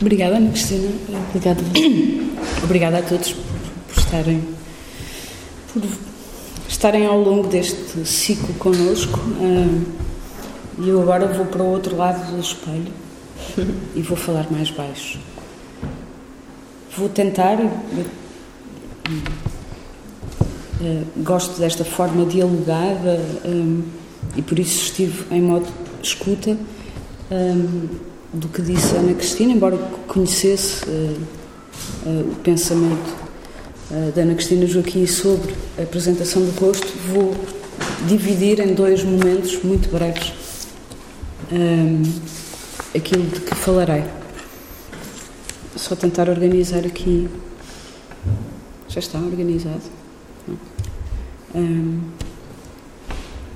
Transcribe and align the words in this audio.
Obrigada, 0.00 0.36
Ana 0.36 0.50
Cristina. 0.50 0.88
Obrigada. 1.30 1.60
Obrigada 2.62 2.98
a 2.98 3.02
todos 3.02 3.32
por, 3.32 3.44
por 3.88 3.98
estarem 3.98 4.42
por 5.72 5.82
estarem 6.68 7.06
ao 7.06 7.20
longo 7.20 7.48
deste 7.48 8.04
ciclo 8.06 8.54
connosco. 8.54 9.18
E 10.78 10.88
eu 10.88 11.00
agora 11.00 11.26
vou 11.26 11.46
para 11.46 11.62
o 11.62 11.70
outro 11.70 11.96
lado 11.96 12.30
do 12.30 12.40
espelho 12.40 12.92
e 13.94 14.02
vou 14.02 14.16
falar 14.16 14.46
mais 14.50 14.70
baixo. 14.70 15.18
Vou 16.96 17.08
tentar. 17.08 17.58
Uh, 20.78 21.06
gosto 21.22 21.58
desta 21.58 21.84
forma 21.86 22.26
dialogada 22.26 23.18
um, 23.46 23.82
e 24.36 24.42
por 24.42 24.58
isso 24.58 24.82
estive 24.82 25.24
em 25.34 25.40
modo 25.40 25.66
escuta 26.02 26.54
do 28.38 28.48
que 28.48 28.62
disse 28.62 28.94
Ana 28.94 29.14
Cristina, 29.14 29.52
embora 29.52 29.76
conhecesse 30.06 30.84
uh, 30.84 31.16
uh, 32.06 32.32
o 32.32 32.34
pensamento 32.42 33.26
da 34.16 34.22
Ana 34.22 34.34
Cristina 34.34 34.66
Joaquim 34.66 35.06
sobre 35.06 35.54
a 35.78 35.82
apresentação 35.82 36.42
do 36.44 36.50
rosto, 36.58 36.88
vou 37.08 37.36
dividir 38.08 38.58
em 38.58 38.74
dois 38.74 39.04
momentos 39.04 39.62
muito 39.62 39.88
breves 39.88 40.32
um, 41.52 42.02
aquilo 42.94 43.22
de 43.24 43.40
que 43.40 43.54
falarei. 43.54 44.04
Só 45.76 45.94
tentar 45.94 46.28
organizar 46.28 46.84
aqui. 46.86 47.28
Já 48.88 49.00
está 49.00 49.18
organizado? 49.18 49.82
Um, 51.54 52.00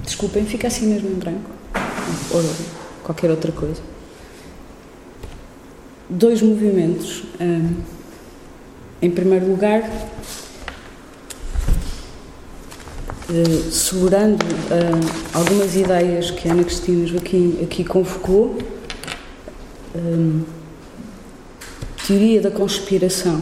desculpem, 0.04 0.44
fica 0.44 0.68
assim 0.68 0.86
mesmo 0.86 1.10
em 1.10 1.14
branco. 1.14 1.50
Ou 2.30 2.42
qualquer 3.02 3.30
outra 3.30 3.50
coisa. 3.52 3.89
Dois 6.10 6.42
movimentos. 6.42 7.22
Em 9.00 9.10
primeiro 9.10 9.46
lugar, 9.46 9.88
uh, 13.30 13.70
segurando 13.70 14.42
uh, 14.42 15.32
algumas 15.32 15.76
ideias 15.76 16.32
que 16.32 16.48
a 16.48 16.52
Ana 16.52 16.64
Cristina 16.64 17.06
Joaquim 17.06 17.60
aqui 17.62 17.84
convocou, 17.84 18.58
teoria 22.06 22.40
da 22.40 22.50
conspiração. 22.50 23.40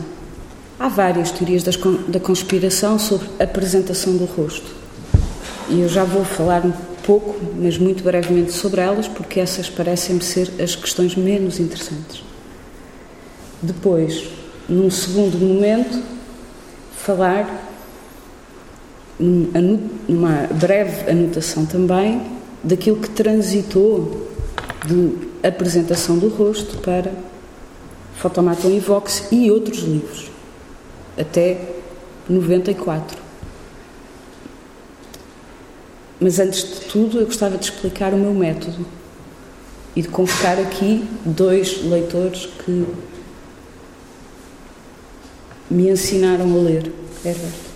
Há 0.78 0.88
várias 0.88 1.30
teorias 1.30 1.64
da 1.64 2.20
conspiração 2.20 2.98
sobre 2.98 3.28
a 3.40 3.44
apresentação 3.44 4.14
do 4.16 4.26
rosto. 4.26 4.70
E 5.70 5.80
eu 5.80 5.88
já 5.88 6.04
vou 6.04 6.24
falar 6.24 6.66
um 6.66 6.72
pouco, 7.02 7.34
mas 7.56 7.78
muito 7.78 8.04
brevemente 8.04 8.52
sobre 8.52 8.82
elas, 8.82 9.08
porque 9.08 9.40
essas 9.40 9.70
parecem-me 9.70 10.22
ser 10.22 10.52
as 10.62 10.76
questões 10.76 11.16
menos 11.16 11.58
interessantes. 11.58 12.27
Depois, 13.60 14.28
num 14.68 14.90
segundo 14.90 15.38
momento, 15.38 16.02
falar 16.96 17.66
numa 19.18 20.46
breve 20.52 21.10
anotação 21.10 21.66
também 21.66 22.22
daquilo 22.62 22.98
que 22.98 23.10
transitou 23.10 24.28
de 24.86 25.46
apresentação 25.46 26.18
do 26.18 26.28
rosto 26.28 26.78
para 26.78 27.12
Fotomaton 28.14 28.70
e 28.70 28.78
Vox 28.78 29.28
e 29.32 29.50
outros 29.50 29.78
livros, 29.78 30.30
até 31.18 31.60
94. 32.28 33.18
Mas 36.20 36.38
antes 36.38 36.64
de 36.64 36.80
tudo, 36.82 37.20
eu 37.20 37.26
gostava 37.26 37.56
de 37.56 37.64
explicar 37.64 38.12
o 38.12 38.16
meu 38.16 38.34
método 38.34 38.84
e 39.94 40.02
de 40.02 40.08
convocar 40.08 40.58
aqui 40.58 41.04
dois 41.24 41.82
leitores 41.84 42.46
que 42.64 42.86
me 45.70 45.90
ensinaram 45.90 46.44
a 46.44 46.62
ler 46.62 46.92
Herbert. 47.24 47.68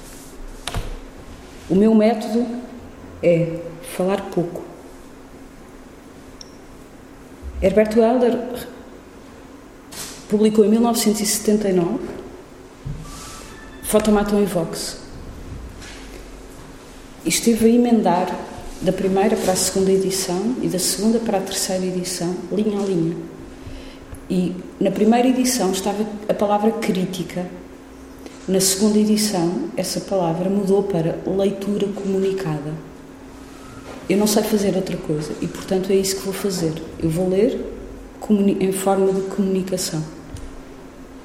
O 1.68 1.74
meu 1.74 1.94
método 1.94 2.46
é 3.22 3.58
falar 3.96 4.30
pouco. 4.30 4.62
Herberto 7.60 8.00
Helder 8.00 8.66
publicou 10.28 10.64
em 10.64 10.68
1979 10.68 12.00
Fotomaton 13.82 14.40
e 14.40 14.46
Vox. 14.46 14.96
E 17.24 17.28
esteve 17.28 17.66
a 17.66 17.68
emendar 17.68 18.34
da 18.80 18.92
primeira 18.92 19.36
para 19.36 19.52
a 19.52 19.56
segunda 19.56 19.92
edição 19.92 20.56
e 20.60 20.68
da 20.68 20.78
segunda 20.78 21.20
para 21.20 21.38
a 21.38 21.40
terceira 21.40 21.84
edição, 21.84 22.34
linha 22.50 22.80
a 22.80 22.82
linha. 22.82 23.16
E 24.28 24.56
na 24.80 24.90
primeira 24.90 25.28
edição 25.28 25.70
estava 25.70 26.04
a 26.28 26.34
palavra 26.34 26.72
crítica 26.72 27.46
na 28.52 28.60
segunda 28.60 28.98
edição, 28.98 29.70
essa 29.78 29.98
palavra 29.98 30.50
mudou 30.50 30.82
para 30.82 31.18
leitura 31.26 31.88
comunicada. 31.88 32.74
Eu 34.10 34.18
não 34.18 34.26
sei 34.26 34.42
fazer 34.42 34.76
outra 34.76 34.94
coisa 34.98 35.32
e, 35.40 35.46
portanto, 35.48 35.90
é 35.90 35.94
isso 35.94 36.16
que 36.16 36.22
vou 36.22 36.34
fazer. 36.34 36.74
Eu 37.02 37.08
vou 37.08 37.30
ler 37.30 37.58
em 38.60 38.70
forma 38.70 39.10
de 39.10 39.22
comunicação. 39.22 40.04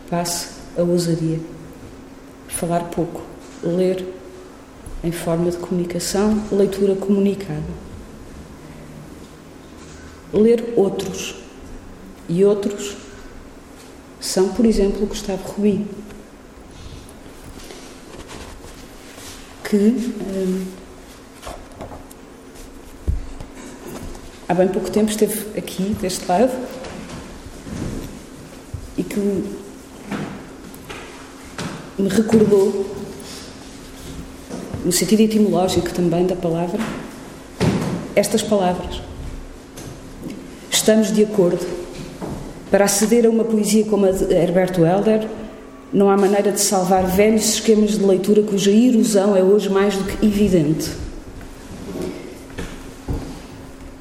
Passe 0.09 0.51
a 0.77 0.83
ousadia. 0.83 1.37
Falar 2.47 2.85
pouco. 2.85 3.21
Ler 3.61 4.05
em 5.03 5.11
forma 5.11 5.51
de 5.51 5.57
comunicação, 5.57 6.41
leitura 6.49 6.95
comunicada. 6.95 7.61
Ler 10.31 10.73
outros. 10.77 11.35
E 12.29 12.45
outros 12.45 12.95
são, 14.17 14.47
por 14.47 14.65
exemplo, 14.65 15.05
Gustavo 15.05 15.43
Rubim 15.51 15.85
que 19.69 19.75
hum, 19.75 20.65
há 24.47 24.53
bem 24.53 24.69
pouco 24.69 24.89
tempo 24.89 25.11
esteve 25.11 25.59
aqui, 25.59 25.93
deste 26.01 26.25
lado, 26.25 26.51
e 28.97 29.03
que 29.03 29.19
me 31.99 32.07
recordou, 32.07 32.95
no 34.85 34.91
sentido 34.91 35.21
etimológico 35.21 35.91
também 35.93 36.25
da 36.25 36.35
palavra, 36.35 36.79
estas 38.15 38.41
palavras. 38.41 39.01
Estamos 40.71 41.11
de 41.11 41.25
acordo. 41.25 41.65
Para 42.71 42.85
aceder 42.85 43.25
a 43.25 43.29
uma 43.29 43.43
poesia 43.43 43.83
como 43.85 44.05
a 44.05 44.11
de 44.11 44.33
Herberto 44.33 44.85
Helder, 44.85 45.27
não 45.91 46.09
há 46.09 46.17
maneira 46.17 46.51
de 46.51 46.59
salvar 46.59 47.05
velhos 47.05 47.53
esquemas 47.53 47.91
de 47.91 48.03
leitura 48.03 48.43
cuja 48.43 48.71
erosão 48.71 49.35
é 49.35 49.41
hoje 49.41 49.69
mais 49.69 49.95
do 49.95 50.03
que 50.03 50.25
evidente. 50.25 50.91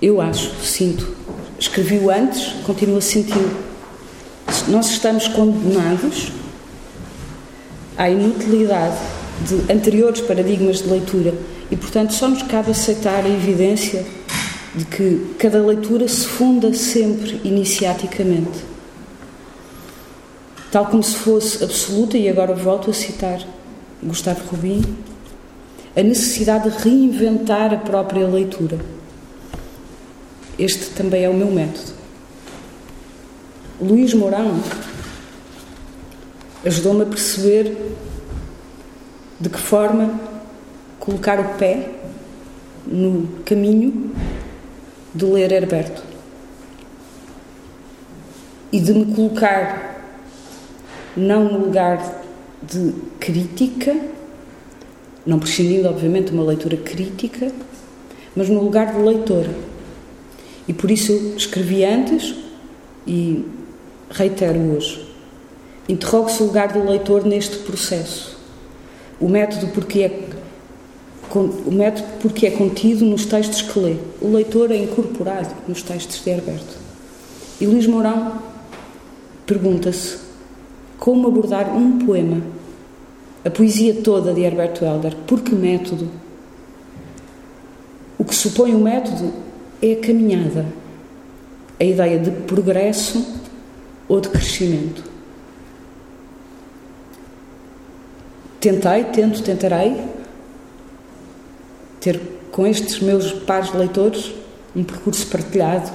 Eu 0.03 0.21
acho, 0.21 0.53
sinto. 0.63 1.15
Escrevi-o 1.59 2.11
antes, 2.11 2.55
continuo 2.65 2.99
a 2.99 3.01
sentir. 3.01 3.47
Nós 4.69 4.91
estamos 4.91 5.29
condenados 5.29 6.33
à 7.97 8.11
inutilidade 8.11 8.97
de 9.47 9.73
anteriores 9.73 10.21
paradigmas 10.21 10.83
de 10.83 10.89
leitura 10.89 11.35
e, 11.71 11.77
portanto, 11.77 12.13
só 12.13 12.29
nos 12.29 12.43
cabe 12.43 12.73
aceitar 12.73 13.25
a 13.25 13.29
evidência 13.29 14.05
de 14.75 14.85
que 14.85 15.35
cada 15.39 15.65
leitura 15.65 16.07
se 16.09 16.27
funda 16.27 16.75
sempre 16.75 17.41
iniciaticamente 17.43 18.76
tal 20.71 20.87
como 20.87 21.03
se 21.03 21.17
fosse 21.17 21.63
absoluta, 21.63 22.17
e 22.17 22.29
agora 22.29 22.55
volto 22.55 22.91
a 22.91 22.95
citar 22.95 23.41
Gustavo 24.03 24.43
Rubin, 24.51 24.83
a 25.97 26.03
necessidade 26.03 26.71
de 26.71 26.79
reinventar 26.83 27.73
a 27.73 27.79
própria 27.79 28.27
leitura. 28.27 28.79
Este 30.59 30.91
também 30.91 31.25
é 31.25 31.29
o 31.29 31.35
meu 31.35 31.51
método. 31.51 31.93
Luís 33.81 34.15
Mourão 34.15 34.61
ajudou-me 36.65 37.03
a 37.03 37.07
perceber 37.07 37.95
de 39.39 39.49
que 39.49 39.59
forma 39.59 40.19
colocar 40.99 41.39
o 41.39 41.55
pé 41.59 41.91
no 42.87 43.29
caminho 43.45 44.15
de 45.15 45.25
ler 45.25 45.53
Herberto 45.53 46.03
e 48.73 48.81
de 48.81 48.93
me 48.93 49.15
colocar 49.15 49.96
não 51.17 51.45
no 51.45 51.59
lugar 51.59 52.23
de 52.63 52.93
crítica, 53.19 53.97
não 55.25 55.39
prescindindo, 55.39 55.89
obviamente, 55.89 56.27
de 56.27 56.35
uma 56.35 56.45
leitura 56.45 56.77
crítica, 56.77 57.51
mas 58.35 58.49
no 58.49 58.63
lugar 58.63 58.93
de 58.93 59.01
leitor. 59.01 59.47
E 60.69 60.73
por 60.73 60.91
isso 60.91 61.13
eu 61.13 61.37
escrevi 61.37 61.85
antes 61.85 62.35
e 63.07 63.45
reitero 64.11 64.59
hoje. 64.77 65.07
Interrogue-se 65.89 66.43
o 66.43 66.47
lugar 66.47 66.73
do 66.73 66.85
leitor 66.85 67.25
neste 67.25 67.59
processo. 67.59 68.37
O 69.21 69.29
método 69.29 69.69
porque 69.69 70.01
é 70.03 70.29
o 71.35 71.71
método 71.71 72.07
porque 72.21 72.47
é 72.47 72.51
contido 72.51 73.05
nos 73.05 73.27
textos 73.27 73.63
que 73.63 73.79
lê. 73.79 73.97
O 74.21 74.33
leitor 74.33 74.71
é 74.71 74.77
incorporado 74.77 75.55
nos 75.67 75.83
textos 75.83 76.23
de 76.23 76.31
Herberto. 76.31 76.77
E 77.61 77.67
Luís 77.67 77.87
Mourão 77.87 78.41
pergunta-se 79.45 80.26
como 80.99 81.29
abordar 81.29 81.75
um 81.77 81.99
poema, 81.99 82.43
a 83.45 83.51
poesia 83.51 83.95
toda 84.03 84.33
de 84.33 84.43
Herbert 84.43 84.81
Welder, 84.83 85.15
por 85.27 85.41
que 85.41 85.55
método? 85.55 86.09
O 88.19 88.25
que 88.25 88.35
supõe 88.35 88.75
o 88.75 88.79
método 88.79 89.33
é 89.81 89.93
a 89.93 90.01
caminhada, 90.01 90.67
a 91.79 91.85
ideia 91.85 92.19
de 92.19 92.31
progresso 92.31 93.41
ou 94.09 94.21
de 94.21 94.29
crescimento. 94.29 95.05
Tentei, 98.59 99.05
tento, 99.05 99.43
tentarei 99.43 100.03
ter 102.01 102.21
com 102.51 102.67
estes 102.67 103.01
meus 103.01 103.33
pares 103.33 103.73
leitores 103.73 104.33
um 104.75 104.83
percurso 104.83 105.27
partilhado 105.27 105.91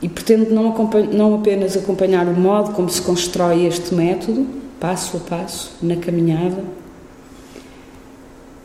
e 0.00 0.08
pretendo 0.08 0.54
não, 0.54 0.74
não 1.12 1.34
apenas 1.34 1.76
acompanhar 1.76 2.26
o 2.26 2.34
modo 2.34 2.72
como 2.72 2.88
se 2.88 3.02
constrói 3.02 3.66
este 3.66 3.94
método, 3.94 4.46
passo 4.78 5.16
a 5.16 5.20
passo, 5.20 5.72
na 5.82 5.96
caminhada, 5.96 6.62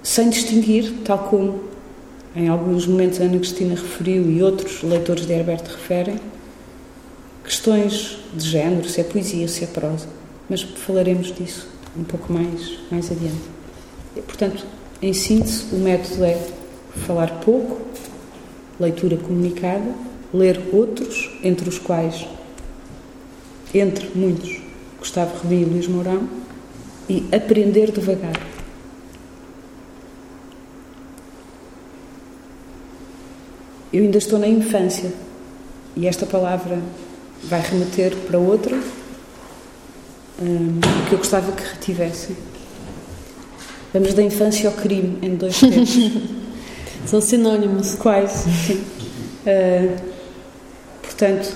sem 0.03 0.29
distinguir, 0.29 0.93
tal 1.05 1.17
como 1.19 1.61
em 2.35 2.47
alguns 2.47 2.85
momentos 2.85 3.19
Ana 3.19 3.37
Cristina 3.37 3.75
referiu 3.75 4.29
e 4.29 4.43
outros 4.43 4.83
leitores 4.83 5.25
de 5.25 5.33
Herbert 5.33 5.63
referem, 5.63 6.19
questões 7.43 8.19
de 8.33 8.47
género, 8.47 8.87
se 8.87 9.01
é 9.01 9.03
poesia, 9.03 9.47
se 9.47 9.63
é 9.63 9.67
prosa. 9.67 10.07
Mas 10.49 10.61
falaremos 10.61 11.33
disso 11.33 11.67
um 11.95 12.03
pouco 12.03 12.33
mais, 12.33 12.79
mais 12.91 13.11
adiante. 13.11 13.41
Portanto, 14.25 14.65
em 15.01 15.13
síntese, 15.13 15.65
o 15.73 15.77
método 15.77 16.23
é 16.23 16.37
falar 17.07 17.39
pouco, 17.39 17.81
leitura 18.79 19.17
comunicada, 19.17 19.93
ler 20.33 20.59
outros, 20.73 21.29
entre 21.43 21.69
os 21.69 21.77
quais, 21.77 22.25
entre 23.73 24.09
muitos, 24.15 24.59
Gustavo 24.97 25.43
Rebim 25.43 25.61
e 25.61 25.65
Luís 25.65 25.87
Mourão, 25.87 26.27
e 27.07 27.25
aprender 27.31 27.91
devagar. 27.91 28.39
Eu 33.91 34.03
ainda 34.03 34.17
estou 34.17 34.39
na 34.39 34.47
infância 34.47 35.13
e 35.95 36.07
esta 36.07 36.25
palavra 36.25 36.81
vai 37.43 37.61
remeter 37.61 38.15
para 38.25 38.39
outra 38.39 38.75
um, 40.41 40.79
que 41.07 41.13
eu 41.13 41.19
gostava 41.19 41.51
que 41.51 41.63
retivessem. 41.63 42.35
Vamos 43.93 44.15
da 44.15 44.23
infância 44.23 44.67
ao 44.67 44.75
crime 44.75 45.19
em 45.21 45.35
dois 45.35 45.59
tempos. 45.59 45.95
São 47.05 47.21
sinónimos. 47.21 47.93
Quase, 47.95 48.49
sim. 48.49 48.83
Uh, 49.45 50.12
Portanto, 51.13 51.55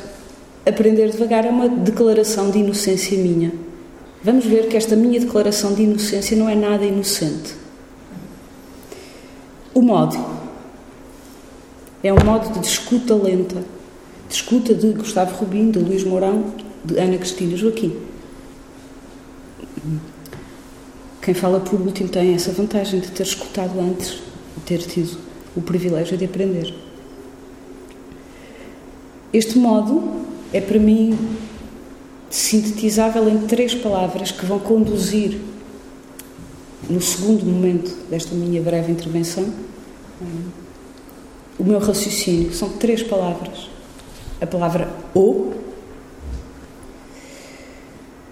aprender 0.68 1.10
devagar 1.10 1.44
é 1.44 1.50
uma 1.50 1.68
declaração 1.68 2.52
de 2.52 2.60
inocência 2.60 3.18
minha. 3.18 3.52
Vamos 4.24 4.46
ver 4.46 4.68
que 4.68 4.78
esta 4.78 4.96
minha 4.96 5.20
declaração 5.20 5.74
de 5.74 5.82
inocência 5.82 6.38
não 6.38 6.48
é 6.48 6.54
nada 6.54 6.86
inocente. 6.86 7.56
O 9.74 9.82
modo 9.82 10.16
é 12.04 12.14
um 12.14 12.24
modo 12.24 12.60
de 12.60 12.68
escuta 12.68 13.16
lenta, 13.16 13.64
de 14.30 14.36
escuta 14.36 14.76
de 14.76 14.94
Gustavo 14.94 15.36
Rubim, 15.38 15.72
de 15.72 15.80
Luís 15.80 16.04
Mourão, 16.04 16.54
de 16.86 17.00
Ana 17.00 17.18
Cristina 17.18 17.58
Joaquim. 17.58 17.98
Quem 21.20 21.34
fala 21.34 21.60
por 21.60 21.82
último 21.82 22.10
tem 22.10 22.36
essa 22.36 22.52
vantagem 22.52 23.00
de 23.00 23.10
ter 23.10 23.24
escutado 23.24 23.80
antes, 23.80 24.20
de 24.56 24.64
ter 24.66 24.84
tido 24.84 25.18
o 25.56 25.62
privilégio 25.62 26.16
de 26.16 26.26
aprender. 26.26 26.87
Este 29.34 29.58
modo 29.58 30.26
é 30.54 30.62
para 30.62 30.80
mim 30.80 31.18
sintetizável 32.30 33.28
em 33.30 33.40
três 33.40 33.74
palavras 33.74 34.32
que 34.32 34.46
vão 34.46 34.60
conduzir 34.60 35.40
no 36.90 37.02
segundo 37.02 37.46
momento 37.46 37.94
desta 38.10 38.34
minha 38.34 38.62
breve 38.62 38.92
intervenção 38.92 39.46
o 41.60 41.64
meu 41.64 41.80
raciocínio. 41.80 42.54
São 42.54 42.70
três 42.70 43.04
palavras. 43.04 43.70
A 44.40 44.46
palavra 44.46 44.88
o, 45.14 45.54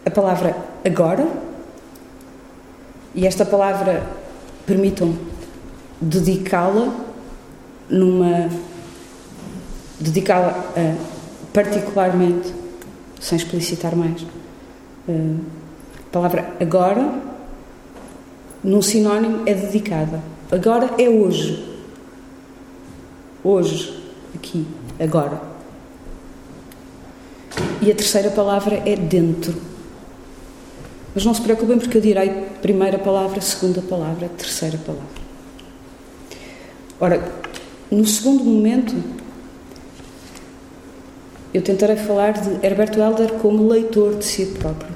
a 0.06 0.12
palavra 0.12 0.56
agora, 0.86 1.28
e 3.16 3.26
esta 3.26 3.44
palavra 3.44 4.08
permitam 4.66 5.18
dedicá-la 6.00 6.94
numa 7.90 8.50
dedicá-la 10.00 10.66
particularmente, 11.54 12.54
sem 13.20 13.38
explicitar 13.38 13.96
mais, 13.96 14.26
a 15.08 16.10
palavra 16.12 16.54
agora, 16.60 17.14
num 18.64 18.82
sinónimo, 18.82 19.44
é 19.46 19.54
dedicada. 19.54 20.22
Agora 20.52 20.90
é 20.98 21.08
hoje. 21.08 21.78
Hoje, 23.44 24.02
aqui, 24.34 24.66
agora. 25.00 25.42
E 27.82 27.92
a 27.92 27.96
terceira 27.96 28.32
palavra 28.32 28.82
é 28.86 28.96
dentro. 28.96 29.56
Mas 31.14 31.24
não 31.24 31.34
se 31.34 31.42
preocupem, 31.42 31.78
porque 31.78 31.98
eu 31.98 32.02
direi 32.02 32.30
primeira 32.62 32.98
palavra, 32.98 33.40
segunda 33.40 33.82
palavra, 33.82 34.30
terceira 34.30 34.78
palavra. 34.80 35.26
Ora, 37.00 37.32
no 37.92 38.06
segundo 38.06 38.44
momento, 38.44 38.96
eu 41.56 41.62
tentarei 41.62 41.96
falar 41.96 42.34
de 42.34 42.66
Herbert 42.66 42.98
Welder 42.98 43.32
como 43.36 43.66
leitor 43.66 44.16
de 44.16 44.26
si 44.26 44.46
próprio. 44.48 44.94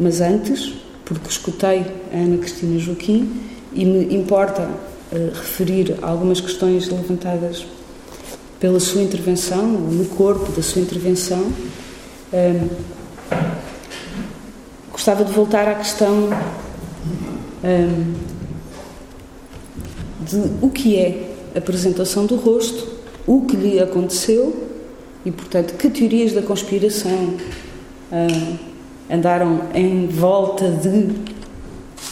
Mas 0.00 0.20
antes, 0.20 0.74
porque 1.04 1.28
escutei 1.28 1.86
a 2.12 2.16
Ana 2.16 2.38
Cristina 2.38 2.76
Joaquim 2.76 3.40
e 3.72 3.84
me 3.84 4.12
importa 4.12 4.62
uh, 4.62 5.30
referir 5.32 5.96
algumas 6.02 6.40
questões 6.40 6.88
levantadas 6.88 7.64
pela 8.58 8.80
sua 8.80 9.00
intervenção, 9.00 9.64
no 9.64 10.04
corpo 10.06 10.50
da 10.50 10.60
sua 10.60 10.82
intervenção, 10.82 11.38
um, 11.38 11.52
ehm, 12.32 12.68
gostava 14.90 15.24
de 15.24 15.32
voltar 15.32 15.68
à 15.68 15.74
questão 15.76 16.30
um, 16.30 16.30
ehm, 17.62 18.14
de 20.20 20.50
o 20.60 20.68
que 20.68 20.98
é 20.98 21.30
a 21.54 21.58
apresentação 21.58 22.26
do 22.26 22.34
rosto, 22.34 22.88
o 23.24 23.42
que 23.42 23.56
lhe 23.56 23.78
aconteceu 23.78 24.71
e, 25.24 25.30
portanto, 25.30 25.74
que 25.74 25.88
teorias 25.88 26.32
da 26.32 26.42
conspiração 26.42 27.36
ah, 28.10 28.56
andaram 29.10 29.68
em 29.74 30.06
volta 30.08 30.68
de 30.68 31.10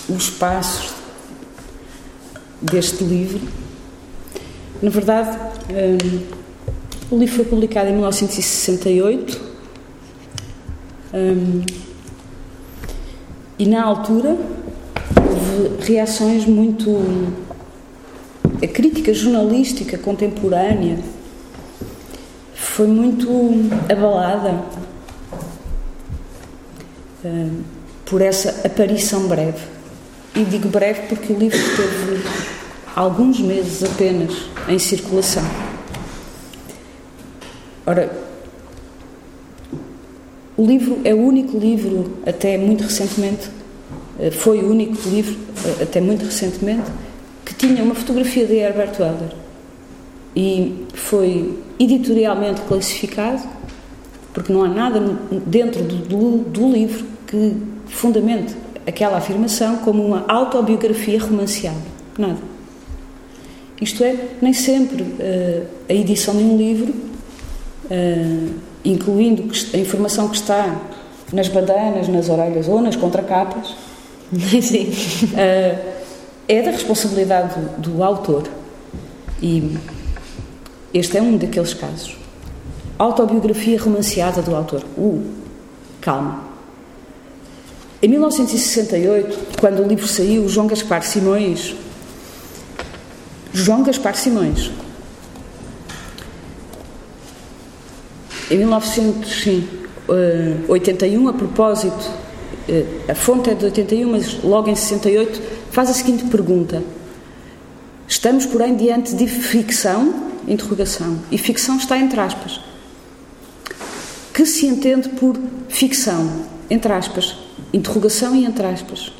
os 0.08 0.30
passos 0.30 0.92
deste 2.62 3.02
livro? 3.02 3.40
Na 4.80 4.90
verdade, 4.90 5.36
ah, 5.70 6.30
o 7.10 7.18
livro 7.18 7.34
foi 7.34 7.44
publicado 7.44 7.88
em 7.88 7.92
1968 7.92 9.40
ah, 11.12 11.80
e, 13.58 13.66
na 13.66 13.82
altura, 13.82 14.38
houve 15.16 15.84
reações 15.92 16.46
muito. 16.46 16.96
a 18.62 18.68
crítica 18.68 19.12
jornalística 19.12 19.98
contemporânea 19.98 20.98
foi 22.60 22.86
muito 22.86 23.28
abalada 23.90 24.62
uh, 27.24 27.50
por 28.04 28.20
essa 28.20 28.66
aparição 28.66 29.26
breve. 29.26 29.64
E 30.34 30.44
digo 30.44 30.68
breve 30.68 31.08
porque 31.08 31.32
o 31.32 31.38
livro 31.38 31.58
teve 31.58 32.22
alguns 32.94 33.40
meses 33.40 33.82
apenas 33.82 34.32
em 34.68 34.78
circulação. 34.78 35.42
Ora, 37.86 38.12
o 40.56 40.64
livro 40.64 41.00
é 41.02 41.14
o 41.14 41.18
único 41.18 41.58
livro, 41.58 42.18
até 42.26 42.58
muito 42.58 42.84
recentemente, 42.84 43.48
eh, 44.20 44.30
foi 44.30 44.58
o 44.58 44.70
único 44.70 45.08
livro, 45.08 45.36
eh, 45.64 45.82
até 45.82 46.00
muito 46.00 46.24
recentemente, 46.26 46.90
que 47.44 47.54
tinha 47.54 47.82
uma 47.82 47.94
fotografia 47.94 48.46
de 48.46 48.56
Herbert 48.56 48.92
Welder. 49.00 49.39
E 50.42 50.86
foi 50.94 51.58
editorialmente 51.78 52.62
classificado, 52.62 53.42
porque 54.32 54.50
não 54.50 54.64
há 54.64 54.68
nada 54.68 54.98
dentro 55.44 55.82
do, 55.82 56.38
do, 56.38 56.72
livro 56.72 57.04
que 57.26 57.58
fundamente 57.88 58.56
aquela 58.86 59.18
afirmação 59.18 59.76
como 59.76 60.02
uma 60.02 60.24
autobiografia 60.26 61.20
romanceada. 61.20 61.76
Nada. 62.16 62.38
Isto 63.82 64.02
é, 64.02 64.16
nem 64.40 64.54
sempre 64.54 65.02
uh, 65.02 65.66
a 65.86 65.92
edição 65.92 66.34
de 66.34 66.42
um 66.42 66.56
livro, 66.56 66.94
uh, 67.90 68.54
incluindo 68.82 69.44
a 69.74 69.76
informação 69.76 70.26
que 70.26 70.36
está 70.36 70.80
nas 71.34 71.48
badanas, 71.48 72.08
nas 72.08 72.30
orelhas 72.30 72.66
ou 72.66 72.80
nas 72.80 72.96
contracapas, 72.96 73.72
uh, 74.32 75.78
é 76.48 76.62
da 76.62 76.70
responsabilidade 76.70 77.60
do, 77.60 77.90
do 77.90 78.02
autor. 78.02 78.44
E 79.42 79.76
este 80.92 81.18
é 81.18 81.22
um 81.22 81.36
daqueles 81.36 81.74
casos. 81.74 82.16
Autobiografia 82.98 83.80
romanceada 83.80 84.42
do 84.42 84.52
autor. 84.54 84.82
Uh, 84.96 85.22
calma. 86.00 86.50
Em 88.02 88.08
1968, 88.08 89.58
quando 89.60 89.82
o 89.82 89.86
livro 89.86 90.08
saiu, 90.08 90.48
João 90.48 90.66
Gaspar 90.66 91.02
Simões. 91.02 91.74
João 93.52 93.82
Gaspar 93.82 94.16
Simões. 94.16 94.70
Em 98.50 98.56
1981, 98.56 101.28
a 101.28 101.32
propósito, 101.32 102.10
eh, 102.68 102.84
a 103.08 103.14
fonte 103.14 103.48
é 103.50 103.54
de 103.54 103.66
81, 103.66 104.10
mas 104.10 104.42
logo 104.42 104.68
em 104.68 104.74
68, 104.74 105.40
faz 105.70 105.88
a 105.90 105.92
seguinte 105.92 106.24
pergunta: 106.24 106.82
Estamos, 108.08 108.46
porém, 108.46 108.74
diante 108.74 109.14
de 109.14 109.26
ficção? 109.26 110.29
Interrogação. 110.46 111.18
E 111.30 111.38
ficção 111.38 111.76
está 111.76 111.98
entre 111.98 112.20
aspas. 112.20 112.60
Que 114.32 114.46
se 114.46 114.66
entende 114.66 115.08
por 115.10 115.38
ficção? 115.68 116.46
Entre 116.68 116.92
aspas. 116.92 117.36
Interrogação 117.72 118.34
e 118.34 118.44
entre 118.44 118.66
aspas. 118.66 119.12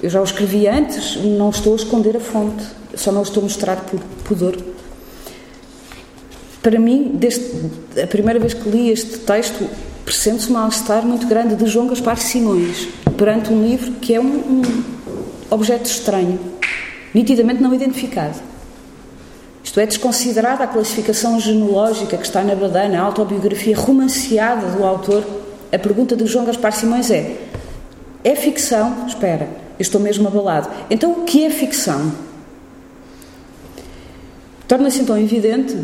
Eu 0.00 0.08
já 0.08 0.20
o 0.20 0.24
escrevi 0.24 0.68
antes, 0.68 1.16
não 1.16 1.50
estou 1.50 1.72
a 1.72 1.76
esconder 1.76 2.16
a 2.16 2.20
fonte, 2.20 2.64
só 2.94 3.10
não 3.10 3.22
estou 3.22 3.40
a 3.40 3.44
mostrar 3.44 3.76
por 3.76 3.98
pudor. 4.24 4.56
Para 6.62 6.78
mim, 6.78 7.12
desde 7.14 7.44
a 8.00 8.06
primeira 8.06 8.38
vez 8.38 8.54
que 8.54 8.68
li 8.68 8.90
este 8.90 9.18
texto, 9.18 9.68
pressente-se 10.04 10.50
um 10.50 10.54
mal-estar 10.54 11.04
muito 11.04 11.26
grande 11.26 11.56
de 11.56 11.66
João 11.66 11.88
Gaspar 11.88 12.16
Simões 12.16 12.88
perante 13.16 13.52
um 13.52 13.62
livro 13.62 13.92
que 13.92 14.14
é 14.14 14.20
um, 14.20 14.24
um 14.24 14.62
objeto 15.50 15.86
estranho, 15.86 16.38
nitidamente 17.18 17.60
não 17.60 17.74
identificado. 17.74 18.38
Isto 19.64 19.80
é, 19.80 19.86
desconsiderada 19.86 20.62
a 20.62 20.66
classificação 20.68 21.38
genológica 21.40 22.16
que 22.16 22.24
está 22.24 22.42
na 22.44 22.54
Badana, 22.54 23.00
a 23.00 23.02
autobiografia 23.02 23.76
romanceada 23.76 24.68
do 24.68 24.84
autor, 24.84 25.24
a 25.72 25.78
pergunta 25.78 26.14
de 26.14 26.24
João 26.26 26.44
Gaspar 26.44 26.72
Simões 26.72 27.10
é: 27.10 27.36
é 28.22 28.36
ficção? 28.36 29.04
Espera, 29.06 29.48
eu 29.78 29.82
estou 29.82 30.00
mesmo 30.00 30.28
abalado. 30.28 30.70
Então, 30.88 31.10
o 31.10 31.24
que 31.24 31.44
é 31.44 31.50
ficção? 31.50 32.12
Torna-se 34.68 35.00
então 35.00 35.18
evidente, 35.18 35.76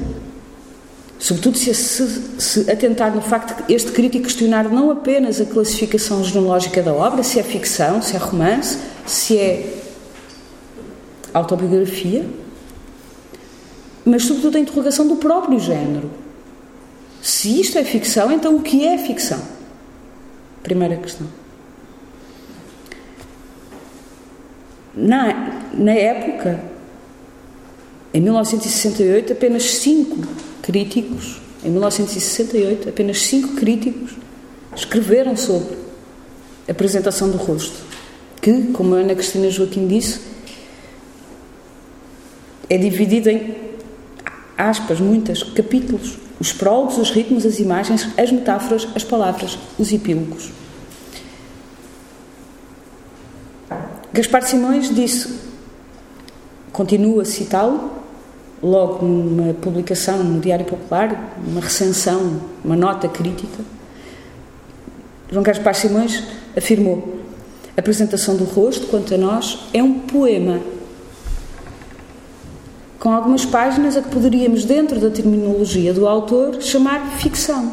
sobretudo 1.19 1.59
se, 1.59 1.75
se, 1.75 2.21
se 2.39 2.71
atentar 2.71 3.13
no 3.13 3.21
facto 3.21 3.67
de 3.67 3.75
este 3.75 3.91
crítico 3.91 4.25
questionar 4.25 4.71
não 4.71 4.91
apenas 4.91 5.41
a 5.41 5.47
classificação 5.47 6.23
genológica 6.23 6.81
da 6.81 6.93
obra, 6.93 7.25
se 7.25 7.41
é 7.41 7.43
ficção, 7.43 8.01
se 8.01 8.15
é 8.15 8.19
romance, 8.19 8.79
se 9.05 9.37
é 9.37 9.84
autobiografia, 11.35 12.25
mas 14.05 14.23
sobretudo 14.23 14.57
a 14.57 14.61
interrogação 14.61 15.09
do 15.09 15.17
próprio 15.17 15.59
género. 15.59 16.11
Se 17.21 17.61
isto 17.61 17.77
é 17.77 17.85
ficção, 17.85 18.31
então 18.31 18.55
o 18.57 18.63
que 18.63 18.87
é 18.87 18.97
ficção? 18.99 19.41
Primeira 20.63 20.97
questão. 20.97 21.27
Na, 24.95 25.61
na 25.73 25.93
época, 25.93 26.61
em 28.13 28.21
1968, 28.21 29.33
apenas 29.33 29.65
cinco 29.65 30.19
críticos, 30.63 31.41
em 31.65 31.71
1968, 31.71 32.91
apenas 32.91 33.23
cinco 33.23 33.55
críticos 33.57 34.13
escreveram 34.77 35.37
sobre 35.37 35.77
a 36.69 36.73
apresentação 36.73 37.31
do 37.31 37.37
rosto, 37.37 37.77
que, 38.41 38.69
como 38.73 38.95
a 38.95 38.99
Ana 38.99 39.15
Cristina 39.15 39.51
Joaquim 39.51 39.87
disse, 39.87 40.34
é 42.69 42.79
dividida 42.79 43.33
em 43.33 43.55
aspas, 44.57 45.01
muitas, 45.01 45.43
capítulos, 45.43 46.17
os 46.41 46.53
prólogos, 46.53 46.99
os 46.99 47.11
ritmos, 47.11 47.45
as 47.45 47.59
imagens, 47.59 48.09
as 48.17 48.31
metáforas, 48.31 48.89
as 48.95 49.05
palavras, 49.05 49.59
os 49.79 49.93
epílogos. 49.93 50.51
Gaspar 54.13 54.43
Simões 54.43 54.95
disse, 54.95 55.41
continua 56.73 57.23
a 57.23 57.25
citá-lo, 57.25 57.91
logo 58.63 59.05
numa 59.05 59.55
publicação 59.55 60.23
no 60.23 60.41
Diário 60.41 60.65
Popular, 60.65 61.37
uma 61.47 61.61
recensão, 61.61 62.41
uma 62.65 62.77
nota 62.77 63.09
crítica. 63.09 63.63
João 65.31 65.43
Gaspar 65.43 65.75
Simões 65.75 66.23
afirmou: 66.57 67.21
a 67.77 67.81
apresentação 67.81 68.37
do 68.37 68.45
rosto, 68.45 68.87
quanto 68.87 69.15
a 69.15 69.19
nós, 69.19 69.59
é 69.73 69.83
um 69.83 69.99
poema 70.01 70.61
com 73.05 73.13
algumas 73.13 73.45
páginas 73.45 73.99
a 73.99 74.03
que 74.03 74.09
poderíamos, 74.09 74.65
dentro 74.65 74.99
da 74.99 75.11
terminologia 75.11 75.93
do 75.93 76.09
autor, 76.09 76.63
chamar 76.63 77.19
ficção. 77.19 77.73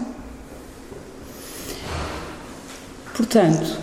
Portanto, 3.16 3.78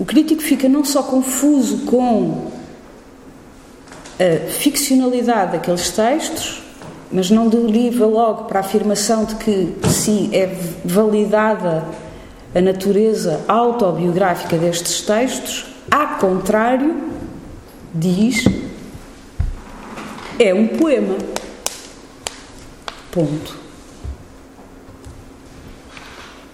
o 0.00 0.04
crítico 0.04 0.42
fica 0.42 0.68
não 0.68 0.84
só 0.84 1.04
confuso 1.04 1.84
com 1.86 2.50
a 4.18 4.50
ficcionalidade 4.50 5.52
daqueles 5.52 5.90
textos, 5.90 6.60
mas 7.12 7.30
não 7.30 7.48
deriva 7.48 8.04
logo 8.04 8.46
para 8.46 8.58
a 8.58 8.62
afirmação 8.64 9.24
de 9.24 9.36
que, 9.36 9.76
sim, 9.88 10.28
é 10.32 10.58
validada 10.84 11.84
a 12.52 12.60
natureza 12.60 13.42
autobiográfica 13.46 14.58
destes 14.58 15.02
textos, 15.02 15.66
a 15.88 16.04
contrário, 16.18 16.96
diz 17.94 18.42
é 20.42 20.54
um 20.54 20.66
poema. 20.66 21.16
Ponto. 23.12 23.58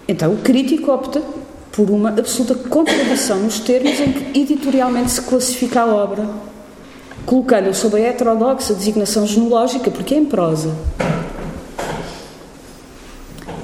Então 0.09 0.35
o 0.35 0.39
crítico 0.39 0.91
opta 0.91 1.23
por 1.71 1.91
uma 1.91 2.09
absoluta 2.09 2.55
contradição 2.69 3.39
nos 3.41 3.61
termos 3.61 4.01
em 4.01 4.13
que 4.13 4.41
editorialmente 4.41 5.13
se 5.13 5.23
classifica 5.23 5.83
a 5.83 5.87
obra, 5.87 6.29
colocando-o 7.25 7.75
sob 7.75 7.97
a 7.97 8.01
heterodoxa 8.01 8.75
designação 8.75 9.27
genológica, 9.27 9.91
porque 9.91 10.15
é 10.15 10.19
em 10.19 10.25
prosa. 10.25 10.75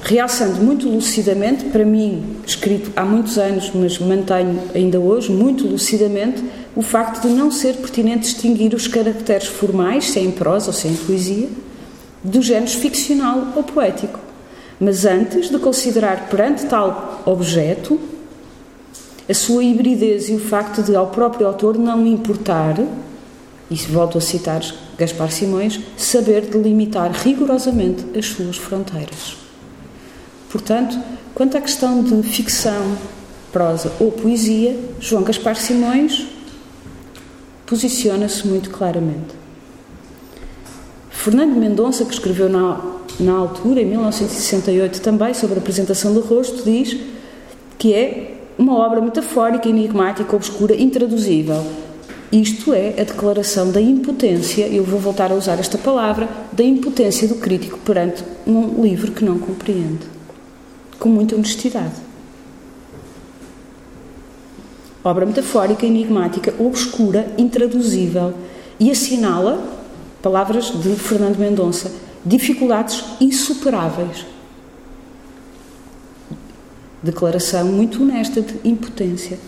Realçando 0.03 0.63
muito 0.63 0.89
lucidamente, 0.89 1.65
para 1.67 1.85
mim, 1.85 2.37
escrito 2.47 2.93
há 2.95 3.05
muitos 3.05 3.39
anos, 3.39 3.71
mas 3.75 3.99
mantenho 3.99 4.61
ainda 4.75 5.01
hoje, 5.01 5.33
muito 5.33 5.67
lucidamente, 5.67 6.45
o 6.75 6.83
facto 6.83 7.29
de 7.29 7.35
não 7.35 7.51
ser 7.51 7.77
pertinente 7.77 8.23
distinguir 8.23 8.75
os 8.75 8.87
caracteres 8.87 9.47
formais, 9.47 10.11
se 10.11 10.21
em 10.21 10.31
prosa 10.31 10.69
ou 10.69 10.73
se 10.73 10.89
em 10.89 10.95
poesia, 10.95 11.49
dos 12.25 12.47
géneros 12.47 12.75
ficcional 12.75 13.49
ou 13.57 13.63
poético, 13.63 14.19
mas 14.81 15.05
antes 15.05 15.51
de 15.51 15.59
considerar 15.59 16.29
perante 16.29 16.67
tal 16.67 17.23
objeto 17.27 18.01
a 19.29 19.35
sua 19.35 19.63
hibridez 19.63 20.29
e 20.29 20.35
o 20.35 20.39
facto 20.39 20.83
de 20.83 20.97
ao 20.97 21.09
próprio 21.09 21.47
autor 21.47 21.79
não 21.79 22.07
importar, 22.07 22.77
e 23.71 23.77
volto 23.77 24.19
a 24.19 24.21
citar 24.21 24.61
Gaspar 24.99 25.31
Simões, 25.31 25.81
saber 25.97 26.43
delimitar 26.43 27.11
rigorosamente 27.13 28.05
as 28.19 28.27
suas 28.27 28.57
fronteiras. 28.57 29.37
Portanto, 30.51 30.99
quanto 31.35 31.57
à 31.57 31.61
questão 31.61 32.03
de 32.03 32.23
ficção, 32.23 32.97
prosa 33.53 33.93
ou 34.01 34.11
poesia, 34.13 34.79
João 35.01 35.23
Gaspar 35.23 35.57
Simões 35.57 36.27
posiciona-se 37.73 38.47
muito 38.47 38.69
claramente. 38.69 39.35
Fernando 41.09 41.57
Mendonça, 41.57 42.05
que 42.05 42.13
escreveu 42.13 42.47
na, 42.47 42.79
na 43.19 43.33
altura, 43.33 43.81
em 43.81 43.87
1968, 43.87 45.01
também 45.01 45.33
sobre 45.33 45.55
a 45.55 45.59
apresentação 45.59 46.13
do 46.13 46.21
rosto, 46.21 46.65
diz 46.65 46.95
que 47.79 47.95
é 47.95 48.35
uma 48.59 48.77
obra 48.77 49.01
metafórica, 49.01 49.71
enigmática, 49.71 50.37
obscura, 50.37 50.77
intraduzível. 50.77 51.65
Isto 52.31 52.75
é 52.75 52.91
a 53.01 53.05
declaração 53.05 53.73
da 53.73 53.81
impotência, 53.81 54.67
eu 54.67 54.85
vou 54.85 55.01
voltar 55.01 55.33
a 55.33 55.35
usar 55.35 55.59
esta 55.59 55.79
palavra, 55.79 56.29
da 56.53 56.63
impotência 56.63 57.27
do 57.27 57.37
crítico 57.37 57.79
perante 57.79 58.23
um 58.47 58.83
livro 58.83 59.13
que 59.13 59.25
não 59.25 59.39
compreende. 59.39 60.07
Com 60.99 61.09
muita 61.09 61.37
honestidade 61.37 62.12
obra 65.05 65.27
metafórica, 65.27 65.85
enigmática, 65.85 66.55
obscura, 66.59 67.27
intraduzível 67.37 68.35
e 68.79 68.91
assinala, 68.91 69.63
palavras 70.23 70.67
de 70.81 70.95
Fernando 70.95 71.39
Mendonça, 71.39 71.91
dificuldades 72.25 73.05
insuperáveis. 73.21 74.27
Declaração 77.03 77.65
muito 77.67 78.03
honesta 78.03 78.41
de 78.41 78.55
impotência. 78.65 79.39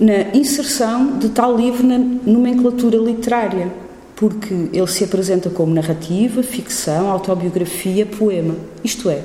Na 0.00 0.34
inserção 0.34 1.18
de 1.18 1.28
tal 1.28 1.56
livro 1.56 1.86
na 1.86 1.98
nomenclatura 1.98 2.96
literária, 2.96 3.70
porque 4.16 4.70
ele 4.72 4.86
se 4.86 5.04
apresenta 5.04 5.50
como 5.50 5.74
narrativa, 5.74 6.42
ficção, 6.42 7.10
autobiografia, 7.10 8.06
poema. 8.06 8.56
Isto 8.82 9.10
é, 9.10 9.22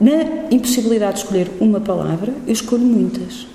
na 0.00 0.50
impossibilidade 0.50 1.18
de 1.18 1.24
escolher 1.24 1.50
uma 1.60 1.80
palavra, 1.80 2.32
eu 2.46 2.52
escolho 2.52 2.82
muitas. 2.82 3.46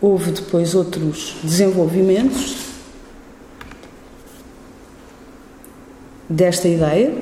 Houve 0.00 0.30
depois 0.30 0.74
outros 0.74 1.36
desenvolvimentos. 1.42 2.68
desta 6.28 6.68
ideia, 6.68 7.16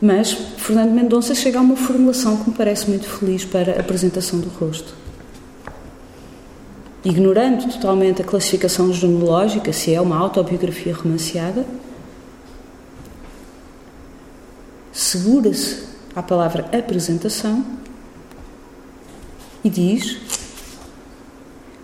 mas 0.00 0.32
Fernando 0.32 0.92
Mendonça 0.92 1.34
chega 1.34 1.58
a 1.58 1.62
uma 1.62 1.76
formulação 1.76 2.36
que 2.36 2.50
me 2.50 2.56
parece 2.56 2.88
muito 2.88 3.06
feliz 3.08 3.44
para 3.44 3.76
a 3.76 3.80
apresentação 3.80 4.38
do 4.38 4.48
rosto. 4.48 4.94
Ignorando 7.04 7.70
totalmente 7.72 8.22
a 8.22 8.24
classificação 8.24 8.92
genealógica, 8.92 9.72
se 9.72 9.92
é 9.92 10.00
uma 10.00 10.16
autobiografia 10.16 10.94
romanceada, 10.94 11.66
segura-se 14.92 15.84
à 16.14 16.22
palavra 16.22 16.66
apresentação 16.76 17.64
e 19.64 19.70
diz 19.70 20.18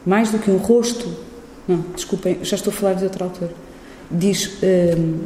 mais 0.04 0.30
do 0.30 0.38
que 0.38 0.50
um 0.50 0.56
rosto, 0.56 1.12
não, 1.66 1.84
desculpem, 1.94 2.38
já 2.42 2.54
estou 2.54 2.72
a 2.72 2.76
falar 2.76 2.92
de 2.94 3.04
outro 3.04 3.24
autor, 3.24 3.50
diz, 4.08 4.58
um, 4.62 5.24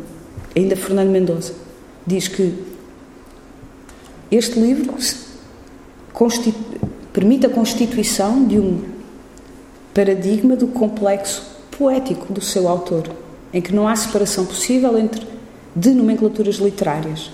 ainda 0.57 0.75
Fernando 0.75 1.11
Mendonça, 1.11 1.52
diz 2.07 2.28
que 2.28 2.54
este 4.30 4.59
livro 4.59 4.95
permite 7.12 7.47
a 7.47 7.50
constituição 7.50 8.47
de 8.47 8.59
um 8.59 8.83
paradigma 9.92 10.57
do 10.57 10.69
complexo 10.69 11.45
poético 11.76 12.33
do 12.33 12.40
seu 12.40 12.69
autor, 12.69 13.11
em 13.52 13.61
que 13.61 13.75
não 13.75 13.87
há 13.87 13.95
separação 13.97 14.47
possível 14.47 14.97
entre 14.99 15.26
de 15.75 15.90
nomenclaturas 15.90 16.57
literárias, 16.57 17.30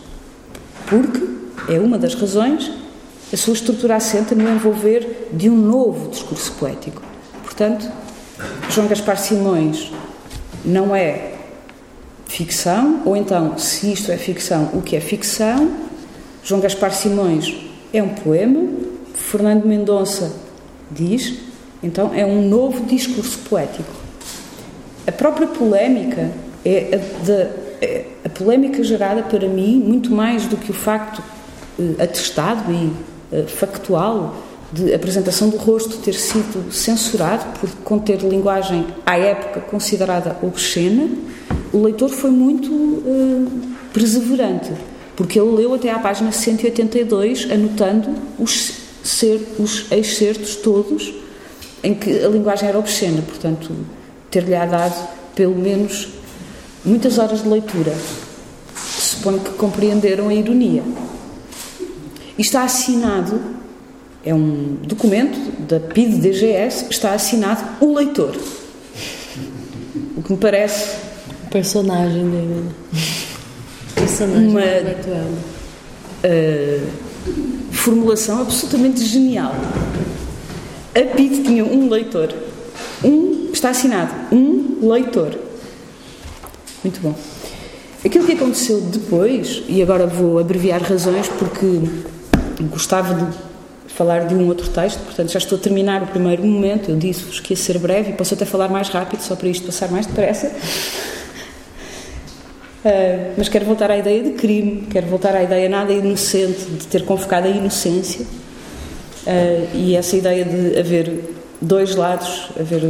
porque 0.88 1.72
é 1.72 1.78
uma 1.78 1.98
das 1.98 2.14
razões 2.14 2.72
a 3.32 3.36
sua 3.36 3.54
estrutura 3.54 3.96
assenta 3.96 4.34
no 4.34 4.48
envolver 4.48 5.28
de 5.32 5.50
um 5.50 5.56
novo 5.56 6.10
discurso 6.10 6.52
poético. 6.52 7.02
Portanto, 7.42 7.90
João 8.70 8.86
Gaspar 8.86 9.18
Simões 9.18 9.92
não 10.64 10.94
é 10.94 11.32
ficção, 12.26 13.02
ou 13.04 13.16
então, 13.16 13.56
se 13.58 13.92
isto 13.92 14.12
é 14.12 14.16
ficção, 14.16 14.70
o 14.74 14.82
que 14.82 14.96
é 14.96 15.00
ficção? 15.00 15.70
João 16.42 16.60
Gaspar 16.60 16.92
Simões 16.92 17.54
é 17.92 18.02
um 18.02 18.10
poema, 18.10 18.62
Fernando 19.14 19.64
Mendonça 19.64 20.32
diz, 20.90 21.38
então 21.82 22.12
é 22.14 22.24
um 22.24 22.48
novo 22.48 22.84
discurso 22.84 23.38
poético. 23.48 23.90
A 25.06 25.12
própria 25.12 25.46
polémica 25.46 26.30
é 26.64 26.94
a, 26.94 27.24
de, 27.24 27.32
é 27.80 28.04
a 28.24 28.28
polémica 28.28 28.82
gerada 28.82 29.22
para 29.22 29.48
mim, 29.48 29.80
muito 29.80 30.10
mais 30.10 30.46
do 30.46 30.56
que 30.56 30.70
o 30.70 30.74
facto 30.74 31.22
eh, 31.78 32.02
atestado 32.02 32.72
e 32.72 32.92
factual 33.48 34.34
de 34.72 34.92
apresentação 34.92 35.48
do 35.48 35.56
rosto 35.56 35.96
ter 35.98 36.14
sido 36.14 36.72
censurado 36.72 37.58
por 37.58 37.70
conter 37.84 38.20
linguagem 38.20 38.86
à 39.04 39.16
época 39.16 39.60
considerada 39.60 40.36
obscena, 40.42 41.08
o 41.72 41.82
leitor 41.82 42.08
foi 42.08 42.30
muito 42.30 42.72
uh, 42.72 43.50
perseverante, 43.92 44.72
porque 45.14 45.38
ele 45.38 45.50
leu 45.50 45.74
até 45.74 45.90
à 45.90 45.98
página 45.98 46.32
182, 46.32 47.50
anotando 47.50 48.10
os, 48.38 48.72
ser, 49.02 49.40
os 49.58 49.90
excertos 49.90 50.56
todos 50.56 51.14
em 51.82 51.94
que 51.94 52.24
a 52.24 52.28
linguagem 52.28 52.68
era 52.68 52.78
obscena, 52.78 53.22
portanto, 53.22 53.70
ter-lhe 54.30 54.50
dado 54.50 55.08
pelo 55.34 55.54
menos 55.54 56.08
muitas 56.84 57.18
horas 57.18 57.42
de 57.42 57.48
leitura. 57.48 57.94
Suponho 58.74 59.40
que 59.40 59.50
compreenderam 59.50 60.28
a 60.28 60.34
ironia. 60.34 60.82
E 62.38 62.42
está 62.42 62.64
assinado 62.64 63.40
é 64.26 64.34
um 64.34 64.78
documento 64.82 65.38
da 65.68 65.78
PID-DGS, 65.78 66.86
está 66.90 67.12
assinado 67.12 67.64
o 67.80 67.94
leitor. 67.94 68.36
O 70.16 70.22
que 70.22 70.32
me 70.32 70.38
parece. 70.38 70.96
O 71.46 71.48
personagem 71.48 72.28
dele. 72.28 72.64
Personagem 73.94 74.48
uma 74.48 74.60
uh, 76.24 76.86
formulação 77.70 78.40
absolutamente 78.40 79.04
genial. 79.04 79.54
A 80.92 81.14
PID 81.14 81.44
tinha 81.44 81.64
um 81.64 81.88
leitor. 81.88 82.34
Um, 83.04 83.50
está 83.52 83.70
assinado, 83.70 84.12
um 84.34 84.88
leitor. 84.88 85.38
Muito 86.82 87.00
bom. 87.00 87.14
Aquilo 88.04 88.26
que 88.26 88.32
aconteceu 88.32 88.80
depois, 88.80 89.62
e 89.68 89.80
agora 89.82 90.06
vou 90.06 90.38
abreviar 90.40 90.82
razões 90.82 91.28
porque 91.28 91.80
gostava 92.64 93.14
de 93.14 93.26
falar 93.96 94.26
de 94.26 94.34
um 94.34 94.46
outro 94.46 94.68
texto, 94.68 95.00
portanto 95.00 95.32
já 95.32 95.38
estou 95.38 95.56
a 95.56 95.60
terminar 95.60 96.02
o 96.02 96.06
primeiro 96.06 96.44
momento. 96.44 96.90
Eu 96.90 96.96
disse-vos 96.96 97.40
que 97.40 97.54
ia 97.54 97.56
ser 97.56 97.78
breve 97.78 98.10
e 98.10 98.12
posso 98.12 98.34
até 98.34 98.44
falar 98.44 98.68
mais 98.68 98.88
rápido, 98.88 99.20
só 99.20 99.34
para 99.34 99.48
isto 99.48 99.64
passar 99.64 99.90
mais 99.90 100.04
depressa. 100.06 100.48
Uh, 102.84 103.32
mas 103.38 103.48
quero 103.48 103.64
voltar 103.64 103.90
à 103.90 103.96
ideia 103.96 104.22
de 104.22 104.32
crime, 104.32 104.86
quero 104.90 105.06
voltar 105.06 105.34
à 105.34 105.42
ideia 105.42 105.68
nada 105.68 105.92
inocente, 105.92 106.64
de 106.66 106.86
ter 106.86 107.04
convocado 107.04 107.46
a 107.46 107.50
inocência 107.50 108.20
uh, 109.26 109.68
e 109.74 109.96
essa 109.96 110.14
ideia 110.14 110.44
de 110.44 110.78
haver 110.78 111.34
dois 111.60 111.96
lados, 111.96 112.50
haver 112.60 112.82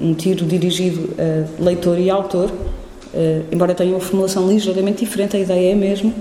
um 0.00 0.14
tiro 0.14 0.46
dirigido 0.46 1.10
a 1.18 1.62
leitor 1.62 1.98
e 1.98 2.08
autor, 2.08 2.48
uh, 2.50 3.44
embora 3.50 3.74
tenha 3.74 3.90
uma 3.90 4.00
formulação 4.00 4.48
ligeiramente 4.48 5.04
diferente, 5.04 5.36
a 5.36 5.40
ideia 5.40 5.70
é 5.70 5.72
a 5.72 5.76
mesma 5.76 6.12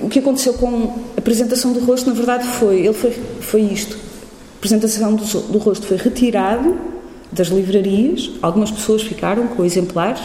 o 0.00 0.08
que 0.08 0.18
aconteceu 0.18 0.54
com 0.54 0.94
a 1.14 1.18
apresentação 1.18 1.72
do 1.72 1.80
rosto, 1.80 2.08
na 2.08 2.14
verdade, 2.14 2.46
foi, 2.46 2.80
ele 2.80 2.94
foi, 2.94 3.10
foi 3.40 3.60
isto. 3.60 3.96
A 3.96 4.56
apresentação 4.58 5.14
do, 5.14 5.24
do 5.24 5.58
rosto 5.58 5.86
foi 5.86 5.98
retirado 5.98 6.76
das 7.30 7.48
livrarias, 7.48 8.30
algumas 8.40 8.70
pessoas 8.70 9.02
ficaram 9.02 9.48
com 9.48 9.64
exemplares. 9.64 10.22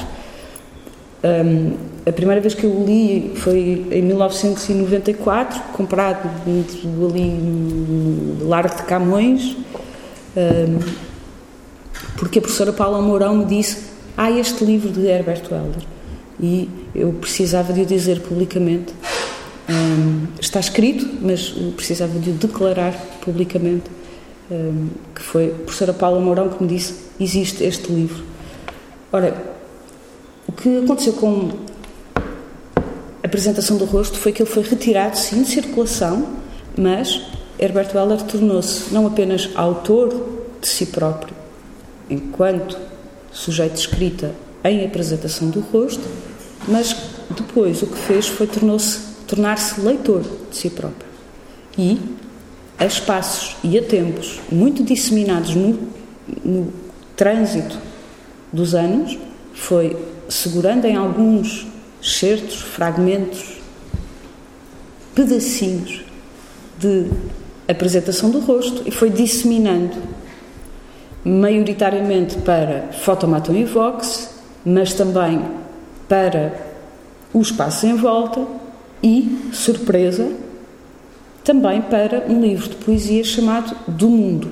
Um, 1.21 1.73
a 2.05 2.11
primeira 2.13 2.39
vez 2.39 2.53
que 2.53 2.63
eu 2.63 2.71
o 2.71 2.85
li 2.85 3.33
foi 3.35 3.85
em 3.91 4.01
1994, 4.01 5.61
comprado 5.73 6.29
ali 6.45 7.27
no 7.29 8.47
Largo 8.47 8.75
de 8.75 8.83
Camões, 8.83 9.57
um, 10.37 10.79
porque 12.15 12.39
a 12.39 12.41
professora 12.41 12.71
Paula 12.71 13.01
Mourão 13.01 13.35
me 13.35 13.45
disse: 13.45 13.89
Há 14.15 14.25
ah, 14.25 14.31
este 14.31 14.63
livro 14.63 14.89
de 14.89 15.05
Herbert 15.05 15.43
Welder. 15.51 15.83
E 16.41 16.69
eu 16.95 17.11
precisava 17.11 17.73
de 17.73 17.81
o 17.81 17.85
dizer 17.85 18.21
publicamente 18.21 18.93
um, 19.69 20.27
está 20.39 20.59
escrito, 20.59 21.07
mas 21.21 21.49
precisava 21.75 22.17
de 22.19 22.31
declarar 22.31 22.93
publicamente, 23.21 23.89
um, 24.49 24.87
que 25.13 25.21
foi 25.21 25.51
a 25.51 25.55
professora 25.55 25.93
Paula 25.93 26.19
Mourão 26.19 26.49
que 26.49 26.61
me 26.63 26.67
disse, 26.67 26.95
existe 27.19 27.63
este 27.63 27.91
livro. 27.91 28.23
Ora, 29.11 29.35
o 30.47 30.51
que 30.51 30.83
aconteceu 30.83 31.13
com 31.13 31.51
a 33.21 33.27
apresentação 33.27 33.77
do 33.77 33.85
rosto 33.85 34.17
foi 34.17 34.31
que 34.31 34.41
ele 34.41 34.49
foi 34.49 34.63
retirado, 34.63 35.17
sim, 35.17 35.43
de 35.43 35.49
circulação, 35.49 36.27
mas 36.75 37.21
Herbert 37.59 37.89
Weller 37.93 38.21
tornou-se 38.23 38.91
não 38.93 39.05
apenas 39.05 39.49
autor 39.53 40.09
de 40.59 40.67
si 40.67 40.87
próprio, 40.87 41.35
enquanto 42.09 42.77
sujeito 43.31 43.73
de 43.73 43.79
escrita 43.79 44.33
em 44.63 44.83
apresentação 44.85 45.49
do 45.49 45.59
rosto, 45.59 46.03
mas 46.67 46.95
depois 47.29 47.81
o 47.83 47.87
que 47.87 47.97
fez 47.97 48.27
foi 48.27 48.47
tornou-se 48.47 49.08
tornar-se 49.29 49.79
leitor 49.79 50.23
de 50.49 50.57
si 50.57 50.71
próprio. 50.71 51.07
E, 51.77 51.99
a 52.77 52.85
espaços 52.85 53.55
e 53.63 53.77
a 53.77 53.83
tempos 53.83 54.39
muito 54.51 54.83
disseminados 54.83 55.53
no, 55.55 55.79
no 56.43 56.73
trânsito 57.15 57.77
dos 58.51 58.73
anos, 58.73 59.17
foi 59.53 59.95
segurando 60.27 60.85
em 60.85 60.95
alguns 60.95 61.67
certos, 62.01 62.61
fragmentos, 62.61 63.57
pedacinhos 65.13 66.01
de 66.79 67.11
apresentação 67.67 68.31
do 68.31 68.39
rosto 68.39 68.81
e 68.85 68.91
foi 68.91 69.11
disseminando 69.11 69.95
maioritariamente 71.23 72.37
para 72.37 72.89
Fotomaton 73.03 73.53
e 73.53 73.65
Vox, 73.65 74.29
mas 74.65 74.93
também 74.93 75.45
para 76.07 76.53
o 77.31 77.41
espaço 77.41 77.85
em 77.85 77.95
volta 77.95 78.58
e, 79.01 79.49
surpresa, 79.51 80.29
também 81.43 81.81
para 81.81 82.25
um 82.27 82.41
livro 82.41 82.69
de 82.69 82.75
poesia 82.75 83.23
chamado 83.23 83.75
Do 83.87 84.09
Mundo. 84.09 84.51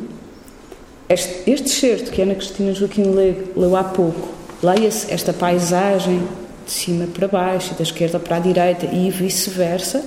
Este, 1.10 1.50
este 1.50 1.70
certo 1.70 2.12
que 2.12 2.22
Ana 2.22 2.36
Cristina 2.36 2.74
Joaquim 2.74 3.04
leu, 3.04 3.52
leu 3.56 3.76
há 3.76 3.84
pouco, 3.84 4.30
leia-se 4.62 5.12
esta 5.14 5.32
paisagem 5.32 6.22
de 6.66 6.72
cima 6.72 7.08
para 7.08 7.28
baixo 7.28 7.74
da 7.76 7.84
esquerda 7.84 8.20
para 8.20 8.38
a 8.38 8.40
direita 8.40 8.86
e 8.88 9.10
vice-versa, 9.10 10.04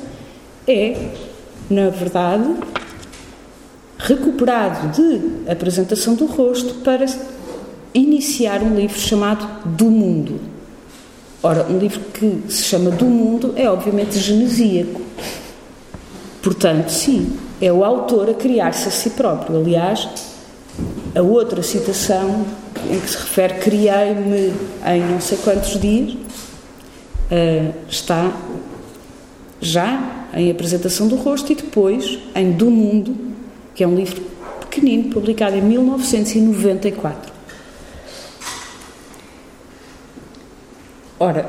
é, 0.67 1.11
na 1.71 1.89
verdade, 1.89 2.55
recuperado 3.99 4.89
de 4.89 5.51
apresentação 5.51 6.15
do 6.15 6.27
rosto 6.27 6.75
para 6.83 7.07
iniciar 7.95 8.63
um 8.63 8.75
livro 8.75 8.99
chamado 8.99 9.47
Do 9.65 9.87
Mundo. 9.87 10.50
Ora, 11.43 11.67
um 11.71 11.79
livro 11.79 12.01
que 12.13 12.43
se 12.49 12.65
chama 12.65 12.91
Do 12.91 13.07
Mundo 13.07 13.55
é 13.57 13.69
obviamente 13.71 14.19
genesíaco. 14.19 15.01
Portanto, 16.43 16.91
sim, 16.91 17.39
é 17.61 17.73
o 17.73 17.83
autor 17.83 18.29
a 18.29 18.35
criar-se 18.35 18.89
a 18.89 18.91
si 18.91 19.11
próprio. 19.11 19.59
Aliás, 19.59 20.07
a 21.15 21.23
outra 21.23 21.63
citação, 21.63 22.45
em 22.91 23.01
que 23.01 23.09
se 23.09 23.17
refere 23.17 23.55
criei-me 23.55 24.53
em 24.87 25.01
não 25.11 25.21
sei 25.21 25.39
quantos 25.39 25.81
dias, 25.81 26.13
uh, 26.13 27.75
está 27.89 28.37
já 29.63 30.27
em 30.35 30.51
apresentação 30.51 31.09
do 31.09 31.17
rosto 31.17 31.53
e 31.53 31.55
depois 31.55 32.19
em 32.35 32.53
Do 32.53 32.71
Mundo, 32.71 33.17
que 33.75 33.83
é 33.83 33.89
um 33.89 33.95
livro 33.95 34.23
pequenino, 34.61 35.11
publicado 35.11 35.57
em 35.57 35.63
1994. 35.63 37.40
Ora, 41.23 41.47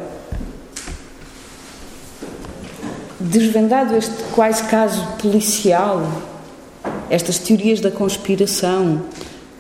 desvendado 3.18 3.96
este 3.96 4.22
quase 4.36 4.66
caso 4.66 5.02
policial, 5.14 6.06
estas 7.10 7.40
teorias 7.40 7.80
da 7.80 7.90
conspiração, 7.90 9.04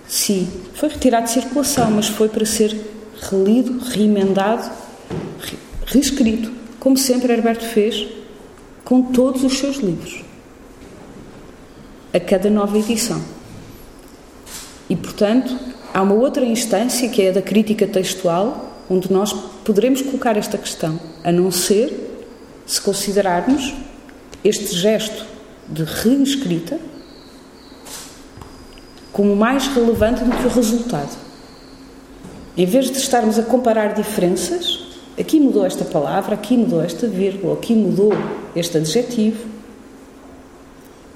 sim, 0.05 0.51
foi 0.73 0.89
retirado 0.89 1.27
de 1.27 1.31
circulação, 1.31 1.89
mas 1.91 2.09
foi 2.09 2.27
para 2.27 2.45
ser 2.45 2.77
relido, 3.21 3.79
reemendado, 3.85 4.69
reescrito, 5.85 6.51
como 6.77 6.97
sempre 6.97 7.31
Herberto 7.31 7.63
fez 7.63 8.05
com 8.83 9.13
todos 9.13 9.45
os 9.45 9.59
seus 9.59 9.77
livros, 9.77 10.25
a 12.13 12.19
cada 12.19 12.49
nova 12.49 12.77
edição. 12.77 13.23
E, 14.89 14.95
portanto, 14.97 15.57
há 15.93 16.01
uma 16.01 16.15
outra 16.15 16.43
instância 16.43 17.07
que 17.07 17.21
é 17.21 17.29
a 17.29 17.31
da 17.31 17.41
crítica 17.41 17.87
textual, 17.87 18.70
onde 18.91 19.09
nós 19.09 19.31
poderemos 19.63 20.01
colocar 20.01 20.35
esta 20.35 20.57
questão, 20.57 20.99
a 21.23 21.31
não 21.31 21.49
ser 21.49 22.27
se 22.65 22.81
considerarmos 22.81 23.73
este 24.43 24.75
gesto 24.75 25.25
de 25.69 25.85
reescrita 25.85 26.77
como 29.13 29.33
mais 29.33 29.67
relevante 29.67 30.25
do 30.25 30.31
que 30.31 30.45
o 30.45 30.49
resultado. 30.49 31.17
Em 32.57 32.65
vez 32.65 32.91
de 32.91 32.97
estarmos 32.97 33.39
a 33.39 33.43
comparar 33.43 33.93
diferenças, 33.93 34.83
aqui 35.17 35.39
mudou 35.39 35.65
esta 35.65 35.85
palavra, 35.85 36.35
aqui 36.35 36.57
mudou 36.57 36.81
esta 36.81 37.07
vírgula, 37.07 37.53
aqui 37.53 37.73
mudou 37.73 38.11
este 38.53 38.77
adjetivo, 38.77 39.47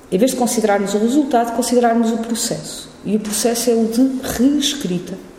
em 0.09 0.17
vez 0.17 0.31
de 0.31 0.37
considerarmos 0.37 0.93
o 0.93 0.97
resultado, 0.97 1.53
considerarmos 1.57 2.09
o 2.11 2.19
processo. 2.19 2.89
E 3.03 3.17
o 3.17 3.19
processo 3.19 3.69
é 3.69 3.73
o 3.73 3.85
de 3.85 4.21
reescrita. 4.23 5.34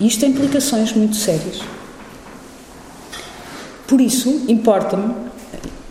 Isto 0.00 0.20
tem 0.20 0.30
implicações 0.30 0.92
muito 0.92 1.16
sérias. 1.16 1.60
Por 3.86 4.00
isso, 4.00 4.46
importa-me, 4.48 5.14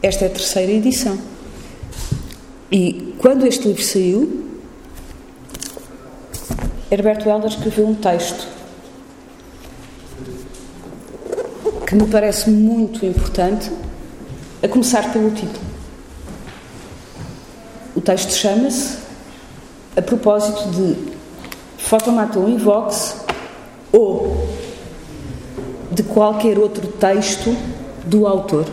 Esta 0.00 0.24
é 0.24 0.28
a 0.28 0.30
terceira 0.30 0.70
edição. 0.70 1.18
E 2.70 3.12
quando 3.18 3.44
este 3.44 3.66
livro 3.66 3.82
saiu, 3.82 4.48
Herberto 6.88 7.28
Helder 7.28 7.50
escreveu 7.50 7.88
um 7.88 7.94
texto 7.96 8.46
que 11.88 11.96
me 11.96 12.06
parece 12.06 12.48
muito 12.48 13.04
importante, 13.04 13.70
a 14.62 14.68
começar 14.68 15.12
pelo 15.12 15.30
título. 15.32 15.66
O 17.96 18.00
texto 18.00 18.30
chama-se 18.30 18.98
A 19.96 20.02
propósito 20.02 20.68
de 20.70 20.96
Fotomaton 21.78 22.48
e 22.48 22.56
Vox 22.58 23.16
ou 23.92 24.35
de 25.96 26.02
qualquer 26.02 26.58
outro 26.58 26.88
texto 26.88 27.56
do 28.04 28.26
autor. 28.26 28.66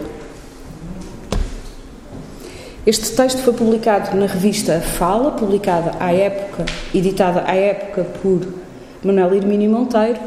Este 2.86 3.12
texto 3.12 3.38
foi 3.44 3.54
publicado 3.54 4.14
na 4.18 4.26
revista 4.26 4.82
Fala, 4.82 5.32
publicada 5.32 5.94
à 6.02 6.14
época, 6.14 6.66
editada 6.94 7.46
à 7.48 7.56
época 7.56 8.06
por 8.22 8.42
Manuel 9.02 9.36
Hermínio 9.36 9.72
Monteiro, 9.72 10.20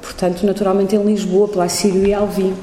portanto, 0.00 0.46
naturalmente 0.46 0.94
em 0.94 1.04
Lisboa, 1.04 1.48
pela 1.48 1.68
Sírio 1.68 2.06
e 2.06 2.14
Alvim. 2.14 2.54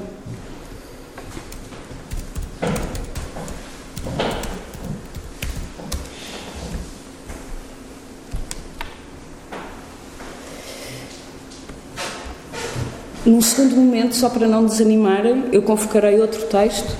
Num 13.31 13.39
segundo 13.41 13.77
momento, 13.77 14.13
só 14.13 14.29
para 14.29 14.45
não 14.45 14.65
desanimarem, 14.65 15.45
eu 15.53 15.61
convocarei 15.61 16.19
outro 16.19 16.41
texto 16.47 16.93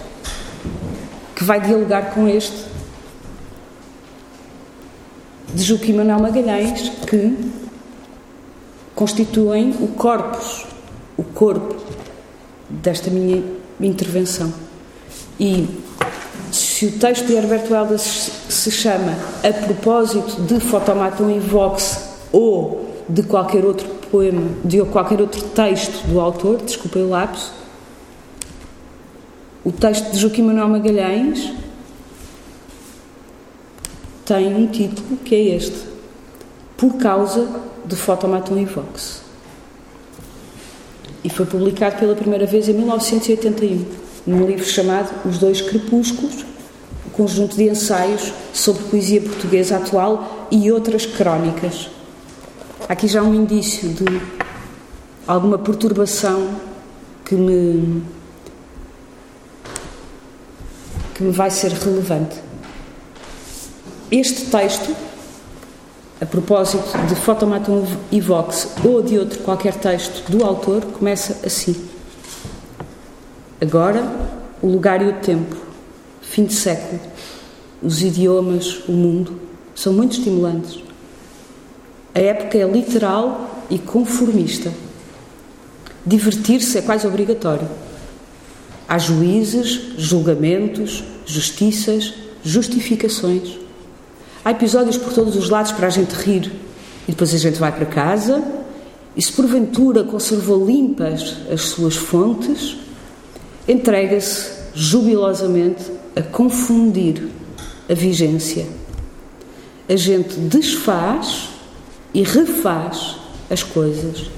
que 1.36 1.44
vai 1.44 1.60
dialogar 1.60 2.14
com 2.14 2.26
este 2.26 2.56
de 5.54 5.62
Joaquim 5.62 5.92
Manuel 5.92 6.22
Magalhães, 6.22 6.88
que 7.06 7.38
constituem 8.96 9.76
o 9.82 9.90
corpus, 9.90 10.66
o 11.18 11.24
corpo 11.26 11.76
desta 12.70 13.10
minha 13.10 13.44
intervenção. 13.82 14.54
E 15.38 15.68
se 16.50 16.86
o 16.86 16.92
texto 16.94 17.26
de 17.26 17.34
Herberto 17.34 17.76
Helder 17.76 18.00
se 18.00 18.72
chama 18.72 19.18
A 19.44 19.52
propósito 19.66 20.44
de 20.44 20.62
Fotomaton 20.62 21.30
e 21.30 21.40
Vox 21.40 22.08
ou 22.32 22.90
de 23.10 23.22
qualquer 23.22 23.66
outro 23.66 24.01
poema, 24.12 24.52
de 24.66 24.84
qualquer 24.86 25.22
outro 25.22 25.42
texto 25.42 26.06
do 26.08 26.20
autor, 26.20 26.62
desculpa 26.62 27.00
o 27.00 27.10
lapso, 27.10 27.54
o 29.64 29.72
texto 29.72 30.12
de 30.12 30.18
Joaquim 30.18 30.42
Manuel 30.42 30.68
Magalhães 30.68 31.54
tem 34.26 34.56
um 34.56 34.68
título 34.68 35.18
que 35.18 35.36
é 35.36 35.56
este: 35.56 35.86
Por 36.76 36.98
causa 36.98 37.48
de 37.86 37.96
Fotomaton 37.96 38.58
e 38.58 38.66
Vox. 38.66 39.22
E 41.24 41.30
foi 41.30 41.46
publicado 41.46 41.98
pela 41.98 42.16
primeira 42.16 42.48
vez 42.48 42.68
em 42.68 42.74
1981, 42.74 43.86
num 44.26 44.48
livro 44.48 44.66
chamado 44.66 45.12
Os 45.28 45.38
Dois 45.38 45.62
Crepúsculos, 45.62 46.44
um 47.08 47.12
conjunto 47.12 47.56
de 47.56 47.70
ensaios 47.70 48.34
sobre 48.52 48.84
poesia 48.86 49.22
portuguesa 49.22 49.78
atual 49.78 50.48
e 50.50 50.72
outras 50.72 51.06
crónicas. 51.06 52.01
Aqui 52.90 53.08
já 53.08 53.22
um 53.22 53.34
indício 53.34 53.90
de 53.90 54.06
alguma 55.28 55.58
perturbação 55.58 56.56
que 57.24 57.36
me 57.36 58.04
que 61.14 61.24
me 61.24 61.32
vai 61.32 61.50
ser 61.50 61.72
relevante. 61.72 62.38
Este 64.12 64.46
texto, 64.46 64.96
a 66.20 66.26
propósito 66.26 66.98
de 67.08 67.16
Fotomaton 67.16 67.86
e 68.12 68.20
Vox 68.20 68.70
ou 68.84 69.02
de 69.02 69.18
outro 69.18 69.40
qualquer 69.40 69.76
texto 69.76 70.30
do 70.30 70.44
autor, 70.44 70.84
começa 70.86 71.46
assim. 71.46 71.76
Agora, 73.62 74.04
o 74.62 74.68
lugar 74.68 75.02
e 75.02 75.08
o 75.08 75.14
tempo, 75.14 75.56
fim 76.22 76.46
de 76.46 76.54
século, 76.54 77.00
os 77.82 78.02
idiomas, 78.02 78.84
o 78.88 78.92
mundo, 78.92 79.40
são 79.76 79.94
muito 79.94 80.18
estimulantes. 80.18 80.91
A 82.14 82.20
época 82.20 82.58
é 82.58 82.68
literal 82.68 83.66
e 83.70 83.80
conformista. 83.80 84.72
Divertir-se 86.06 86.78
é 86.78 86.82
quase 86.82 87.08
obrigatório. 87.08 87.68
Há 88.88 88.98
juízes, 88.98 89.94
julgamentos, 89.98 91.04
justiças, 91.26 92.14
justificações. 92.44 93.58
Há 94.44 94.52
episódios 94.52 94.98
por 94.98 95.14
todos 95.14 95.36
os 95.36 95.50
lados 95.50 95.72
para 95.72 95.88
a 95.88 95.90
gente 95.90 96.12
rir. 96.12 96.52
E 97.08 97.12
depois 97.12 97.34
a 97.34 97.38
gente 97.38 97.60
vai 97.60 97.72
para 97.72 97.86
casa 97.86 98.44
e, 99.16 99.22
se 99.22 99.32
porventura 99.32 100.04
conservou 100.04 100.66
limpas 100.66 101.38
as 101.52 101.62
suas 101.62 101.96
fontes, 101.96 102.78
entrega-se 103.68 104.52
jubilosamente 104.74 105.84
a 106.16 106.22
confundir 106.22 107.30
a 107.90 107.94
vigência. 107.94 108.66
A 109.88 109.96
gente 109.96 110.36
desfaz 110.40 111.51
e 112.14 112.24
refaz 112.24 113.18
as 113.50 113.64
coisas. 113.64 114.30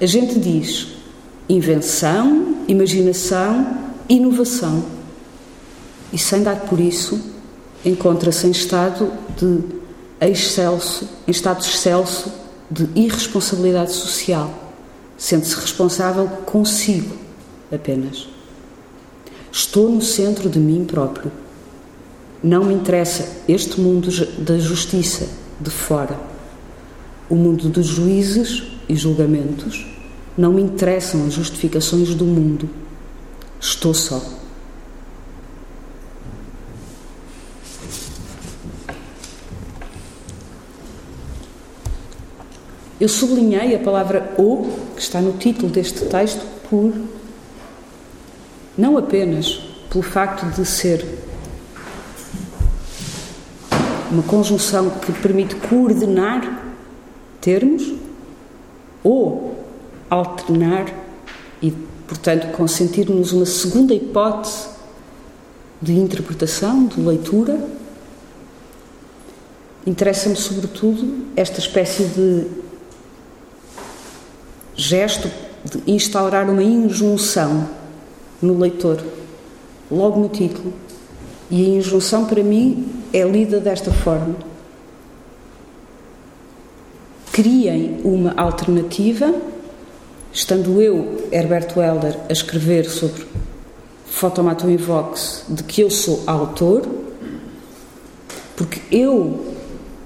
A 0.00 0.06
gente 0.06 0.38
diz 0.38 0.88
invenção, 1.48 2.56
imaginação, 2.68 3.78
inovação. 4.08 4.84
E 6.12 6.18
sem 6.18 6.42
dar 6.42 6.60
por 6.60 6.80
isso, 6.80 7.20
encontra-se 7.84 8.46
em 8.46 8.50
estado 8.50 9.12
de 9.36 9.60
excelso, 10.20 11.08
em 11.26 11.30
estado 11.30 11.60
excelso 11.60 12.32
de 12.70 12.88
irresponsabilidade 12.94 13.92
social, 13.92 14.52
sente-se 15.16 15.54
responsável 15.56 16.26
consigo 16.46 17.16
apenas. 17.72 18.28
Estou 19.50 19.90
no 19.90 20.00
centro 20.00 20.48
de 20.48 20.58
mim 20.58 20.84
próprio. 20.84 21.30
Não 22.42 22.64
me 22.64 22.74
interessa 22.74 23.42
este 23.46 23.80
mundo 23.80 24.08
da 24.38 24.58
justiça 24.58 25.28
de 25.60 25.70
fora. 25.70 26.31
O 27.28 27.34
mundo 27.34 27.68
dos 27.68 27.86
juízes 27.86 28.64
e 28.88 28.94
julgamentos. 28.94 29.86
Não 30.36 30.52
me 30.52 30.62
interessam 30.62 31.26
as 31.26 31.34
justificações 31.34 32.14
do 32.14 32.24
mundo. 32.24 32.68
Estou 33.60 33.94
só. 33.94 34.20
Eu 43.00 43.08
sublinhei 43.08 43.74
a 43.74 43.80
palavra 43.80 44.32
o, 44.38 44.78
que 44.94 45.02
está 45.02 45.20
no 45.20 45.32
título 45.32 45.68
deste 45.68 46.04
texto, 46.04 46.46
por 46.70 46.92
não 48.78 48.96
apenas 48.96 49.60
pelo 49.90 50.02
facto 50.02 50.46
de 50.54 50.64
ser 50.64 51.04
uma 54.10 54.22
conjunção 54.22 54.88
que 54.90 55.12
permite 55.12 55.56
coordenar 55.56 56.61
termos 57.42 57.92
ou 59.04 59.54
alternar 60.08 60.86
e, 61.60 61.72
portanto, 62.06 62.52
consentir-nos 62.56 63.32
uma 63.32 63.44
segunda 63.44 63.92
hipótese 63.92 64.68
de 65.80 65.92
interpretação, 65.98 66.86
de 66.86 67.00
leitura. 67.00 67.58
Interessa-me, 69.84 70.36
sobretudo, 70.36 71.26
esta 71.34 71.58
espécie 71.58 72.04
de 72.04 72.46
gesto 74.76 75.28
de 75.64 75.82
instaurar 75.90 76.48
uma 76.48 76.62
injunção 76.62 77.68
no 78.40 78.58
leitor, 78.58 79.02
logo 79.90 80.20
no 80.20 80.28
título. 80.28 80.72
E 81.50 81.64
a 81.64 81.68
injunção, 81.78 82.24
para 82.24 82.42
mim, 82.42 82.88
é 83.12 83.24
lida 83.24 83.58
desta 83.58 83.92
forma: 83.92 84.36
criem 87.32 87.98
uma 88.04 88.34
alternativa, 88.36 89.34
estando 90.30 90.82
eu, 90.82 91.28
Herberto 91.32 91.80
Helder, 91.80 92.18
a 92.28 92.32
escrever 92.32 92.84
sobre 92.84 93.26
Fotomaton 94.06 94.68
e 94.68 94.76
Vox, 94.76 95.44
de 95.48 95.62
que 95.64 95.80
eu 95.80 95.90
sou 95.90 96.22
autor, 96.26 96.86
porque 98.54 98.82
eu, 98.94 99.54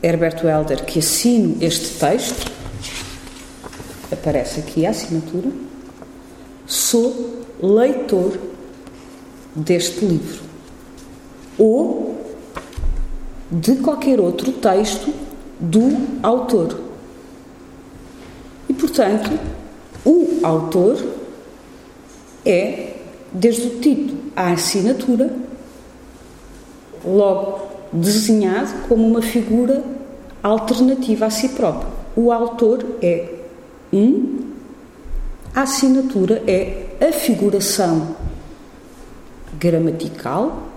Herberto 0.00 0.46
Helder, 0.46 0.84
que 0.84 1.00
assino 1.00 1.56
este 1.60 1.98
texto, 1.98 2.52
aparece 4.12 4.60
aqui 4.60 4.86
a 4.86 4.90
assinatura, 4.90 5.50
sou 6.64 7.44
leitor 7.60 8.38
deste 9.54 10.04
livro 10.04 10.44
ou 11.58 12.24
de 13.50 13.76
qualquer 13.76 14.20
outro 14.20 14.52
texto 14.52 15.12
do 15.58 16.20
autor. 16.22 16.85
Portanto, 18.96 19.38
o 20.06 20.38
autor 20.42 20.96
é, 22.46 22.94
desde 23.30 23.66
o 23.66 23.78
título 23.78 24.18
à 24.34 24.52
assinatura, 24.52 25.30
logo 27.04 27.60
desenhado 27.92 28.88
como 28.88 29.06
uma 29.06 29.20
figura 29.20 29.84
alternativa 30.42 31.26
a 31.26 31.30
si 31.30 31.50
próprio. 31.50 31.92
O 32.16 32.32
autor 32.32 32.86
é 33.02 33.34
um, 33.92 34.54
a 35.54 35.60
assinatura 35.60 36.42
é 36.46 36.86
a 36.98 37.12
figuração 37.12 38.16
gramatical, 39.58 40.68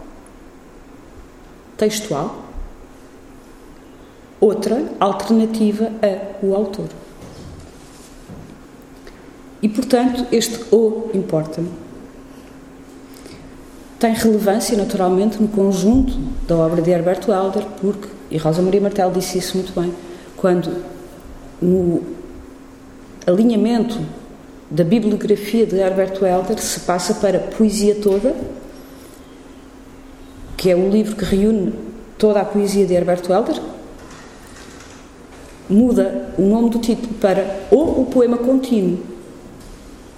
textual, 1.77 2.35
outra 4.41 4.83
alternativa 4.99 5.89
a 6.01 6.45
o 6.45 6.53
autor. 6.53 6.89
E, 9.61 9.67
portanto, 9.67 10.25
este 10.31 10.73
o 10.73 11.09
importa-me. 11.13 11.69
Tem 13.99 14.13
relevância, 14.13 14.77
naturalmente, 14.77 15.41
no 15.41 15.49
conjunto 15.49 16.17
da 16.47 16.55
obra 16.55 16.81
de 16.81 16.89
Herberto 16.89 17.31
Helder, 17.31 17.65
porque, 17.81 18.07
e 18.31 18.37
Rosa 18.37 18.61
Maria 18.61 18.79
Martel 18.79 19.11
disse 19.11 19.37
isso 19.37 19.57
muito 19.57 19.77
bem, 19.77 19.93
quando 20.37 20.71
no 21.61 22.01
alinhamento 23.27 23.99
da 24.71 24.83
bibliografia 24.83 25.65
de 25.65 25.75
Herbert 25.77 26.21
Welder 26.21 26.59
se 26.59 26.81
passa 26.81 27.15
para 27.15 27.39
Poesia 27.39 27.95
Toda, 27.95 28.33
que 30.55 30.69
é 30.69 30.75
o 30.75 30.89
livro 30.89 31.15
que 31.15 31.25
reúne 31.25 31.73
toda 32.17 32.41
a 32.41 32.45
poesia 32.45 32.85
de 32.85 32.93
Herbert 32.93 33.23
Welder, 33.29 33.59
muda 35.69 36.33
o 36.37 36.41
nome 36.41 36.69
do 36.69 36.79
título 36.79 37.13
para 37.15 37.67
O, 37.71 38.01
o 38.01 38.05
Poema 38.05 38.37
Contínuo. 38.37 39.08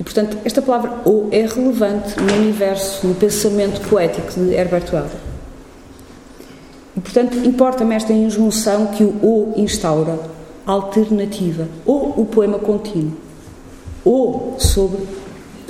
E, 0.02 0.04
portanto, 0.04 0.36
esta 0.44 0.64
palavra 0.64 1.02
O 1.06 1.28
é 1.32 1.46
relevante 1.46 2.20
no 2.20 2.34
universo, 2.34 3.06
no 3.06 3.14
pensamento 3.14 3.88
poético 3.88 4.32
de 4.32 4.52
Herbert 4.52 4.92
Welder. 4.92 5.20
E, 6.98 7.00
portanto, 7.00 7.38
importa-me 7.46 7.94
esta 7.94 8.12
injunção 8.12 8.88
que 8.88 9.04
o 9.04 9.20
O 9.22 9.54
instaura, 9.58 10.20
alternativa, 10.66 11.68
ou 11.86 12.20
o 12.20 12.26
poema 12.26 12.58
contínuo 12.58 13.16
ou 14.04 14.56
sobre, 14.58 15.08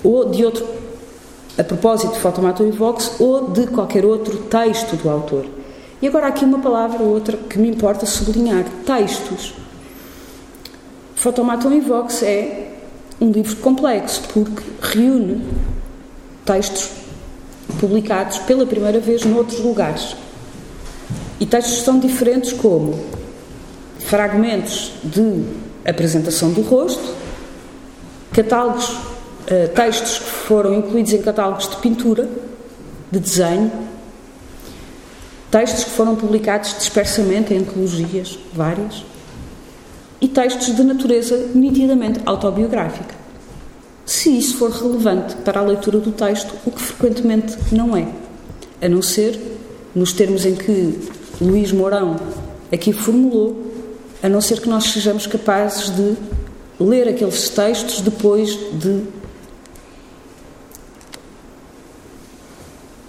ou 0.01 0.29
de 0.29 0.45
outro, 0.45 0.65
a 1.57 1.63
propósito 1.65 2.13
de 2.13 2.19
Fotomato 2.19 2.63
e 2.63 2.71
Vox, 2.71 3.19
ou 3.19 3.49
de 3.49 3.67
qualquer 3.67 4.05
outro 4.05 4.37
texto 4.43 4.95
do 4.95 5.09
autor. 5.09 5.45
E 6.01 6.07
agora 6.07 6.27
aqui 6.27 6.45
uma 6.45 6.59
palavra 6.59 7.03
ou 7.03 7.09
outra 7.09 7.35
que 7.35 7.59
me 7.59 7.69
importa 7.69 8.05
sublinhar: 8.05 8.63
textos. 8.85 9.53
Fotomaton 11.15 11.73
e 11.73 11.81
Vox 11.81 12.23
é 12.23 12.70
um 13.21 13.31
livro 13.31 13.55
complexo 13.57 14.23
porque 14.33 14.63
reúne 14.81 15.45
textos 16.43 16.89
publicados 17.79 18.39
pela 18.39 18.65
primeira 18.65 18.99
vez 18.99 19.23
noutros 19.23 19.59
lugares. 19.59 20.15
E 21.39 21.45
textos 21.45 21.83
tão 21.83 21.99
diferentes 21.99 22.51
como 22.51 22.99
fragmentos 23.99 24.93
de 25.03 25.43
apresentação 25.85 26.51
do 26.51 26.61
rosto, 26.61 27.13
catálogos, 28.33 28.89
uh, 28.89 29.67
textos 29.75 30.17
que 30.17 30.25
foram 30.25 30.73
incluídos 30.73 31.13
em 31.13 31.21
catálogos 31.21 31.69
de 31.69 31.75
pintura, 31.77 32.27
de 33.11 33.19
desenho, 33.19 33.71
textos 35.51 35.83
que 35.83 35.91
foram 35.91 36.15
publicados 36.15 36.75
dispersamente 36.77 37.53
em 37.53 37.59
antologias 37.59 38.39
várias 38.53 39.10
e 40.21 40.27
textos 40.27 40.75
de 40.75 40.83
natureza 40.83 41.49
nitidamente 41.53 42.21
autobiográfica. 42.25 43.15
Se 44.05 44.37
isso 44.37 44.57
for 44.57 44.69
relevante 44.69 45.35
para 45.37 45.59
a 45.59 45.63
leitura 45.63 45.99
do 45.99 46.11
texto, 46.11 46.53
o 46.65 46.71
que 46.71 46.81
frequentemente 46.81 47.57
não 47.71 47.97
é, 47.97 48.07
a 48.81 48.87
não 48.87 49.01
ser 49.01 49.39
nos 49.95 50.13
termos 50.13 50.45
em 50.45 50.55
que 50.55 50.99
Luís 51.41 51.71
Mourão 51.71 52.15
aqui 52.71 52.93
formulou, 52.93 53.71
a 54.21 54.29
não 54.29 54.39
ser 54.39 54.61
que 54.61 54.69
nós 54.69 54.85
sejamos 54.85 55.25
capazes 55.25 55.89
de 55.89 56.15
ler 56.79 57.07
aqueles 57.07 57.49
textos 57.49 58.01
depois 58.01 58.51
de 58.73 59.03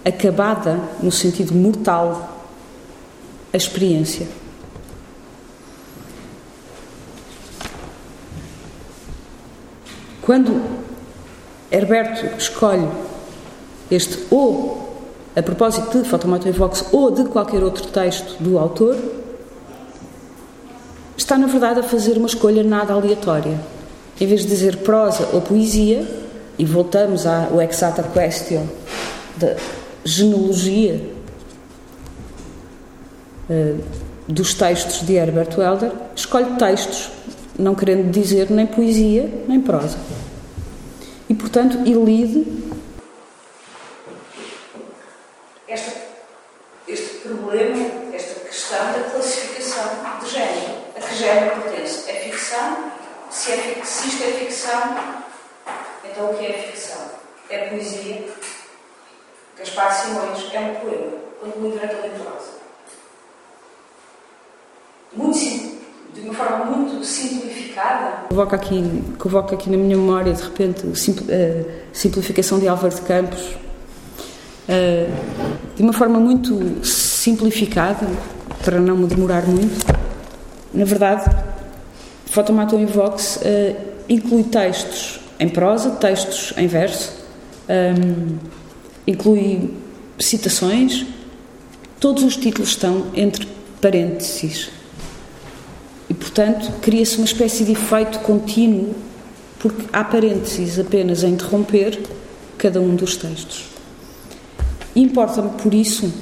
acabada, 0.03 0.79
no 1.01 1.11
sentido 1.11 1.53
mortal, 1.53 2.45
a 3.53 3.57
experiência. 3.57 4.27
Quando 10.25 10.61
Herberto 11.71 12.37
escolhe 12.37 12.87
este 13.91 14.25
ou, 14.31 14.97
a 15.35 15.41
propósito 15.41 16.01
de 16.01 16.09
Fotomato 16.09 16.47
e 16.47 16.51
Vox, 16.51 16.85
ou 16.91 17.11
de 17.11 17.25
qualquer 17.25 17.63
outro 17.63 17.87
texto 17.87 18.41
do 18.41 18.57
autor, 18.57 18.97
está, 21.17 21.37
na 21.37 21.47
verdade, 21.47 21.81
a 21.81 21.83
fazer 21.83 22.17
uma 22.17 22.27
escolha 22.27 22.63
nada 22.63 22.93
aleatória. 22.93 23.59
Em 24.19 24.27
vez 24.27 24.41
de 24.41 24.47
dizer 24.47 24.77
prosa 24.77 25.27
ou 25.33 25.41
poesia, 25.41 26.07
e 26.57 26.65
voltamos 26.65 27.25
ao 27.25 27.61
exata 27.61 28.03
question 28.03 28.67
da 29.37 29.55
genealogia 30.05 31.01
uh, 33.49 33.83
dos 34.27 34.53
textos 34.53 35.05
de 35.05 35.15
Herbert 35.15 35.57
Welder, 35.57 35.91
escolhe 36.15 36.55
textos, 36.57 37.09
não 37.57 37.75
querendo 37.75 38.11
dizer 38.11 38.49
nem 38.49 38.65
poesia 38.65 39.29
nem 39.47 39.61
prosa. 39.61 39.97
E, 41.29 41.33
portanto, 41.33 41.77
elide. 41.85 42.45
Este, 45.67 45.93
este 46.87 47.17
problema, 47.19 48.13
esta 48.13 48.39
questão 48.41 48.91
da 48.91 49.09
classificação 49.09 49.83
de 50.21 50.29
género. 50.29 50.83
A 50.95 50.99
que 50.99 51.15
género 51.15 51.61
pertence? 51.61 52.09
É 52.09 52.13
ficção? 52.15 52.91
Se, 53.29 53.51
é, 53.51 53.81
isto 53.81 54.23
é 54.23 54.31
ficção, 54.31 54.97
então 56.03 56.31
o 56.31 56.37
que 56.37 56.45
é 56.45 56.53
ficção? 56.53 57.01
É 57.49 57.69
poesia? 57.69 58.27
Gaspar 59.57 59.91
Simões 59.91 60.53
é 60.53 60.59
um 60.59 60.75
poema, 60.75 61.17
quando 61.39 61.59
muito 61.59 61.79
era 61.79 61.95
talentosa. 61.95 62.51
Muito 65.13 65.37
simples 65.37 65.72
de 66.13 66.21
uma 66.21 66.33
forma 66.33 66.65
muito 66.65 67.03
simplificada. 67.03 68.27
Convoca 68.29 68.55
aqui, 68.55 69.03
convoca 69.17 69.55
aqui 69.55 69.69
na 69.69 69.77
minha 69.77 69.97
memória, 69.97 70.31
de 70.31 70.43
repente, 70.43 70.83
a 70.85 70.95
simplificação 71.91 72.59
de 72.59 72.67
Álvaro 72.67 72.93
de 72.93 73.01
Campos, 73.01 73.55
de 75.75 75.81
uma 75.81 75.93
forma 75.93 76.19
muito 76.19 76.85
simplificada, 76.85 78.07
para 78.63 78.79
não 78.79 78.95
me 78.95 79.07
demorar 79.07 79.45
muito. 79.47 79.85
Na 80.73 80.85
verdade, 80.85 81.35
Fotomaton 82.27 82.79
e 82.79 82.85
Vox 82.85 83.39
inclui 84.07 84.43
textos 84.43 85.19
em 85.39 85.49
prosa, 85.49 85.91
textos 85.91 86.53
em 86.57 86.67
verso, 86.67 87.11
inclui 89.07 89.73
citações, 90.19 91.07
todos 91.99 92.23
os 92.23 92.37
títulos 92.37 92.69
estão 92.69 93.07
entre 93.15 93.47
parênteses. 93.81 94.69
E, 96.13 96.15
portanto, 96.15 96.71
cria-se 96.79 97.17
uma 97.17 97.25
espécie 97.25 97.65
de 97.65 97.71
efeito 97.71 98.19
contínuo, 98.19 98.93
porque 99.57 99.83
há 99.91 100.03
parênteses 100.03 100.77
apenas 100.77 101.23
a 101.23 101.27
interromper 101.27 101.99
cada 102.55 102.79
um 102.79 102.95
dos 102.95 103.17
textos. 103.17 103.65
Importa-me, 104.95 105.49
por 105.59 105.73
isso, 105.73 106.13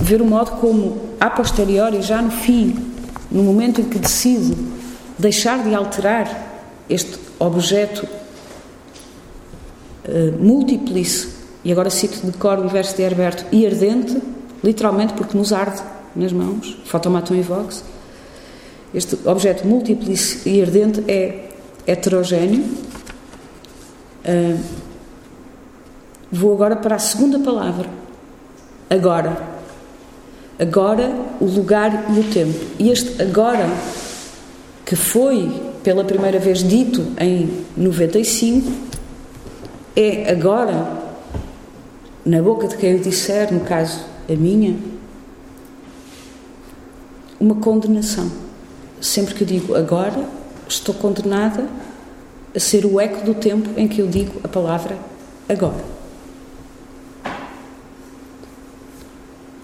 ver 0.00 0.20
o 0.20 0.24
modo 0.24 0.50
como, 0.60 1.00
a 1.20 1.30
posteriori, 1.30 2.02
já 2.02 2.20
no 2.20 2.32
fim, 2.32 2.74
no 3.30 3.44
momento 3.44 3.80
em 3.80 3.84
que 3.84 3.96
decido 3.96 4.56
deixar 5.16 5.62
de 5.62 5.72
alterar 5.72 6.64
este 6.90 7.16
objeto 7.38 8.04
uh, 10.04 10.44
múltiplice, 10.44 11.28
e 11.64 11.70
agora 11.70 11.90
cito 11.90 12.26
de 12.26 12.36
cor 12.38 12.58
o 12.58 12.68
verso 12.68 12.96
de 12.96 13.04
Herberto, 13.04 13.44
e 13.52 13.64
ardente, 13.64 14.20
literalmente 14.64 15.12
porque 15.12 15.38
nos 15.38 15.52
arde 15.52 15.80
nas 16.16 16.32
mãos, 16.32 16.76
fotomaton 16.86 17.36
e 17.36 17.42
vox. 17.42 17.84
Este 18.94 19.16
objeto 19.24 19.66
múltiplice 19.66 20.46
e 20.48 20.60
ardente 20.60 21.02
é 21.08 21.48
heterogéneo. 21.86 22.62
Uh, 24.24 24.60
vou 26.30 26.52
agora 26.52 26.76
para 26.76 26.96
a 26.96 26.98
segunda 26.98 27.38
palavra. 27.38 27.88
Agora. 28.90 29.52
Agora, 30.58 31.10
o 31.40 31.46
lugar 31.46 32.10
e 32.14 32.20
o 32.20 32.24
tempo. 32.24 32.58
E 32.78 32.90
este 32.90 33.20
agora, 33.20 33.66
que 34.84 34.94
foi 34.94 35.50
pela 35.82 36.04
primeira 36.04 36.38
vez 36.38 36.62
dito 36.62 37.04
em 37.18 37.64
95, 37.76 38.70
é 39.96 40.30
agora, 40.30 41.02
na 42.24 42.40
boca 42.42 42.68
de 42.68 42.76
quem 42.76 42.94
o 42.94 43.00
disser, 43.00 43.52
no 43.52 43.60
caso 43.60 44.04
a 44.28 44.34
minha, 44.34 44.76
uma 47.40 47.56
condenação. 47.56 48.51
Sempre 49.02 49.34
que 49.34 49.42
eu 49.42 49.46
digo 49.48 49.74
agora, 49.74 50.24
estou 50.68 50.94
condenada 50.94 51.66
a 52.54 52.60
ser 52.60 52.86
o 52.86 53.00
eco 53.00 53.24
do 53.24 53.34
tempo 53.34 53.68
em 53.76 53.88
que 53.88 54.00
eu 54.00 54.06
digo 54.06 54.40
a 54.44 54.48
palavra 54.48 54.96
agora. 55.48 55.84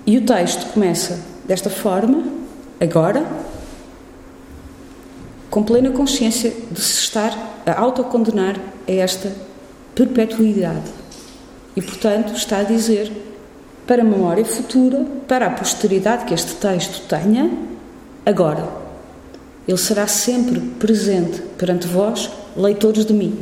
E 0.04 0.18
o 0.18 0.26
texto 0.26 0.72
começa 0.72 1.20
desta 1.46 1.70
forma, 1.70 2.24
agora, 2.80 3.24
com 5.48 5.62
plena 5.62 5.90
consciência 5.90 6.52
de 6.72 6.80
se 6.80 6.94
estar 6.94 7.62
a 7.64 7.78
autocondenar 7.78 8.58
a 8.88 8.92
esta 8.92 9.32
perpetuidade. 9.94 10.90
E, 11.76 11.80
portanto, 11.80 12.34
está 12.34 12.58
a 12.58 12.64
dizer 12.64 13.12
para 13.86 14.02
a 14.02 14.04
memória 14.04 14.44
futura, 14.44 15.06
para 15.28 15.46
a 15.46 15.50
posteridade 15.50 16.24
que 16.24 16.34
este 16.34 16.56
texto 16.56 17.06
tenha, 17.06 17.48
agora. 18.26 18.87
Ele 19.68 19.76
será 19.76 20.06
sempre 20.06 20.58
presente 20.58 21.42
perante 21.58 21.86
vós, 21.86 22.30
leitores 22.56 23.04
de 23.04 23.12
mim. 23.12 23.38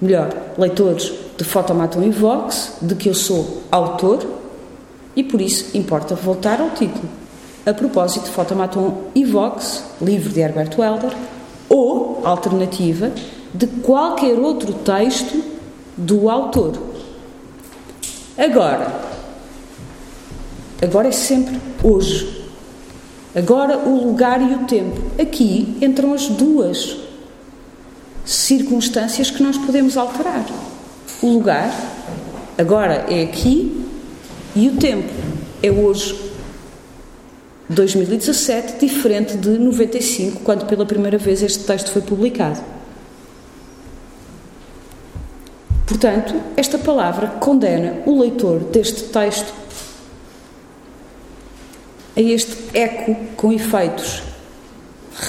Melhor, 0.00 0.32
leitores 0.56 1.12
de 1.36 1.44
Fotomaton 1.44 2.02
e 2.04 2.10
Vox, 2.10 2.74
de 2.80 2.94
que 2.94 3.08
eu 3.08 3.14
sou 3.14 3.62
autor, 3.72 4.24
e 5.16 5.24
por 5.24 5.40
isso 5.40 5.76
importa 5.76 6.14
voltar 6.14 6.60
ao 6.60 6.70
título 6.70 7.08
a 7.66 7.74
propósito 7.74 8.24
de 8.24 8.30
Fotomaton 8.30 9.10
e 9.14 9.24
Vox, 9.24 9.84
livro 10.00 10.30
de 10.30 10.40
Herbert 10.40 10.78
Welder, 10.78 11.12
ou, 11.68 12.20
alternativa, 12.24 13.12
de 13.52 13.66
qualquer 13.66 14.38
outro 14.38 14.72
texto 14.72 15.42
do 15.96 16.30
autor. 16.30 16.72
Agora, 18.38 18.92
agora 20.82 21.08
é 21.08 21.12
sempre 21.12 21.60
hoje. 21.82 22.39
Agora 23.34 23.78
o 23.78 24.04
lugar 24.06 24.40
e 24.42 24.54
o 24.54 24.66
tempo. 24.66 25.00
Aqui 25.20 25.76
entram 25.80 26.12
as 26.12 26.28
duas 26.28 26.96
circunstâncias 28.24 29.30
que 29.30 29.42
nós 29.42 29.56
podemos 29.56 29.96
alterar. 29.96 30.44
O 31.22 31.28
lugar, 31.28 31.72
agora 32.58 33.06
é 33.08 33.22
aqui, 33.22 33.86
e 34.54 34.68
o 34.68 34.76
tempo 34.76 35.12
é 35.62 35.70
hoje 35.70 36.30
2017, 37.68 38.84
diferente 38.84 39.36
de 39.36 39.50
95, 39.50 40.40
quando 40.40 40.66
pela 40.66 40.84
primeira 40.84 41.18
vez 41.18 41.40
este 41.40 41.64
texto 41.64 41.92
foi 41.92 42.02
publicado. 42.02 42.60
Portanto, 45.86 46.34
esta 46.56 46.78
palavra 46.78 47.28
condena 47.28 47.98
o 48.06 48.20
leitor 48.20 48.58
deste 48.60 49.04
texto 49.04 49.52
a 52.20 52.22
este 52.22 52.54
eco 52.74 53.16
com 53.34 53.50
efeitos 53.50 54.22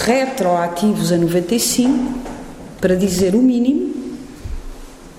retroativos 0.06 1.12
a 1.14 1.18
95, 1.18 2.20
para 2.82 2.96
dizer 2.96 3.34
o 3.34 3.42
mínimo, 3.42 3.94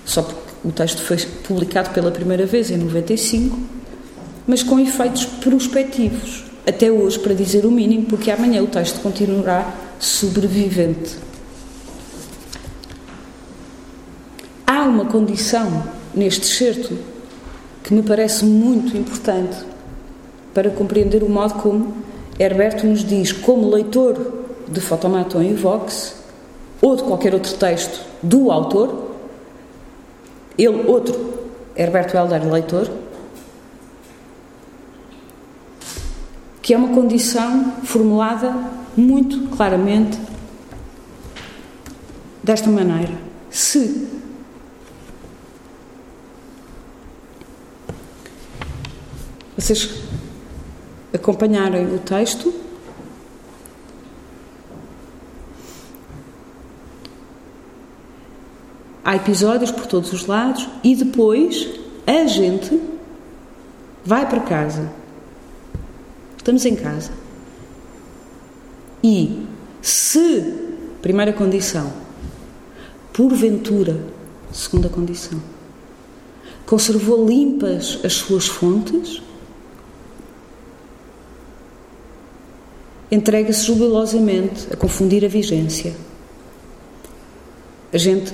só 0.05 0.21
porque 0.21 0.51
o 0.63 0.71
texto 0.71 1.01
foi 1.01 1.17
publicado 1.17 1.89
pela 1.89 2.11
primeira 2.11 2.45
vez 2.45 2.69
em 2.69 2.77
95, 2.77 3.57
mas 4.45 4.61
com 4.61 4.79
efeitos 4.79 5.25
prospectivos 5.25 6.43
até 6.65 6.91
hoje, 6.91 7.17
para 7.19 7.33
dizer 7.33 7.65
o 7.65 7.71
mínimo, 7.71 8.05
porque 8.05 8.29
amanhã 8.29 8.61
o 8.61 8.67
texto 8.67 9.01
continuará 9.01 9.73
sobrevivente. 9.99 11.17
Há 14.65 14.83
uma 14.83 15.05
condição 15.05 15.83
neste 16.13 16.43
excerto 16.43 16.97
que 17.83 17.93
me 17.93 18.03
parece 18.03 18.45
muito 18.45 18.95
importante 18.95 19.72
para 20.53 20.69
compreender 20.69 21.23
o 21.23 21.29
modo 21.29 21.55
como 21.55 21.93
Herberto 22.39 22.85
nos 22.85 23.03
diz, 23.03 23.31
como 23.31 23.69
leitor 23.69 24.45
de 24.67 24.79
Fotomaton 24.79 25.41
e 25.41 25.53
Vox, 25.53 26.15
ou 26.81 26.95
de 26.95 27.03
qualquer 27.03 27.33
outro 27.33 27.53
texto 27.55 28.05
do 28.21 28.51
autor, 28.51 29.15
ele, 30.57 30.87
outro, 30.87 31.49
Herberto 31.75 32.15
Helder, 32.15 32.51
leitor, 32.51 32.89
que 36.61 36.73
é 36.73 36.77
uma 36.77 36.89
condição 36.89 37.73
formulada 37.83 38.55
muito 38.95 39.49
claramente 39.55 40.17
desta 42.43 42.69
maneira. 42.69 43.13
Se 43.49 44.07
vocês 49.57 50.03
acompanharem 51.13 51.93
o 51.93 51.99
texto, 51.99 52.53
há 59.03 59.15
episódios 59.15 59.71
por 59.71 59.85
todos 59.85 60.11
os 60.11 60.25
lados 60.25 60.67
e 60.83 60.95
depois 60.95 61.69
a 62.07 62.25
gente 62.27 62.81
vai 64.03 64.27
para 64.27 64.41
casa 64.41 65.03
Estamos 66.43 66.65
em 66.65 66.75
casa. 66.75 67.09
E 69.01 69.45
se, 69.81 70.43
primeira 71.01 71.31
condição, 71.31 71.93
porventura, 73.13 73.97
segunda 74.51 74.89
condição, 74.89 75.41
conservou 76.65 77.25
limpas 77.25 77.97
as 78.03 78.11
suas 78.11 78.45
fontes, 78.45 79.21
entrega-se 83.11 83.65
jubilosamente 83.65 84.67
a 84.71 84.75
confundir 84.75 85.23
a 85.23 85.27
vigência. 85.27 85.93
A 87.91 87.97
gente 87.97 88.33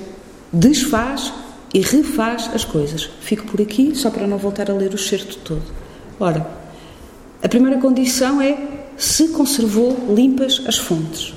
desfaz 0.52 1.32
e 1.72 1.80
refaz 1.80 2.50
as 2.54 2.64
coisas. 2.64 3.10
Fico 3.20 3.46
por 3.46 3.60
aqui 3.60 3.94
só 3.94 4.10
para 4.10 4.26
não 4.26 4.38
voltar 4.38 4.70
a 4.70 4.74
ler 4.74 4.92
o 4.94 4.98
certo 4.98 5.36
todo. 5.38 5.62
Ora, 6.18 6.46
a 7.42 7.48
primeira 7.48 7.80
condição 7.80 8.40
é 8.40 8.56
se 8.96 9.28
conservou 9.28 10.14
limpas 10.14 10.62
as 10.66 10.76
fontes. 10.76 11.34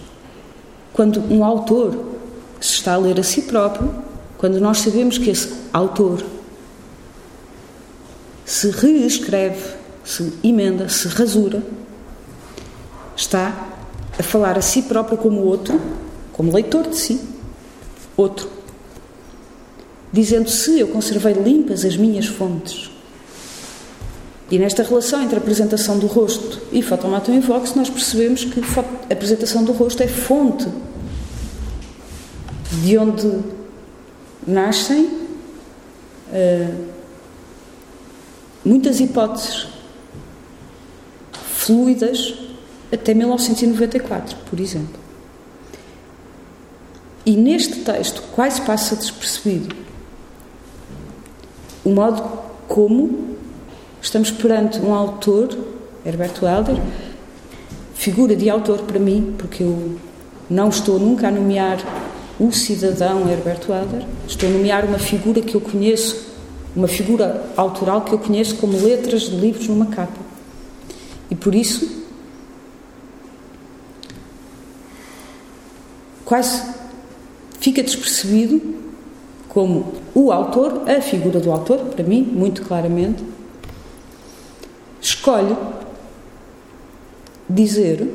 Quando 0.91 1.21
um 1.33 1.43
autor 1.43 2.13
se 2.59 2.75
está 2.75 2.93
a 2.93 2.97
ler 2.97 3.19
a 3.19 3.23
si 3.23 3.43
próprio, 3.43 3.93
quando 4.37 4.59
nós 4.59 4.79
sabemos 4.79 5.17
que 5.17 5.29
esse 5.29 5.53
autor 5.71 6.23
se 8.45 8.69
reescreve, 8.69 9.75
se 10.03 10.33
emenda, 10.43 10.89
se 10.89 11.07
rasura, 11.07 11.63
está 13.15 13.69
a 14.17 14.23
falar 14.23 14.57
a 14.57 14.61
si 14.61 14.83
próprio 14.83 15.17
como 15.17 15.41
outro, 15.41 15.79
como 16.31 16.51
leitor 16.51 16.87
de 16.87 16.97
si, 16.97 17.19
outro, 18.15 18.49
dizendo 20.11 20.49
se 20.49 20.79
eu 20.79 20.87
conservei 20.89 21.33
limpas 21.33 21.83
as 21.83 21.97
minhas 21.97 22.27
fontes. 22.27 22.91
E 24.51 24.59
nesta 24.59 24.83
relação 24.83 25.23
entre 25.23 25.35
a 25.35 25.39
apresentação 25.39 25.97
do 25.97 26.05
rosto 26.05 26.61
e 26.71 26.81
fotomaton 26.81 27.39
vox, 27.41 27.73
nós 27.73 27.89
percebemos 27.89 28.45
que 28.45 28.59
a 28.59 29.13
apresentação 29.13 29.63
do 29.63 29.71
rosto 29.71 30.03
é 30.03 30.07
fonte 30.07 30.67
de 32.83 32.97
onde 32.97 33.39
nascem 34.45 35.05
uh, 35.05 36.85
muitas 38.63 38.99
hipóteses 38.99 39.67
fluidas 41.31 42.33
até 42.93 43.13
1994, 43.13 44.37
por 44.49 44.59
exemplo. 44.59 45.01
E 47.25 47.35
neste 47.35 47.79
texto 47.79 48.21
quase 48.33 48.61
passa 48.61 48.95
despercebido 48.95 49.75
o 51.83 51.89
modo 51.89 52.23
como 52.67 53.35
estamos 54.01 54.31
perante 54.31 54.79
um 54.79 54.93
autor, 54.93 55.57
Herberto 56.05 56.45
Helder, 56.45 56.77
figura 57.93 58.35
de 58.35 58.49
autor 58.49 58.79
para 58.79 58.99
mim, 58.99 59.33
porque 59.37 59.63
eu 59.63 59.97
não 60.49 60.69
estou 60.69 60.99
nunca 60.99 61.27
a 61.27 61.31
nomear 61.31 61.79
o 62.39 62.51
cidadão 62.51 63.29
Herberto 63.29 63.71
Helder, 63.71 64.05
estou 64.27 64.49
a 64.49 64.51
nomear 64.51 64.85
uma 64.85 64.99
figura 64.99 65.41
que 65.41 65.55
eu 65.55 65.61
conheço, 65.61 66.25
uma 66.75 66.87
figura 66.87 67.45
autoral 67.55 68.01
que 68.01 68.13
eu 68.13 68.19
conheço 68.19 68.55
como 68.55 68.77
letras 68.77 69.23
de 69.23 69.35
livros 69.35 69.67
numa 69.67 69.85
capa. 69.85 70.19
E 71.29 71.35
por 71.35 71.55
isso, 71.55 72.02
quase 76.25 76.61
fica 77.59 77.81
despercebido 77.81 78.61
como 79.49 79.93
o 80.15 80.31
autor, 80.31 80.89
a 80.89 80.99
figura 80.99 81.39
do 81.39 81.51
autor, 81.51 81.79
para 81.79 82.03
mim, 82.03 82.21
muito 82.21 82.63
claramente, 82.63 83.23
escolhe 84.99 85.55
dizer, 87.47 88.07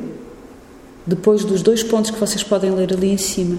depois 1.05 1.45
dos 1.45 1.61
dois 1.61 1.81
pontos 1.81 2.11
que 2.11 2.19
vocês 2.19 2.43
podem 2.43 2.71
ler 2.71 2.93
ali 2.93 3.11
em 3.11 3.17
cima, 3.17 3.57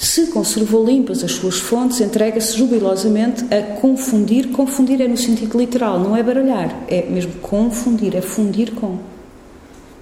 se 0.00 0.28
conservou 0.28 0.84
limpas 0.84 1.22
as 1.22 1.32
suas 1.32 1.58
fontes, 1.58 2.00
entrega-se 2.00 2.56
jubilosamente 2.56 3.44
a 3.52 3.76
confundir. 3.80 4.48
Confundir 4.48 4.98
é 4.98 5.06
no 5.06 5.16
sentido 5.16 5.58
literal, 5.58 6.00
não 6.00 6.16
é 6.16 6.22
baralhar, 6.22 6.84
é 6.88 7.02
mesmo 7.02 7.34
confundir, 7.34 8.16
é 8.16 8.22
fundir 8.22 8.72
com. 8.72 8.98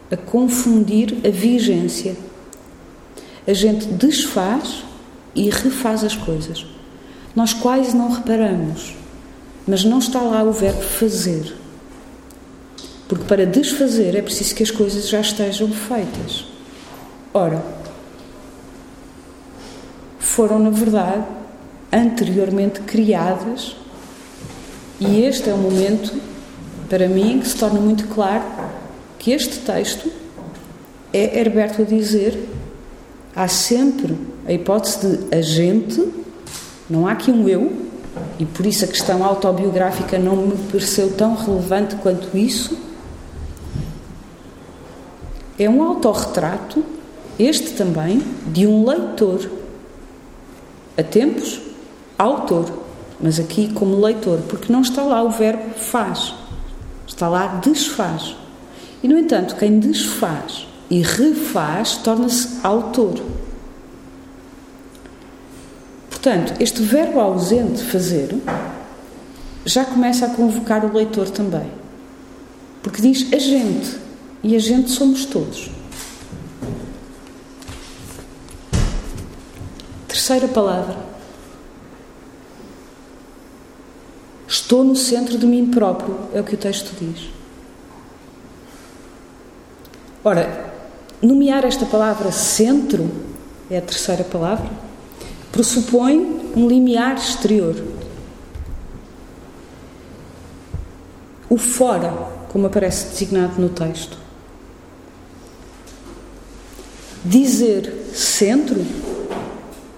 A 0.08 0.16
confundir 0.16 1.18
a 1.26 1.30
vigência. 1.30 2.16
A 3.48 3.54
gente 3.54 3.86
desfaz 3.86 4.84
e 5.34 5.48
refaz 5.48 6.04
as 6.04 6.14
coisas. 6.14 6.66
Nós 7.34 7.54
quase 7.54 7.96
não 7.96 8.10
reparamos, 8.10 8.94
mas 9.66 9.84
não 9.84 10.00
está 10.00 10.20
lá 10.20 10.42
o 10.42 10.52
verbo 10.52 10.82
fazer. 10.82 11.56
Porque 13.08 13.24
para 13.24 13.46
desfazer 13.46 14.14
é 14.14 14.20
preciso 14.20 14.54
que 14.54 14.62
as 14.62 14.70
coisas 14.70 15.08
já 15.08 15.20
estejam 15.20 15.68
feitas. 15.70 16.44
Ora, 17.32 17.64
foram, 20.18 20.58
na 20.58 20.70
verdade, 20.70 21.24
anteriormente 21.90 22.80
criadas, 22.80 23.74
e 25.00 25.22
este 25.22 25.48
é 25.48 25.54
o 25.54 25.58
momento, 25.58 26.20
para 26.90 27.08
mim, 27.08 27.40
que 27.40 27.48
se 27.48 27.56
torna 27.56 27.80
muito 27.80 28.08
claro 28.08 28.44
que 29.18 29.30
este 29.30 29.60
texto 29.60 30.12
é 31.14 31.40
Herberto 31.40 31.80
a 31.80 31.84
dizer: 31.84 32.38
há 33.38 33.46
sempre 33.46 34.18
a 34.48 34.52
hipótese 34.52 35.06
de 35.06 35.36
agente, 35.36 36.12
não 36.90 37.06
há 37.06 37.12
aqui 37.12 37.30
um 37.30 37.48
eu, 37.48 37.72
e 38.36 38.44
por 38.44 38.66
isso 38.66 38.84
a 38.84 38.88
questão 38.88 39.24
autobiográfica 39.24 40.18
não 40.18 40.34
me 40.34 40.56
pareceu 40.72 41.12
tão 41.12 41.36
relevante 41.36 41.94
quanto 41.96 42.36
isso. 42.36 42.76
É 45.56 45.70
um 45.70 45.84
autorretrato, 45.84 46.84
este 47.38 47.74
também, 47.74 48.20
de 48.48 48.66
um 48.66 48.84
leitor 48.84 49.48
a 50.96 51.02
tempos, 51.04 51.60
autor, 52.18 52.66
mas 53.20 53.38
aqui 53.38 53.72
como 53.72 54.00
leitor, 54.00 54.40
porque 54.48 54.72
não 54.72 54.80
está 54.80 55.02
lá 55.02 55.22
o 55.22 55.30
verbo 55.30 55.74
faz, 55.76 56.34
está 57.06 57.28
lá 57.28 57.46
desfaz. 57.64 58.34
E, 59.00 59.06
no 59.06 59.16
entanto, 59.16 59.54
quem 59.54 59.78
desfaz 59.78 60.67
e 60.90 61.02
refaz 61.02 61.96
torna-se 61.96 62.58
autor. 62.62 63.20
Portanto, 66.08 66.54
este 66.60 66.82
verbo 66.82 67.20
ausente, 67.20 67.82
fazer, 67.82 68.34
já 69.64 69.84
começa 69.84 70.26
a 70.26 70.30
convocar 70.30 70.84
o 70.84 70.92
leitor 70.92 71.30
também. 71.30 71.70
Porque 72.82 73.02
diz 73.02 73.32
a 73.32 73.38
gente, 73.38 73.96
e 74.42 74.56
a 74.56 74.58
gente 74.58 74.90
somos 74.90 75.24
todos. 75.24 75.70
Terceira 80.06 80.48
palavra. 80.48 80.96
Estou 84.46 84.82
no 84.82 84.96
centro 84.96 85.38
de 85.38 85.46
mim 85.46 85.70
próprio, 85.70 86.18
é 86.32 86.40
o 86.40 86.44
que 86.44 86.54
o 86.54 86.58
texto 86.58 86.92
diz. 86.98 87.28
Ora, 90.24 90.67
nomear 91.20 91.64
esta 91.64 91.84
palavra 91.84 92.30
centro, 92.30 93.10
é 93.70 93.78
a 93.78 93.82
terceira 93.82 94.24
palavra, 94.24 94.68
pressupõe 95.52 96.52
um 96.56 96.68
limiar 96.68 97.16
exterior. 97.16 97.76
O 101.50 101.56
fora, 101.56 102.12
como 102.50 102.66
aparece 102.66 103.08
designado 103.08 103.60
no 103.60 103.68
texto. 103.68 104.18
Dizer 107.24 108.10
centro 108.14 108.84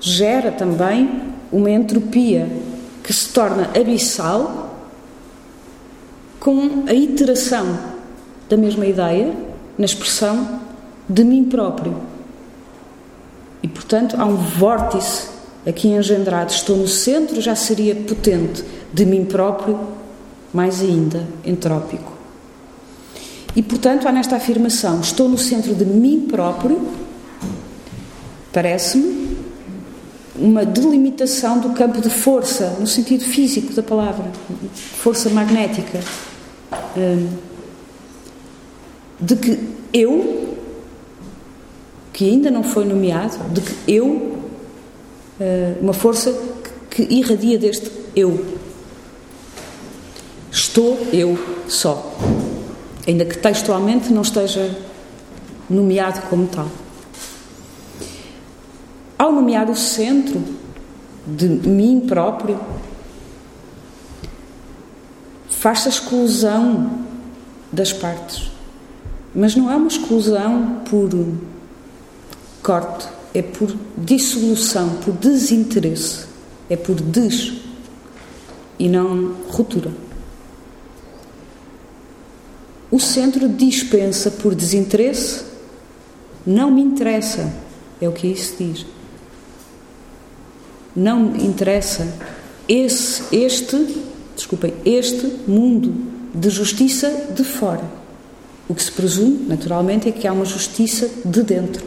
gera 0.00 0.50
também 0.50 1.32
uma 1.52 1.70
entropia 1.70 2.48
que 3.02 3.12
se 3.12 3.28
torna 3.28 3.70
abissal 3.78 4.78
com 6.38 6.84
a 6.88 6.94
iteração 6.94 7.78
da 8.48 8.56
mesma 8.56 8.86
ideia 8.86 9.34
na 9.76 9.84
expressão 9.84 10.60
de 11.10 11.24
mim 11.24 11.44
próprio. 11.44 11.96
E, 13.62 13.68
portanto, 13.68 14.16
há 14.16 14.24
um 14.24 14.36
vórtice 14.36 15.28
aqui 15.66 15.88
engendrado. 15.88 16.52
Estou 16.52 16.76
no 16.76 16.86
centro, 16.86 17.40
já 17.40 17.56
seria 17.56 17.94
potente. 17.94 18.64
De 18.92 19.04
mim 19.04 19.24
próprio, 19.24 19.78
mais 20.54 20.80
ainda, 20.80 21.26
entrópico. 21.44 22.12
E, 23.54 23.62
portanto, 23.62 24.06
há 24.06 24.12
nesta 24.12 24.36
afirmação: 24.36 25.00
estou 25.00 25.28
no 25.28 25.36
centro 25.36 25.74
de 25.74 25.84
mim 25.84 26.26
próprio, 26.30 26.80
parece-me, 28.52 29.36
uma 30.36 30.64
delimitação 30.64 31.58
do 31.58 31.70
campo 31.70 32.00
de 32.00 32.08
força, 32.08 32.76
no 32.80 32.86
sentido 32.86 33.24
físico 33.24 33.72
da 33.74 33.82
palavra, 33.82 34.24
força 34.74 35.28
magnética, 35.28 36.00
hum, 36.96 37.28
de 39.20 39.36
que 39.36 39.58
eu, 39.92 40.59
que 42.20 42.28
ainda 42.28 42.50
não 42.50 42.62
foi 42.62 42.84
nomeado, 42.84 43.38
de 43.50 43.62
que 43.62 43.90
eu, 43.90 44.06
hum, 45.40 45.74
uma 45.80 45.94
força 45.94 46.38
que 46.90 47.02
irradia 47.04 47.58
deste 47.58 47.90
eu. 48.14 48.58
Estou 50.52 50.98
eu 51.14 51.38
só, 51.66 52.14
ainda 53.08 53.24
que 53.24 53.38
textualmente 53.38 54.12
não 54.12 54.20
esteja 54.20 54.70
nomeado 55.70 56.20
como 56.28 56.46
tal. 56.46 56.68
Ao 59.18 59.32
nomear 59.32 59.70
o 59.70 59.74
centro 59.74 60.44
de 61.26 61.48
mim 61.48 62.00
próprio, 62.06 62.60
faz-se 65.48 65.88
a 65.88 65.90
exclusão 65.90 66.98
das 67.72 67.94
partes. 67.94 68.50
Mas 69.34 69.56
não 69.56 69.70
é 69.72 69.76
uma 69.76 69.88
exclusão 69.88 70.82
por 70.84 71.08
corte, 72.62 73.08
é 73.32 73.42
por 73.42 73.74
dissolução, 73.96 74.96
por 75.04 75.12
desinteresse, 75.14 76.26
é 76.68 76.76
por 76.76 76.96
des 77.00 77.52
e 78.78 78.88
não 78.88 79.34
ruptura. 79.48 79.92
O 82.90 82.98
centro 82.98 83.48
dispensa 83.48 84.30
por 84.30 84.54
desinteresse, 84.54 85.44
não 86.46 86.70
me 86.70 86.82
interessa, 86.82 87.52
é 88.00 88.08
o 88.08 88.12
que 88.12 88.26
isso 88.26 88.56
diz. 88.58 88.86
não 90.94 91.20
me 91.20 91.44
interessa 91.46 92.12
esse, 92.68 93.22
este, 93.34 94.02
desculpem, 94.34 94.74
este 94.84 95.26
mundo 95.46 95.94
de 96.34 96.50
justiça 96.50 97.28
de 97.34 97.44
fora. 97.44 97.84
O 98.68 98.74
que 98.74 98.82
se 98.82 98.92
presume, 98.92 99.46
naturalmente, 99.48 100.08
é 100.08 100.12
que 100.12 100.26
há 100.26 100.32
uma 100.32 100.44
justiça 100.44 101.08
de 101.24 101.42
dentro, 101.42 101.84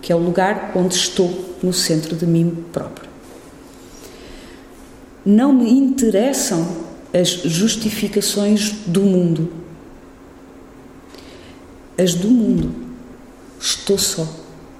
que 0.00 0.12
é 0.12 0.16
o 0.16 0.18
lugar 0.18 0.72
onde 0.74 0.94
estou 0.94 1.56
no 1.62 1.72
centro 1.72 2.14
de 2.14 2.26
mim 2.26 2.64
próprio. 2.72 3.08
Não 5.24 5.52
me 5.52 5.70
interessam 5.70 6.86
as 7.12 7.28
justificações 7.28 8.72
do 8.86 9.02
mundo. 9.02 9.52
As 11.98 12.14
do 12.14 12.28
mundo. 12.28 12.72
Estou 13.58 13.98
só. 13.98 14.26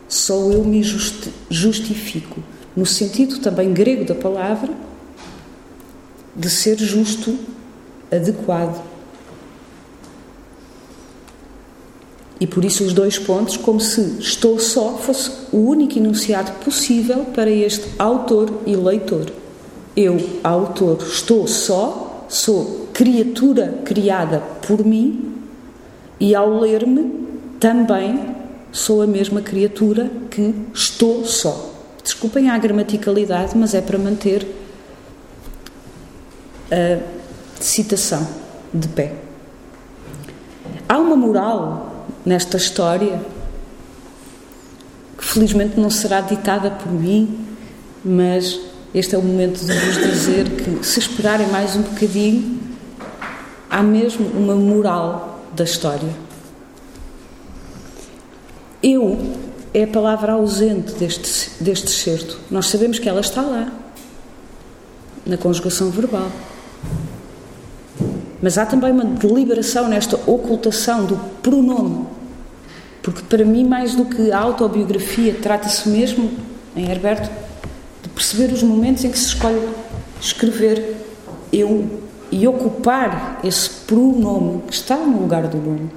Só 0.08 0.34
eu 0.52 0.62
me 0.64 0.82
justi 0.82 1.32
justifico. 1.50 2.42
No 2.76 2.86
sentido 2.86 3.38
também 3.38 3.72
grego 3.72 4.04
da 4.04 4.14
palavra, 4.14 4.72
de 6.34 6.50
ser 6.50 6.78
justo, 6.78 7.36
adequado. 8.12 8.84
E 12.38 12.46
por 12.46 12.64
isso 12.64 12.84
os 12.84 12.92
dois 12.92 13.18
pontos, 13.18 13.56
como 13.56 13.80
se 13.80 14.18
estou 14.20 14.58
só 14.58 14.98
fosse 14.98 15.30
o 15.52 15.58
único 15.58 15.98
enunciado 15.98 16.52
possível 16.64 17.24
para 17.34 17.50
este 17.50 17.86
autor 17.98 18.60
e 18.66 18.76
leitor. 18.76 19.32
Eu, 19.96 20.18
autor, 20.44 20.98
estou 21.00 21.46
só, 21.46 22.26
sou 22.28 22.88
criatura 22.92 23.80
criada 23.84 24.40
por 24.66 24.84
mim 24.84 25.34
e 26.20 26.34
ao 26.34 26.60
ler-me 26.60 27.26
também 27.58 28.36
sou 28.70 29.00
a 29.00 29.06
mesma 29.06 29.40
criatura 29.40 30.10
que 30.30 30.54
estou 30.74 31.24
só. 31.24 31.72
Desculpem 32.02 32.50
a 32.50 32.58
gramaticalidade, 32.58 33.56
mas 33.56 33.74
é 33.74 33.80
para 33.80 33.98
manter 33.98 34.46
a 36.70 37.00
citação 37.58 38.26
de 38.72 38.88
pé. 38.88 39.14
Há 40.88 40.98
uma 40.98 41.16
moral 41.16 41.85
nesta 42.26 42.56
história 42.56 43.20
que 45.16 45.24
felizmente 45.24 45.80
não 45.80 45.88
será 45.88 46.20
ditada 46.20 46.70
por 46.70 46.92
mim, 46.92 47.46
mas 48.04 48.60
este 48.92 49.14
é 49.14 49.18
o 49.18 49.22
momento 49.22 49.64
de 49.64 49.72
vos 49.72 49.96
dizer 49.96 50.50
que 50.50 50.84
se 50.84 50.98
esperarem 50.98 51.46
mais 51.48 51.76
um 51.76 51.82
bocadinho, 51.82 52.60
há 53.70 53.82
mesmo 53.82 54.26
uma 54.26 54.54
moral 54.54 55.40
da 55.54 55.64
história. 55.64 56.10
Eu 58.82 59.18
é 59.72 59.84
a 59.84 59.86
palavra 59.86 60.32
ausente 60.32 60.94
deste, 60.94 61.50
deste 61.62 61.90
certo. 61.90 62.38
Nós 62.50 62.68
sabemos 62.68 62.98
que 62.98 63.08
ela 63.08 63.20
está 63.20 63.42
lá, 63.42 63.72
na 65.24 65.36
conjugação 65.36 65.90
verbal. 65.90 66.30
Mas 68.40 68.58
há 68.58 68.66
também 68.66 68.92
uma 68.92 69.04
deliberação 69.04 69.88
nesta 69.88 70.16
ocultação 70.30 71.04
do 71.04 71.16
pronome. 71.42 72.15
Porque 73.06 73.22
para 73.22 73.44
mim, 73.44 73.64
mais 73.64 73.94
do 73.94 74.06
que 74.06 74.32
a 74.32 74.38
autobiografia, 74.40 75.32
trata-se 75.40 75.88
mesmo, 75.88 76.28
em 76.74 76.90
Herberto, 76.90 77.30
de 78.02 78.08
perceber 78.08 78.52
os 78.52 78.64
momentos 78.64 79.04
em 79.04 79.12
que 79.12 79.16
se 79.16 79.26
escolhe 79.26 79.60
escrever 80.20 80.96
eu 81.52 82.00
e 82.32 82.48
ocupar 82.48 83.38
esse 83.44 83.70
pronome 83.86 84.62
que 84.66 84.74
está 84.74 84.96
no 84.96 85.20
lugar 85.20 85.46
do 85.46 85.56
nome. 85.56 85.88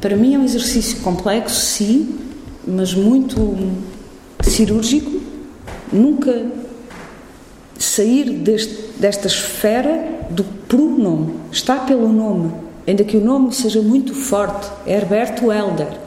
Para 0.00 0.16
mim 0.16 0.34
é 0.34 0.38
um 0.38 0.44
exercício 0.46 1.00
complexo, 1.00 1.60
sim, 1.60 2.18
mas 2.66 2.94
muito 2.94 3.54
cirúrgico. 4.40 5.20
Nunca 5.92 6.46
sair 7.78 8.38
deste, 8.38 8.98
desta 8.98 9.26
esfera 9.26 10.28
do 10.30 10.44
pronome. 10.44 11.34
Está 11.52 11.76
pelo 11.80 12.10
nome, 12.10 12.54
ainda 12.88 13.04
que 13.04 13.18
o 13.18 13.20
nome 13.20 13.54
seja 13.54 13.82
muito 13.82 14.14
forte. 14.14 14.70
Herberto 14.86 15.52
Helder. 15.52 15.98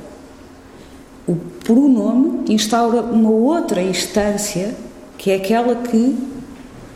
O 1.27 1.36
pronome 1.63 2.51
instaura 2.51 3.01
uma 3.01 3.29
outra 3.29 3.82
instância, 3.84 4.75
que 5.17 5.29
é 5.29 5.36
aquela 5.36 5.75
que 5.75 6.17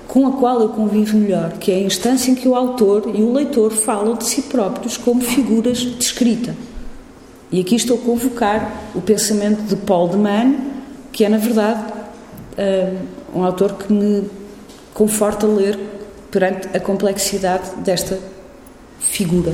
com 0.08 0.28
a 0.28 0.32
qual 0.32 0.62
eu 0.62 0.70
convivo 0.70 1.18
melhor, 1.18 1.54
que 1.54 1.72
é 1.72 1.76
a 1.76 1.82
instância 1.82 2.32
em 2.32 2.36
que 2.36 2.48
o 2.48 2.56
autor 2.56 3.12
e 3.14 3.22
o 3.22 3.32
leitor 3.32 3.72
falam 3.72 4.16
de 4.16 4.26
si 4.26 4.44
próprios 4.44 4.98
como 4.98 5.22
figuras 5.22 5.78
de 5.78 6.04
escrita. 6.04 6.56
E 7.52 7.60
aqui 7.60 7.76
estou 7.76 7.98
a 7.98 8.00
convocar 8.02 8.90
o 8.96 9.02
pensamento 9.02 9.62
de 9.64 9.76
Paul 9.76 10.10
de 10.10 10.18
Man, 10.18 10.56
que 11.12 11.24
é, 11.24 11.30
na 11.30 11.38
verdade, 11.38 11.94
eh, 12.58 12.94
um 13.34 13.44
autor 13.44 13.74
que 13.74 13.92
me 13.92 14.24
conforta 14.94 15.46
ler 15.46 15.78
perante 16.32 16.70
a 16.76 16.80
complexidade 16.80 17.76
desta 17.78 18.20
figura, 19.00 19.54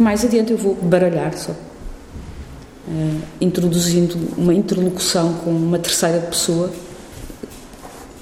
que 0.00 0.02
mais 0.02 0.24
adiante 0.24 0.50
eu 0.50 0.56
vou 0.56 0.74
baralhar 0.74 1.36
só. 1.36 1.52
Uh, 1.52 3.20
introduzindo 3.38 4.16
uma 4.34 4.54
interlocução 4.54 5.34
com 5.44 5.50
uma 5.50 5.78
terceira 5.78 6.18
pessoa, 6.20 6.72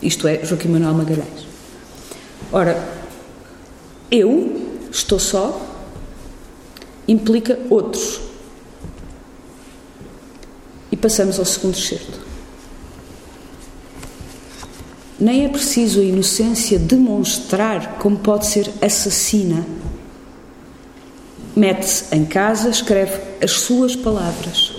isto 0.02 0.26
é, 0.26 0.44
Joaquim 0.44 0.66
Manuel 0.66 0.94
Magalhães. 0.94 1.46
Ora, 2.50 2.84
eu 4.10 4.80
estou 4.90 5.20
só 5.20 5.64
implica 7.06 7.56
outros. 7.70 8.22
E 10.90 10.96
passamos 10.96 11.38
ao 11.38 11.44
segundo 11.44 11.76
excerto. 11.76 12.26
Nem 15.20 15.44
é 15.44 15.48
preciso 15.48 16.00
a 16.00 16.04
inocência 16.04 16.76
demonstrar 16.76 17.98
como 18.00 18.18
pode 18.18 18.46
ser 18.46 18.68
assassina. 18.82 19.64
Mete-se 21.58 22.14
em 22.14 22.24
casa, 22.24 22.68
escreve 22.68 23.20
as 23.42 23.50
suas 23.50 23.96
palavras. 23.96 24.70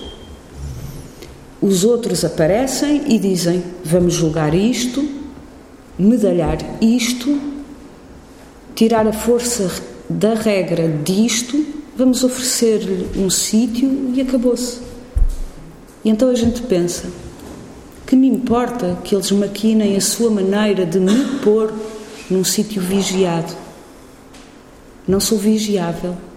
Os 1.62 1.84
outros 1.84 2.24
aparecem 2.24 3.04
e 3.14 3.20
dizem: 3.20 3.62
Vamos 3.84 4.14
julgar 4.14 4.54
isto, 4.54 5.06
medalhar 5.98 6.58
isto, 6.80 7.38
tirar 8.74 9.06
a 9.06 9.12
força 9.12 9.70
da 10.10 10.34
regra 10.36 10.88
disto, 11.04 11.66
vamos 11.98 12.24
oferecer-lhe 12.24 13.10
um 13.22 13.30
sítio 13.30 14.14
e 14.16 14.22
acabou-se. 14.22 14.80
E 16.06 16.10
então 16.10 16.30
a 16.30 16.36
gente 16.36 16.62
pensa: 16.62 17.10
que 18.08 18.16
me 18.16 18.30
importa 18.30 18.98
que 19.04 19.14
eles 19.14 19.30
maquinem 19.34 19.98
a 19.98 20.02
sua 20.02 20.32
maneira 20.32 20.86
de 20.86 20.98
me 20.98 21.26
pôr 21.44 21.74
num 22.30 22.46
sítio 22.46 22.82
vigiado? 22.82 23.54
Não 25.06 25.20
sou 25.20 25.38
vigiável. 25.38 26.29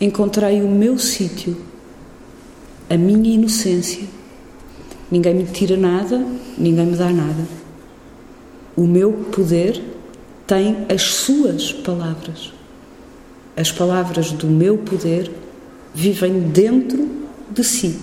Encontrei 0.00 0.62
o 0.62 0.68
meu 0.68 0.98
sítio, 0.98 1.56
a 2.88 2.96
minha 2.96 3.34
inocência. 3.34 4.04
Ninguém 5.10 5.34
me 5.34 5.44
tira 5.44 5.76
nada, 5.76 6.24
ninguém 6.58 6.86
me 6.86 6.96
dá 6.96 7.10
nada. 7.10 7.46
O 8.76 8.86
meu 8.86 9.12
poder 9.12 9.82
tem 10.46 10.86
as 10.88 11.02
suas 11.02 11.72
palavras. 11.72 12.52
As 13.56 13.70
palavras 13.70 14.32
do 14.32 14.48
meu 14.48 14.78
poder 14.78 15.30
vivem 15.94 16.40
dentro 16.40 17.08
de 17.50 17.62
si, 17.62 17.98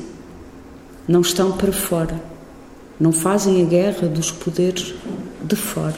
não 1.07 1.21
estão 1.21 1.51
para 1.57 1.73
fora 1.73 2.31
não 3.01 3.11
fazem 3.11 3.63
a 3.63 3.65
guerra 3.65 4.07
dos 4.07 4.29
poderes 4.29 4.93
de 5.41 5.55
fora. 5.55 5.97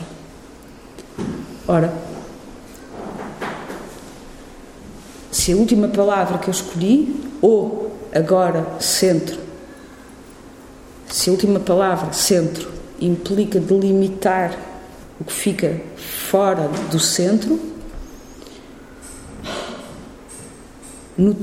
Ora, 1.68 1.94
se 5.34 5.52
a 5.52 5.58
última 5.58 5.88
palavra 5.88 6.38
que 6.38 6.48
eu 6.48 6.52
escolhi, 6.52 7.16
ou 7.42 7.92
agora 8.14 8.80
centro, 8.80 9.40
se 11.10 11.28
a 11.28 11.34
última 11.34 11.60
palavra 11.60 12.14
centro 12.14 12.70
implica 13.02 13.60
delimitar 13.60 14.56
o 15.20 15.24
que 15.24 15.34
fica 15.34 15.82
fora 15.96 16.70
do 16.92 17.00
centro, 17.00 17.60
no, 21.18 21.36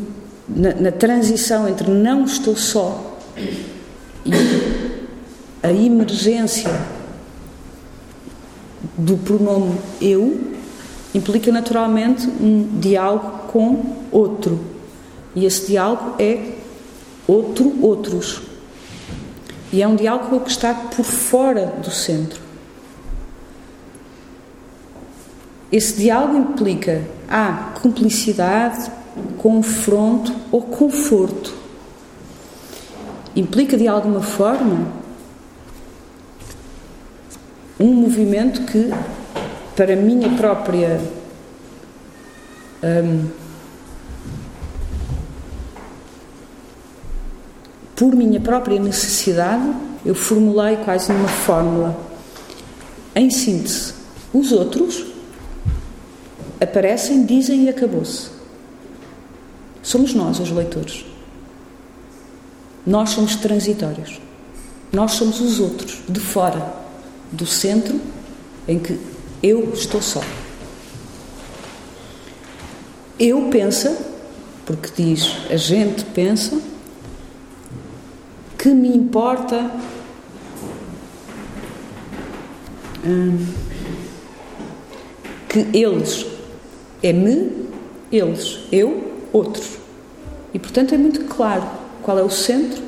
na, 0.48 0.72
na 0.74 0.92
transição 0.92 1.68
entre 1.68 1.90
não 1.90 2.24
estou 2.24 2.54
só 2.54 3.18
e 4.24 4.32
a 5.62 5.72
emergência 5.72 6.70
do 8.96 9.16
pronome 9.16 9.76
eu 10.00 10.54
implica 11.12 11.50
naturalmente 11.50 12.28
um 12.28 12.78
diálogo 12.80 13.39
com 13.50 13.96
outro. 14.12 14.60
E 15.34 15.44
esse 15.44 15.66
diálogo 15.66 16.14
é 16.18 16.54
outro, 17.26 17.76
outros. 17.82 18.42
E 19.72 19.82
é 19.82 19.88
um 19.88 19.96
diálogo 19.96 20.40
que 20.40 20.50
está 20.50 20.72
por 20.72 21.04
fora 21.04 21.66
do 21.66 21.90
centro. 21.90 22.40
Esse 25.70 25.94
diálogo 25.94 26.36
implica 26.36 27.04
a 27.28 27.72
cumplicidade, 27.80 28.90
confronto 29.38 30.32
ou 30.50 30.62
conforto. 30.62 31.54
Implica 33.34 33.76
de 33.76 33.86
alguma 33.86 34.22
forma 34.22 34.88
um 37.78 37.94
movimento 37.94 38.62
que, 38.62 38.90
para 39.76 39.94
a 39.94 39.96
minha 39.96 40.36
própria. 40.36 41.00
Hum, 42.82 43.39
por 48.00 48.16
minha 48.16 48.40
própria 48.40 48.80
necessidade, 48.80 49.74
eu 50.06 50.14
formulei 50.14 50.78
quase 50.78 51.12
numa 51.12 51.28
fórmula. 51.28 51.94
Em 53.14 53.28
síntese, 53.28 53.92
os 54.32 54.52
outros 54.52 55.04
aparecem, 56.58 57.26
dizem 57.26 57.64
e 57.64 57.68
acabou-se. 57.68 58.30
Somos 59.82 60.14
nós 60.14 60.40
os 60.40 60.50
leitores. 60.50 61.04
Nós 62.86 63.10
somos 63.10 63.36
transitórios. 63.36 64.18
Nós 64.90 65.12
somos 65.12 65.38
os 65.38 65.60
outros, 65.60 66.00
de 66.08 66.20
fora 66.20 66.74
do 67.30 67.44
centro 67.44 68.00
em 68.66 68.78
que 68.78 68.98
eu 69.42 69.74
estou 69.74 70.00
só. 70.00 70.22
Eu 73.18 73.50
pensa, 73.50 73.94
porque 74.64 74.90
diz 74.96 75.36
a 75.50 75.56
gente 75.58 76.02
pensa, 76.06 76.69
que 78.60 78.68
me 78.68 78.94
importa 78.94 79.70
hum, 83.02 83.46
que 85.48 85.60
eles 85.72 86.26
é 87.02 87.10
me, 87.10 87.70
eles, 88.12 88.58
eu, 88.70 89.14
outros. 89.32 89.78
E 90.52 90.58
portanto 90.58 90.94
é 90.94 90.98
muito 90.98 91.24
claro 91.24 91.62
qual 92.02 92.18
é 92.18 92.22
o 92.22 92.28
centro 92.28 92.82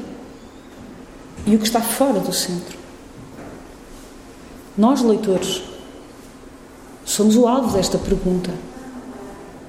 e 1.46 1.56
o 1.56 1.58
que 1.58 1.64
está 1.64 1.80
fora 1.80 2.20
do 2.20 2.34
centro. 2.34 2.76
Nós, 4.76 5.00
leitores, 5.00 5.62
somos 7.02 7.34
o 7.34 7.48
alvo 7.48 7.74
desta 7.74 7.96
pergunta. 7.96 8.50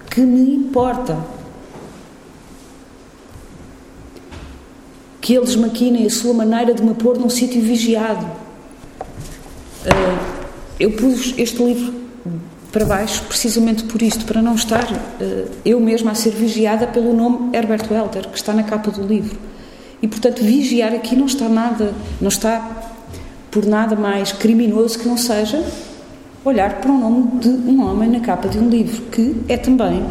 Que 0.09 0.19
me 0.19 0.53
importa? 0.53 1.17
Que 5.23 5.35
eles 5.35 5.55
maquinem 5.55 6.05
a 6.05 6.09
sua 6.09 6.33
maneira 6.33 6.73
de 6.73 6.83
me 6.83 6.93
pôr 6.93 7.17
num 7.17 7.29
sítio 7.29 7.61
vigiado. 7.61 8.25
Uh, 9.85 10.43
eu 10.77 10.91
pus 10.91 11.33
este 11.37 11.63
livro 11.63 11.93
para 12.73 12.83
baixo 12.83 13.23
precisamente 13.23 13.85
por 13.85 14.01
isto, 14.01 14.25
para 14.25 14.41
não 14.41 14.55
estar 14.55 14.83
uh, 14.83 15.49
eu 15.63 15.79
mesma 15.79 16.11
a 16.11 16.15
ser 16.15 16.31
vigiada 16.31 16.87
pelo 16.87 17.13
nome 17.13 17.55
Herbert 17.55 17.89
Welder, 17.89 18.27
que 18.27 18.37
está 18.37 18.51
na 18.51 18.63
capa 18.63 18.91
do 18.91 19.07
livro. 19.07 19.39
E, 20.01 20.09
portanto, 20.09 20.43
vigiar 20.43 20.91
aqui 20.91 21.15
não 21.15 21.27
está 21.27 21.47
nada, 21.47 21.93
não 22.19 22.27
está 22.27 22.91
por 23.49 23.65
nada 23.65 23.95
mais 23.95 24.33
criminoso 24.33 24.99
que 24.99 25.07
não 25.07 25.15
seja 25.15 25.63
olhar 26.43 26.81
para 26.81 26.91
o 26.91 26.97
nome 26.97 27.39
de 27.39 27.47
um 27.47 27.81
homem 27.81 28.09
na 28.09 28.19
capa 28.19 28.49
de 28.49 28.59
um 28.59 28.67
livro, 28.67 29.03
que 29.03 29.37
é 29.47 29.55
também 29.55 30.05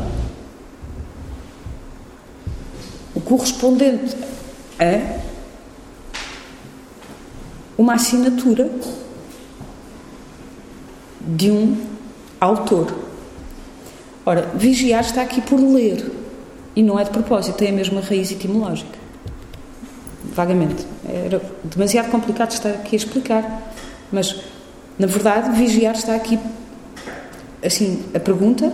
o 3.15 3.21
correspondente 3.21 4.17
a 4.83 5.23
uma 7.79 7.95
assinatura 7.95 8.71
de 11.21 11.51
um 11.51 11.77
autor. 12.41 12.93
Ora, 14.27 14.51
vigiar 14.55 15.01
está 15.01 15.23
aqui 15.23 15.41
por 15.41 15.59
ler 15.61 16.11
e 16.75 16.83
não 16.83 16.99
é 16.99 17.05
de 17.05 17.11
propósito, 17.11 17.57
tem 17.57 17.69
a 17.69 17.73
mesma 17.73 18.01
raiz 18.01 18.31
etimológica 18.31 19.03
vagamente. 20.35 20.87
Era 21.05 21.43
demasiado 21.63 22.11
complicado 22.11 22.51
estar 22.53 22.71
aqui 22.71 22.97
a 22.97 22.99
explicar, 22.99 23.73
mas 24.11 24.41
na 24.99 25.07
verdade 25.07 25.57
vigiar 25.57 25.95
está 25.95 26.15
aqui 26.15 26.39
assim 27.63 28.05
a 28.15 28.21
pergunta 28.21 28.73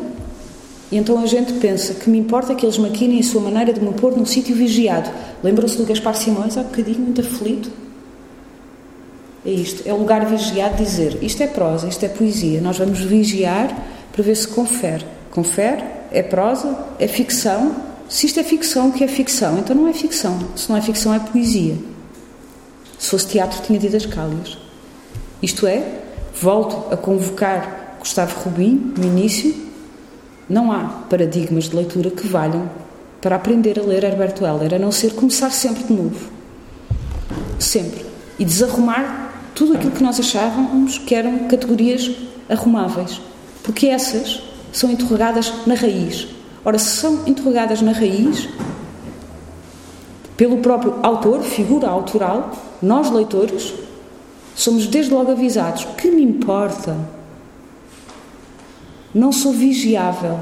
e 0.91 0.97
então 0.97 1.23
a 1.23 1.27
gente 1.27 1.53
pensa 1.55 1.95
que 1.95 2.09
me 2.09 2.19
importa 2.19 2.55
que 2.55 2.65
eles 2.65 2.79
maquinem 2.79 3.21
a 3.21 3.23
sua 3.23 3.41
maneira 3.41 3.73
de 3.73 3.81
me 3.81 3.93
pôr 3.93 4.17
num 4.17 4.25
sítio 4.25 4.55
vigiado. 4.55 5.11
Lembram-se 5.43 5.77
do 5.77 5.85
Gaspar 5.85 6.17
Simões 6.17 6.57
há 6.57 6.63
bocadinho, 6.63 7.01
muito 7.01 7.21
aflito? 7.21 7.71
É 9.45 9.51
isto, 9.51 9.83
é 9.87 9.93
o 9.93 9.99
lugar 9.99 10.25
vigiado 10.27 10.77
dizer 10.83 11.19
isto 11.23 11.43
é 11.43 11.47
prosa, 11.47 11.89
isto 11.89 12.05
é 12.05 12.09
poesia. 12.09 12.61
Nós 12.61 12.79
vamos 12.79 13.01
vigiar 13.01 13.87
para 14.13 14.23
ver 14.23 14.35
se 14.35 14.49
confere. 14.49 15.05
Confere, 15.31 15.85
é 16.11 16.23
prosa, 16.23 16.77
é 16.99 17.07
ficção, 17.07 17.77
se 18.09 18.27
isto 18.27 18.41
é 18.41 18.43
ficção, 18.43 18.89
o 18.89 18.93
que 18.93 19.05
é 19.05 19.09
ficção? 19.09 19.59
Então 19.59 19.77
não 19.77 19.87
é 19.87 19.93
ficção. 19.93 20.39
Se 20.57 20.69
não 20.71 20.77
é 20.77 20.81
ficção, 20.81 21.13
é 21.13 21.19
poesia. 21.19 21.77
Se 22.99 23.11
fosse 23.11 23.29
teatro, 23.29 23.61
tinha 23.63 23.79
as 23.97 24.07
cálias. 24.07 24.57
Isto 25.43 25.67
é, 25.67 26.01
volto 26.41 26.93
a 26.93 26.97
convocar 26.97 27.97
Gustavo 27.99 28.41
Rubim 28.41 28.95
no 28.97 29.05
início. 29.05 29.55
Não 30.49 30.73
há 30.73 31.05
paradigmas 31.11 31.65
de 31.65 31.77
leitura 31.77 32.11
que 32.11 32.27
valham 32.27 32.71
para 33.21 33.37
aprender 33.37 33.79
a 33.79 33.83
ler 33.83 34.05
Herberto 34.05 34.45
Heller, 34.47 34.75
a 34.75 34.79
não 34.79 34.91
ser 34.91 35.15
começar 35.15 35.51
sempre 35.51 35.85
de 35.85 35.93
novo. 35.93 36.31
Sempre. 37.59 38.07
E 38.39 38.45
desarrumar 38.45 39.33
tudo 39.55 39.75
aquilo 39.75 39.91
que 39.91 40.03
nós 40.03 40.19
achávamos 40.19 40.99
que 40.99 41.15
eram 41.15 41.49
categorias 41.49 42.11
arrumáveis. 42.49 43.21
Porque 43.63 43.89
essas 43.89 44.43
são 44.73 44.91
interrogadas 44.91 45.53
na 45.67 45.75
raiz. 45.75 46.29
Ora, 46.65 46.79
se 46.79 46.97
são 46.97 47.27
interrogadas 47.27 47.83
na 47.83 47.93
raiz, 47.93 48.49
pelo 50.37 50.59
próprio 50.59 50.95
autor, 51.03 51.43
figura 51.43 51.89
autoral, 51.89 52.53
nós 52.81 53.11
leitores, 53.11 53.75
somos 54.55 54.87
desde 54.87 55.13
logo 55.13 55.33
avisados: 55.33 55.85
que 55.97 56.11
me 56.11 56.23
importa? 56.23 56.97
Não 59.19 59.33
sou 59.33 59.53
vigiável. 59.53 60.39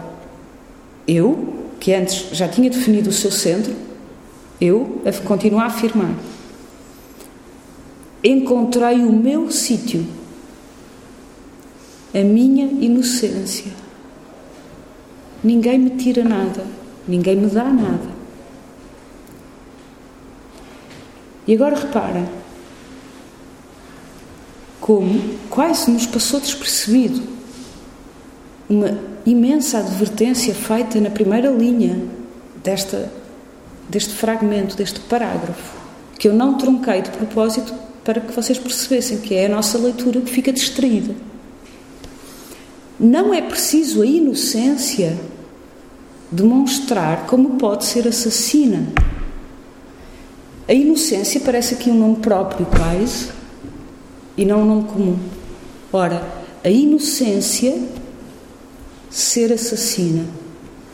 Eu, 1.08 1.64
que 1.80 1.94
antes 1.94 2.36
já 2.36 2.46
tinha 2.46 2.68
definido 2.68 3.08
o 3.08 3.12
seu 3.12 3.30
centro, 3.30 3.74
eu 4.60 5.00
continuo 5.24 5.60
a 5.60 5.64
afirmar: 5.64 6.14
encontrei 8.22 8.96
o 8.96 9.10
meu 9.10 9.50
sítio, 9.50 10.06
a 12.14 12.18
minha 12.18 12.66
inocência. 12.66 13.72
Ninguém 15.42 15.78
me 15.78 15.90
tira 15.90 16.22
nada, 16.22 16.66
ninguém 17.08 17.36
me 17.36 17.46
dá 17.46 17.64
nada. 17.64 18.14
E 21.46 21.54
agora 21.54 21.76
repara 21.76 22.28
como 24.78 25.38
quase 25.48 25.90
nos 25.90 26.06
passou 26.06 26.40
despercebido 26.40 27.35
uma 28.68 28.98
imensa 29.24 29.78
advertência 29.78 30.54
feita 30.54 31.00
na 31.00 31.10
primeira 31.10 31.50
linha 31.50 32.00
desta, 32.62 33.10
deste 33.88 34.14
fragmento, 34.14 34.76
deste 34.76 35.00
parágrafo, 35.00 35.76
que 36.18 36.28
eu 36.28 36.34
não 36.34 36.58
tronquei 36.58 37.02
de 37.02 37.10
propósito 37.10 37.72
para 38.04 38.20
que 38.20 38.32
vocês 38.32 38.58
percebessem 38.58 39.18
que 39.18 39.34
é 39.34 39.46
a 39.46 39.48
nossa 39.48 39.78
leitura 39.78 40.20
que 40.20 40.30
fica 40.30 40.52
distraída. 40.52 41.14
Não 42.98 43.34
é 43.34 43.42
preciso 43.42 44.02
a 44.02 44.06
inocência 44.06 45.18
demonstrar 46.30 47.26
como 47.26 47.50
pode 47.56 47.84
ser 47.84 48.08
assassina. 48.08 48.86
A 50.68 50.72
inocência 50.72 51.40
parece 51.44 51.74
aqui 51.74 51.90
um 51.90 51.98
nome 51.98 52.16
próprio, 52.16 52.66
quase, 52.66 53.28
e 54.36 54.44
não 54.44 54.62
um 54.62 54.64
nome 54.64 54.84
comum. 54.88 55.18
Ora, 55.92 56.26
a 56.64 56.68
inocência 56.68 57.76
ser 59.10 59.52
assassina. 59.52 60.24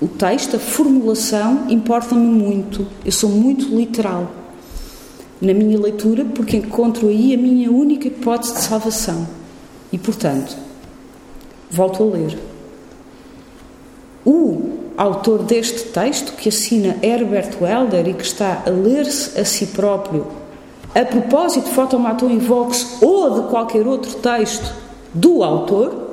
O 0.00 0.08
texto, 0.08 0.56
a 0.56 0.58
formulação, 0.58 1.66
importa-me 1.68 2.26
muito. 2.26 2.86
Eu 3.04 3.12
sou 3.12 3.30
muito 3.30 3.66
literal 3.74 4.32
na 5.40 5.52
minha 5.52 5.78
leitura 5.78 6.24
porque 6.24 6.56
encontro 6.56 7.08
aí 7.08 7.34
a 7.34 7.36
minha 7.36 7.70
única 7.70 8.06
hipótese 8.06 8.54
de 8.54 8.60
salvação. 8.60 9.26
E, 9.92 9.98
portanto, 9.98 10.56
volto 11.70 12.02
a 12.02 12.06
ler. 12.06 12.38
O 14.24 14.70
autor 14.96 15.42
deste 15.42 15.88
texto, 15.88 16.34
que 16.34 16.48
assina 16.48 16.96
Herbert 17.02 17.56
Welder 17.60 18.08
e 18.08 18.14
que 18.14 18.22
está 18.22 18.62
a 18.64 18.70
ler-se 18.70 19.38
a 19.38 19.44
si 19.44 19.66
próprio, 19.66 20.26
a 20.94 21.04
propósito 21.04 21.68
de 21.68 21.74
Fotomaton 21.74 22.30
em 22.30 22.38
Vox 22.38 22.98
ou 23.00 23.42
de 23.42 23.48
qualquer 23.48 23.86
outro 23.86 24.14
texto 24.16 24.72
do 25.12 25.42
autor, 25.42 26.10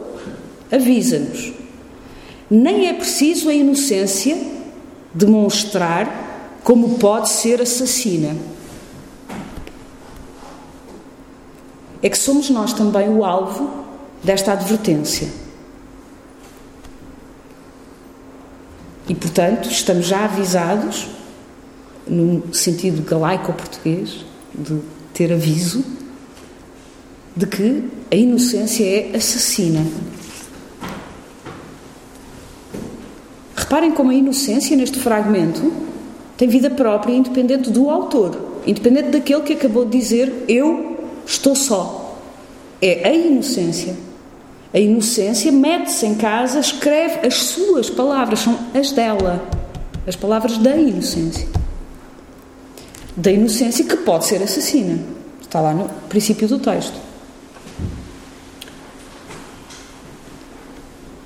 avisa-nos. 0.72 1.59
Nem 2.50 2.88
é 2.88 2.93
preciso 2.93 3.50
a 3.50 3.54
inocência 3.54 4.38
demonstrar 5.14 6.60
como 6.64 6.97
pode 6.97 7.30
ser 7.30 7.62
assassina. 7.62 8.36
É 12.02 12.10
que 12.10 12.18
somos 12.18 12.50
nós 12.50 12.74
também 12.74 13.10
o 13.10 13.26
alvo 13.26 13.86
desta 14.24 14.54
advertência. 14.54 15.28
E, 19.08 19.16
portanto, 19.16 19.70
estamos 19.70 20.06
já 20.06 20.26
avisados, 20.26 21.08
no 22.08 22.54
sentido 22.54 23.02
galaico-português, 23.04 24.24
de 24.54 24.80
ter 25.14 25.34
aviso, 25.34 25.84
de 27.36 27.47
que 27.47 27.89
a 28.12 28.16
inocência 28.16 28.84
é 28.86 29.16
assassina. 29.16 29.86
Reparem 33.70 33.92
como 33.92 34.10
a 34.10 34.16
inocência 34.16 34.76
neste 34.76 34.98
fragmento 34.98 35.72
tem 36.36 36.48
vida 36.48 36.72
própria, 36.72 37.14
independente 37.14 37.70
do 37.70 37.88
autor, 37.88 38.62
independente 38.66 39.10
daquele 39.10 39.44
que 39.44 39.54
acabou 39.54 39.86
de 39.86 39.96
dizer 39.96 40.46
eu 40.48 40.98
estou 41.24 41.54
só. 41.54 42.18
É 42.82 43.08
a 43.08 43.14
inocência. 43.14 43.96
A 44.74 44.80
inocência 44.80 45.52
mete-se 45.52 46.04
em 46.08 46.16
casa, 46.16 46.60
escreve 46.60 47.28
as 47.28 47.36
suas 47.36 47.92
palavras, 47.92 48.40
são 48.40 48.58
as 48.74 48.92
dela, 48.92 49.48
as 50.08 50.16
palavras 50.16 50.58
da 50.58 50.76
inocência. 50.76 51.48
Da 53.16 53.32
inocência 53.32 53.86
que 53.86 53.98
pode 53.98 54.26
ser 54.26 54.42
assassina. 54.42 54.98
Está 55.40 55.62
lá 55.62 55.76
no 55.76 55.88
princípio 56.10 56.48
do 56.48 56.58
texto. 56.58 57.00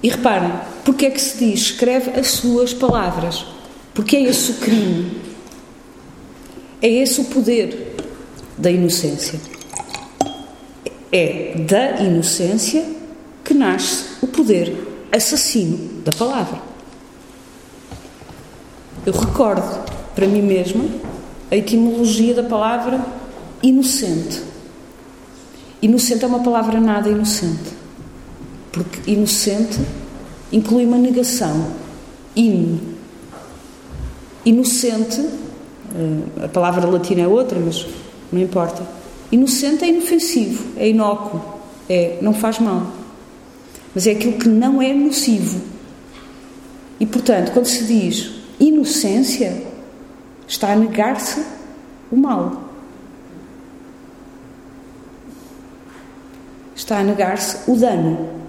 E 0.04 0.10
reparem, 0.10 0.73
porque 0.84 1.06
é 1.06 1.12
que 1.12 1.22
se 1.22 1.38
diz 1.38 1.62
escreve 1.62 2.20
as 2.20 2.28
suas 2.28 2.74
palavras? 2.74 3.46
Porque 3.94 4.16
é 4.16 4.24
esse 4.24 4.52
o 4.52 4.56
crime. 4.56 5.22
É 6.82 6.88
esse 6.88 7.22
o 7.22 7.26
poder 7.26 7.96
da 8.58 8.70
inocência. 8.70 9.40
É 11.12 11.56
da 11.56 12.02
inocência 12.02 12.86
que 13.44 13.54
nasce 13.54 14.06
o 14.22 14.28
poder 14.28 14.76
assassino 15.12 16.02
da 16.04 16.12
palavra. 16.12 16.62
Eu 19.06 19.14
recordo 19.14 19.86
para 20.16 20.28
mim 20.28 20.42
mesma 20.42 20.86
a 21.52 21.56
etimologia 21.56 22.34
da 22.34 22.44
palavra 22.44 23.00
inocente. 23.62 24.42
Inocente 25.82 26.24
é 26.24 26.28
uma 26.28 26.40
palavra 26.40 26.80
nada 26.80 27.10
inocente, 27.10 27.72
porque 28.72 29.12
inocente 29.12 29.80
inclui 30.54 30.86
uma 30.86 30.98
negação. 30.98 31.74
In. 32.36 32.80
Inocente, 34.46 35.20
eh, 35.96 36.46
a 36.46 36.48
palavra 36.48 36.88
latina 36.88 37.22
é 37.22 37.28
outra, 37.28 37.60
mas 37.60 37.86
não 38.32 38.40
importa. 38.40 38.84
Inocente 39.32 39.84
é 39.84 39.88
inofensivo, 39.88 40.78
é 40.78 40.90
inócuo, 40.90 41.42
é, 41.90 42.20
não 42.22 42.34
faz 42.34 42.60
mal. 42.60 42.88
Mas 43.96 44.06
é 44.06 44.12
aquilo 44.12 44.34
que 44.34 44.48
não 44.48 44.82
é 44.82 44.94
nocivo. 44.94 45.60
E, 47.00 47.06
portanto, 47.06 47.52
quando 47.52 47.66
se 47.66 47.84
diz 47.86 48.32
inocência, 48.60 49.64
está 50.48 50.74
a 50.74 50.76
negar-se 50.76 51.44
o 52.12 52.16
mal. 52.16 52.70
Está 56.76 57.00
a 57.00 57.04
negar-se 57.04 57.70
o 57.70 57.76
dano. 57.76 58.43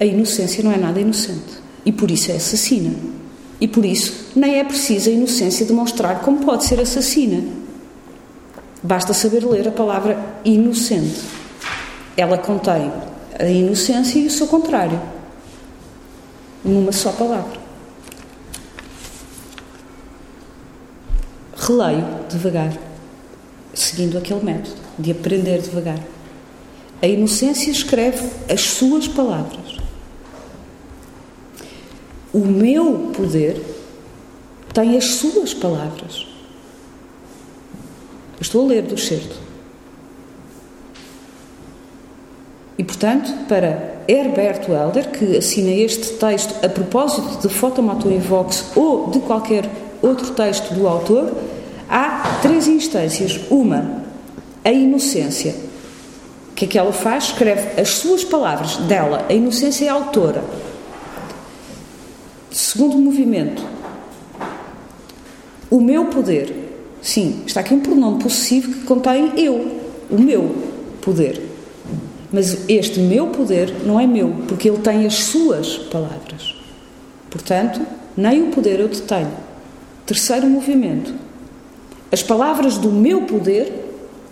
A 0.00 0.04
inocência 0.04 0.64
não 0.64 0.72
é 0.72 0.78
nada 0.78 0.98
inocente. 0.98 1.60
E 1.84 1.92
por 1.92 2.10
isso 2.10 2.32
é 2.32 2.36
assassina. 2.36 2.94
E 3.60 3.68
por 3.68 3.84
isso 3.84 4.32
nem 4.34 4.58
é 4.58 4.64
preciso 4.64 5.10
a 5.10 5.12
inocência 5.12 5.66
demonstrar 5.66 6.20
como 6.22 6.38
pode 6.38 6.64
ser 6.64 6.80
assassina. 6.80 7.44
Basta 8.82 9.12
saber 9.12 9.44
ler 9.44 9.68
a 9.68 9.70
palavra 9.70 10.18
inocente. 10.42 11.20
Ela 12.16 12.38
contém 12.38 12.90
a 13.38 13.44
inocência 13.44 14.18
e 14.18 14.26
o 14.26 14.30
seu 14.30 14.46
contrário, 14.46 15.00
numa 16.64 16.92
só 16.92 17.12
palavra. 17.12 17.60
Releio 21.56 22.06
devagar, 22.30 22.72
seguindo 23.74 24.16
aquele 24.16 24.42
método 24.42 24.76
de 24.98 25.10
aprender 25.10 25.60
devagar. 25.60 26.00
A 27.02 27.06
inocência 27.06 27.70
escreve 27.70 28.30
as 28.50 28.62
suas 28.62 29.06
palavras. 29.06 29.79
O 32.32 32.38
meu 32.38 33.12
poder 33.16 33.60
tem 34.72 34.96
as 34.96 35.04
suas 35.04 35.52
palavras. 35.52 36.26
Eu 38.36 38.42
estou 38.42 38.64
a 38.64 38.68
ler 38.68 38.82
do 38.82 38.96
certo. 38.96 39.36
E, 42.78 42.84
portanto, 42.84 43.30
para 43.46 44.00
Herberto 44.08 44.72
Helder, 44.72 45.10
que 45.10 45.36
assina 45.36 45.70
este 45.70 46.14
texto 46.14 46.64
a 46.64 46.68
propósito 46.68 47.46
de 47.46 47.52
Fotomaton 47.52 48.18
Vox 48.18 48.72
ou 48.74 49.10
de 49.10 49.18
qualquer 49.20 49.68
outro 50.00 50.30
texto 50.30 50.72
do 50.72 50.88
autor, 50.88 51.30
há 51.88 52.38
três 52.40 52.66
instâncias. 52.66 53.38
Uma, 53.50 54.04
a 54.64 54.72
inocência. 54.72 55.54
O 56.52 56.54
que 56.54 56.64
é 56.64 56.68
que 56.68 56.78
ela 56.78 56.92
faz? 56.92 57.24
Escreve 57.24 57.78
as 57.80 57.90
suas 57.90 58.24
palavras 58.24 58.76
dela. 58.76 59.26
A 59.28 59.32
inocência 59.34 59.84
é 59.84 59.88
a 59.88 59.94
autora. 59.94 60.42
Segundo 62.50 62.98
movimento, 62.98 63.64
o 65.70 65.80
meu 65.80 66.06
poder. 66.06 66.68
Sim, 67.00 67.44
está 67.46 67.60
aqui 67.60 67.72
um 67.72 67.80
pronome 67.80 68.22
possessivo 68.22 68.72
que 68.72 68.84
contém 68.84 69.32
eu, 69.36 69.80
o 70.10 70.18
meu 70.18 70.54
poder. 71.00 71.40
Mas 72.32 72.68
este 72.68 72.98
meu 73.00 73.28
poder 73.28 73.72
não 73.86 73.98
é 73.98 74.06
meu, 74.06 74.34
porque 74.48 74.68
ele 74.68 74.78
tem 74.78 75.06
as 75.06 75.14
suas 75.14 75.78
palavras. 75.78 76.56
Portanto, 77.30 77.80
nem 78.16 78.42
o 78.42 78.50
poder 78.50 78.80
eu 78.80 78.88
detenho. 78.88 79.32
Terceiro 80.04 80.48
movimento. 80.48 81.14
As 82.10 82.22
palavras 82.22 82.76
do 82.76 82.90
meu 82.90 83.22
poder, 83.22 83.72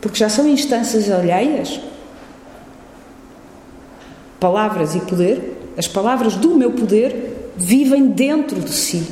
porque 0.01 0.19
já 0.19 0.29
são 0.29 0.49
instâncias 0.49 1.09
alheias, 1.09 1.81
palavras 4.41 4.97
e 4.97 5.01
poder, 5.01 5.57
as 5.77 5.87
palavras 5.87 6.35
do 6.35 6.57
meu 6.57 6.73
poder 6.73 7.28
vivem 7.59 8.09
dentro 8.09 8.61
de 8.61 8.73
si. 8.73 9.07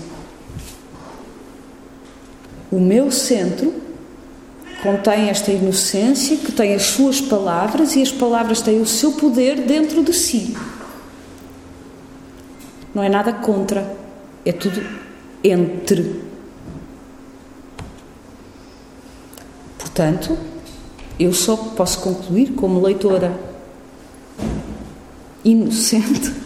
O 2.71 2.79
meu 2.79 3.11
centro 3.11 3.75
contém 4.83 5.29
esta 5.29 5.51
inocência 5.51 6.37
que 6.37 6.53
tem 6.53 6.75
as 6.75 6.83
suas 6.83 7.21
palavras 7.21 7.97
e 7.97 8.03
as 8.03 8.13
palavras 8.13 8.61
têm 8.63 8.81
o 8.81 8.87
seu 8.87 9.13
poder 9.13 9.63
dentro 9.63 10.03
de 10.05 10.13
si. 10.13 10.57
Não 12.95 13.03
é 13.03 13.09
nada 13.09 13.33
contra, 13.33 13.97
é 14.45 14.53
tudo 14.53 14.81
entre. 15.43 16.23
Portanto, 19.79 20.39
eu 21.19 21.33
só 21.33 21.57
posso 21.57 22.01
concluir 22.01 22.53
como 22.53 22.81
leitora 22.81 23.39
inocente 25.45 26.46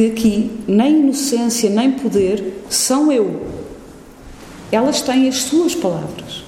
que 0.00 0.06
aqui 0.06 0.50
nem 0.66 1.00
inocência 1.00 1.68
nem 1.68 1.92
poder 1.92 2.62
são 2.70 3.12
eu. 3.12 3.42
Elas 4.72 5.02
têm 5.02 5.28
as 5.28 5.42
suas 5.42 5.74
palavras. 5.74 6.42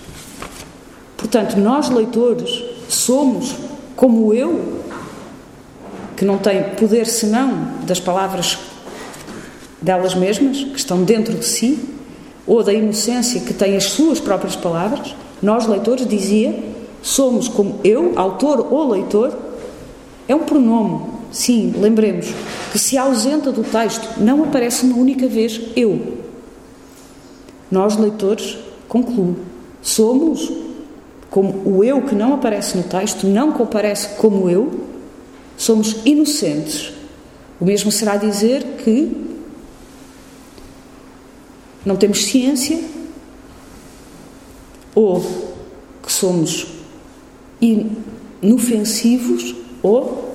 Portanto, 1.19 1.57
nós 1.57 1.91
leitores 1.91 2.63
somos 2.89 3.55
como 3.95 4.33
eu, 4.33 4.81
que 6.17 6.25
não 6.25 6.39
tem 6.39 6.63
poder 6.77 7.07
senão 7.07 7.69
das 7.83 8.01
palavras 8.01 8.59
delas 9.81 10.15
mesmas, 10.15 10.59
que 10.59 10.79
estão 10.79 11.03
dentro 11.03 11.35
de 11.35 11.45
si, 11.45 11.79
ou 12.47 12.63
da 12.63 12.73
inocência 12.73 13.41
que 13.41 13.53
tem 13.53 13.77
as 13.77 13.85
suas 13.85 14.19
próprias 14.19 14.57
palavras. 14.57 15.15
Nós, 15.43 15.67
leitores, 15.67 16.07
dizia, 16.07 16.59
somos 17.03 17.49
como 17.49 17.81
eu, 17.85 18.13
autor 18.17 18.73
ou 18.73 18.91
leitor, 18.91 19.37
é 20.27 20.35
um 20.35 20.45
pronome. 20.45 21.22
Sim, 21.33 21.73
lembremos 21.79 22.27
que 22.71 22.79
se 22.79 22.99
ausenta 22.99 23.51
do 23.51 23.65
texto, 23.65 24.21
não 24.21 24.45
aparece 24.45 24.85
uma 24.85 24.99
única 24.99 25.27
vez 25.27 25.61
eu. 25.75 26.19
Nós, 27.71 27.97
leitores, 27.97 28.59
concluo, 28.87 29.37
somos 29.81 30.53
como 31.31 31.63
o 31.65 31.83
eu 31.83 32.03
que 32.03 32.15
não 32.15 32.35
aparece 32.35 32.77
no 32.77 32.83
texto, 32.83 33.27
não 33.27 33.53
comparece 33.53 34.17
como 34.17 34.51
eu, 34.51 34.85
somos 35.57 35.97
inocentes. 36.05 36.93
O 37.59 37.65
mesmo 37.65 37.91
será 37.91 38.19
dizer 38.19 38.63
que 38.85 39.17
não 41.87 41.97
temos 41.97 42.25
ciência 42.25 42.79
ou 44.95 45.21
que 46.03 46.13
somos 46.13 46.67
inofensivos 48.43 49.55
ou 49.83 50.32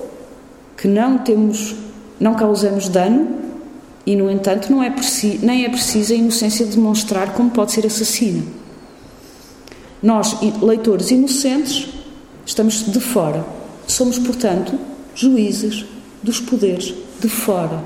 que 0.78 0.86
não 0.86 1.18
temos, 1.18 1.74
não 2.20 2.34
causamos 2.34 2.88
dano 2.88 3.36
e, 4.06 4.14
no 4.14 4.30
entanto, 4.30 4.70
não 4.70 4.82
é 4.82 4.94
nem 5.42 5.64
é 5.64 5.68
preciso 5.68 6.14
a 6.14 6.16
inocência 6.16 6.64
demonstrar 6.64 7.34
como 7.34 7.50
pode 7.50 7.72
ser 7.72 7.84
assassina. 7.84 8.42
Nós, 10.00 10.40
leitores 10.62 11.10
inocentes, 11.10 11.88
estamos 12.46 12.90
de 12.90 13.00
fora. 13.00 13.44
Somos, 13.88 14.18
portanto, 14.18 14.78
juízes 15.14 15.84
dos 16.22 16.40
poderes 16.40 16.94
de 17.20 17.28
fora. 17.28 17.82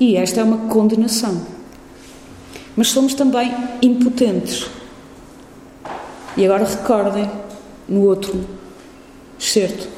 E 0.00 0.16
esta 0.16 0.40
é 0.40 0.44
uma 0.44 0.68
condenação. 0.68 1.46
Mas 2.74 2.88
somos 2.88 3.14
também 3.14 3.54
impotentes. 3.80 4.66
E 6.36 6.44
agora 6.44 6.64
recordem 6.64 7.30
no 7.88 8.02
outro 8.02 8.44
excerto. 9.38 9.95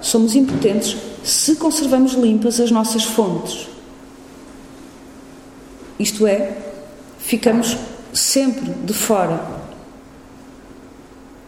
Somos 0.00 0.34
impotentes 0.34 0.96
se 1.22 1.56
conservamos 1.56 2.12
limpas 2.12 2.58
as 2.58 2.70
nossas 2.70 3.04
fontes. 3.04 3.68
Isto 5.98 6.26
é, 6.26 6.56
ficamos 7.18 7.76
sempre 8.12 8.70
de 8.70 8.94
fora 8.94 9.60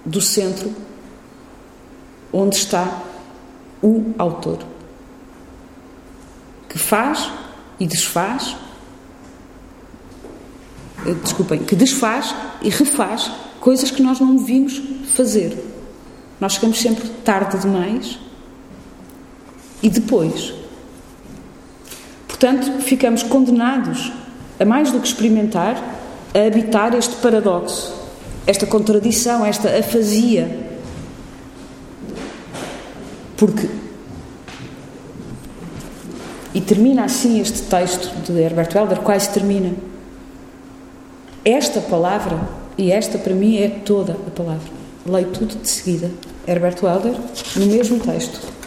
do 0.04 0.20
centro 0.20 0.74
onde 2.32 2.56
está 2.56 3.02
o 3.82 4.12
autor, 4.18 4.58
que 6.68 6.78
faz 6.78 7.30
e 7.78 7.86
desfaz, 7.86 8.56
eh, 11.06 11.14
desculpem, 11.22 11.64
que 11.64 11.74
desfaz 11.74 12.34
e 12.62 12.68
refaz 12.68 13.30
coisas 13.60 13.90
que 13.90 14.02
nós 14.02 14.20
não 14.20 14.38
vimos 14.38 14.80
fazer. 15.14 15.58
Nós 16.40 16.54
chegamos 16.54 16.80
sempre 16.80 17.08
tarde 17.24 17.58
demais 17.58 18.18
e 19.82 19.88
depois. 19.88 20.54
Portanto, 22.28 22.80
ficamos 22.80 23.22
condenados 23.22 24.12
a 24.58 24.64
mais 24.64 24.90
do 24.92 25.00
que 25.00 25.06
experimentar, 25.06 25.76
a 26.34 26.46
habitar 26.46 26.94
este 26.94 27.16
paradoxo, 27.16 27.92
esta 28.46 28.66
contradição, 28.66 29.44
esta 29.44 29.68
afasia. 29.76 30.48
Porque. 33.36 33.68
E 36.54 36.60
termina 36.60 37.04
assim 37.04 37.40
este 37.40 37.62
texto 37.62 38.08
de 38.26 38.40
Herbert 38.40 38.74
Welder, 38.74 39.00
quase 39.00 39.30
termina. 39.30 39.72
Esta 41.44 41.80
palavra, 41.80 42.38
e 42.78 42.92
esta 42.92 43.18
para 43.18 43.34
mim 43.34 43.56
é 43.56 43.68
toda 43.68 44.12
a 44.12 44.30
palavra, 44.30 44.68
leio 45.06 45.28
tudo 45.28 45.60
de 45.60 45.68
seguida. 45.68 46.10
Herbert 46.46 46.82
Welder, 46.82 47.14
no 47.56 47.66
mesmo 47.66 47.98
texto. 47.98 48.61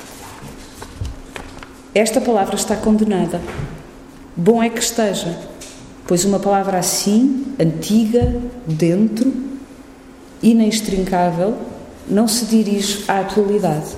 Esta 1.96 2.20
palavra 2.20 2.58
está 2.58 2.76
condenada. 2.76 3.40
Bom 4.36 4.62
é 4.62 4.70
que 4.70 4.82
esteja, 4.82 5.40
pois 6.06 6.26
uma 6.26 6.42
palavra 6.42 6.78
assim, 6.78 7.56
antiga, 7.58 8.36
dentro, 8.68 9.34
inextrincável, 10.44 11.58
não 12.06 12.28
se 12.28 12.48
dirige 12.48 13.06
à 13.08 13.22
atualidade, 13.22 13.96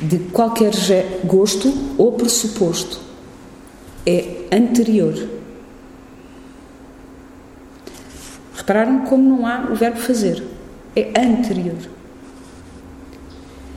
de 0.00 0.20
qualquer 0.30 0.70
gosto 1.24 1.74
ou 1.98 2.12
pressuposto. 2.12 3.00
É 4.06 4.46
anterior. 4.52 5.30
Repararam 8.54 9.04
como 9.06 9.36
não 9.36 9.44
há 9.44 9.66
o 9.68 9.74
verbo 9.74 9.98
fazer? 9.98 10.44
É 10.94 11.10
anterior. 11.20 11.90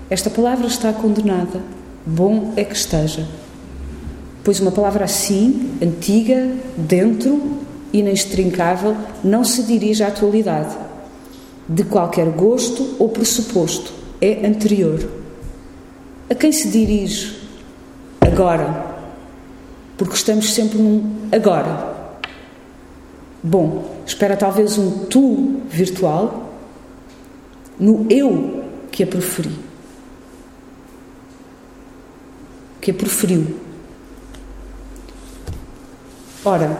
Esta 0.07 0.29
palavra 0.29 0.67
está 0.67 0.93
condenada 0.93 1.76
bom 2.07 2.53
é 2.55 2.63
que 2.63 2.75
esteja. 2.75 3.27
Pois 4.43 4.61
uma 4.61 4.71
palavra 4.71 5.03
assim, 5.03 5.77
antiga, 5.81 6.55
dentro, 6.77 7.57
inextrincável, 7.91 8.95
não 9.21 9.43
se 9.43 9.63
dirige 9.63 10.03
à 10.03 10.07
atualidade, 10.07 10.73
de 11.67 11.83
qualquer 11.83 12.27
gosto 12.27 12.95
ou 12.97 13.09
pressuposto, 13.09 13.91
é 14.21 14.47
anterior. 14.47 15.05
A 16.29 16.35
quem 16.35 16.51
se 16.51 16.69
dirige 16.69 17.37
agora? 18.21 18.85
Porque 19.97 20.15
estamos 20.15 20.53
sempre 20.53 20.77
num 20.77 21.13
agora. 21.29 21.95
Bom, 23.43 23.97
espera 24.05 24.37
talvez 24.37 24.77
um 24.77 25.05
tu 25.05 25.61
virtual 25.69 26.53
no 27.77 28.05
eu 28.09 28.63
que 28.91 29.03
a 29.03 29.07
preferi. 29.07 29.66
Que 32.87 32.91
a 32.91 32.93
proferiu. 32.93 33.45
Ora, 36.45 36.79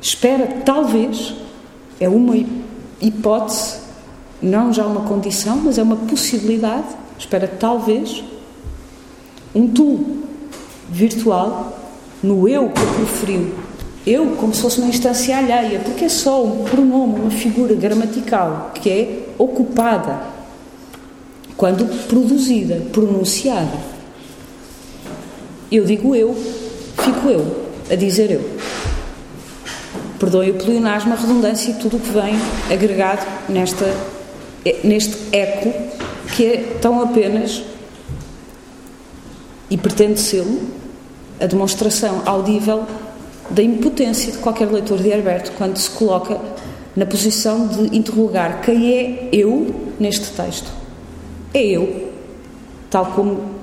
espera, 0.00 0.46
talvez, 0.64 1.34
é 1.98 2.08
uma 2.08 2.36
hipótese, 3.00 3.78
não 4.40 4.72
já 4.72 4.86
uma 4.86 5.00
condição, 5.00 5.56
mas 5.56 5.78
é 5.78 5.82
uma 5.82 5.96
possibilidade, 5.96 6.86
espera, 7.18 7.48
talvez, 7.48 8.22
um 9.52 9.66
tu 9.66 10.22
virtual 10.88 11.76
no 12.22 12.48
eu 12.48 12.68
que 12.68 12.80
a 12.80 12.86
proferiu. 12.86 13.52
Eu, 14.06 14.36
como 14.36 14.54
se 14.54 14.62
fosse 14.62 14.78
uma 14.78 14.90
instância 14.90 15.36
alheia, 15.36 15.80
porque 15.80 16.04
é 16.04 16.08
só 16.08 16.44
um 16.44 16.62
pronome, 16.62 17.18
uma 17.18 17.30
figura 17.32 17.74
gramatical 17.74 18.70
que 18.74 18.88
é 18.88 19.28
ocupada 19.38 20.31
quando 21.62 21.86
produzida, 22.08 22.82
pronunciada. 22.92 23.78
Eu 25.70 25.84
digo 25.84 26.12
eu, 26.12 26.34
fico 26.34 27.28
eu, 27.28 27.66
a 27.88 27.94
dizer 27.94 28.32
eu. 28.32 28.50
Perdoe 30.18 30.50
o 30.50 30.54
pleonasmo, 30.54 31.12
a 31.12 31.16
redundância 31.16 31.70
e 31.70 31.74
tudo 31.74 31.98
o 31.98 32.00
que 32.00 32.10
vem 32.10 32.34
agregado 32.68 33.24
nesta, 33.48 33.86
neste 34.82 35.16
eco 35.30 35.72
que 36.34 36.46
é 36.46 36.78
tão 36.80 37.00
apenas 37.00 37.62
e 39.70 39.76
pretende 39.78 40.18
ser 40.18 40.44
a 41.40 41.46
demonstração 41.46 42.22
audível 42.26 42.84
da 43.50 43.62
impotência 43.62 44.32
de 44.32 44.38
qualquer 44.38 44.68
leitor 44.68 44.98
de 44.98 45.10
Herberto 45.10 45.52
quando 45.52 45.76
se 45.76 45.90
coloca 45.90 46.40
na 46.96 47.06
posição 47.06 47.68
de 47.68 47.96
interrogar 47.96 48.62
quem 48.62 48.98
é 48.98 49.28
eu 49.30 49.92
neste 50.00 50.32
texto 50.32 50.81
é 51.54 51.62
eu, 51.62 52.12
tal 52.90 53.06
como 53.06 53.62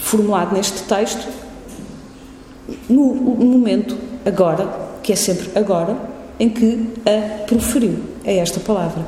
formulado 0.00 0.54
neste 0.54 0.82
texto, 0.82 1.26
no 2.88 3.14
momento 3.14 3.96
agora, 4.24 4.66
que 5.02 5.12
é 5.12 5.16
sempre 5.16 5.50
agora, 5.58 5.96
em 6.38 6.48
que 6.48 6.88
a 7.04 7.44
proferiu. 7.44 7.98
É 8.24 8.36
esta 8.36 8.60
palavra. 8.60 9.06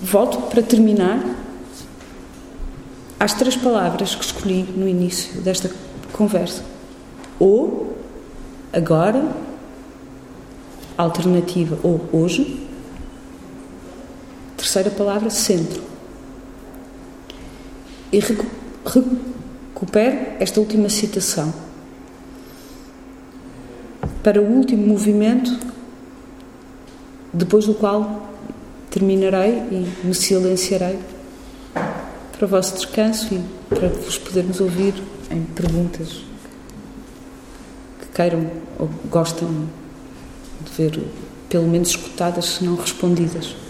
Volto 0.00 0.38
para 0.48 0.62
terminar 0.62 1.22
às 3.20 3.34
três 3.34 3.56
palavras 3.56 4.14
que 4.14 4.24
escolhi 4.24 4.62
no 4.76 4.88
início 4.88 5.40
desta 5.40 5.70
conversa: 6.12 6.62
ou, 7.38 7.96
agora, 8.72 9.22
alternativa 10.96 11.78
ou 11.82 12.00
hoje, 12.12 12.63
terceira 14.64 14.90
palavra, 14.90 15.28
centro. 15.28 15.82
E 18.10 18.18
recupero 18.18 20.16
esta 20.40 20.58
última 20.58 20.88
citação. 20.88 21.52
Para 24.22 24.40
o 24.40 24.44
último 24.44 24.86
movimento, 24.86 25.54
depois 27.30 27.66
do 27.66 27.74
qual 27.74 28.30
terminarei 28.90 29.52
e 29.70 29.92
me 30.02 30.14
silenciarei 30.14 30.98
para 31.74 32.46
o 32.46 32.48
vosso 32.48 32.74
descanso 32.74 33.34
e 33.34 33.42
para 33.68 33.88
vos 33.88 34.16
podermos 34.16 34.60
ouvir 34.60 34.94
em 35.30 35.42
perguntas 35.42 36.24
que 38.00 38.06
queiram 38.14 38.50
ou 38.78 38.88
gostam 39.10 39.68
de 40.64 40.70
ver, 40.72 41.02
pelo 41.50 41.68
menos 41.68 41.90
escutadas, 41.90 42.46
se 42.46 42.64
não 42.64 42.76
respondidas 42.76 43.63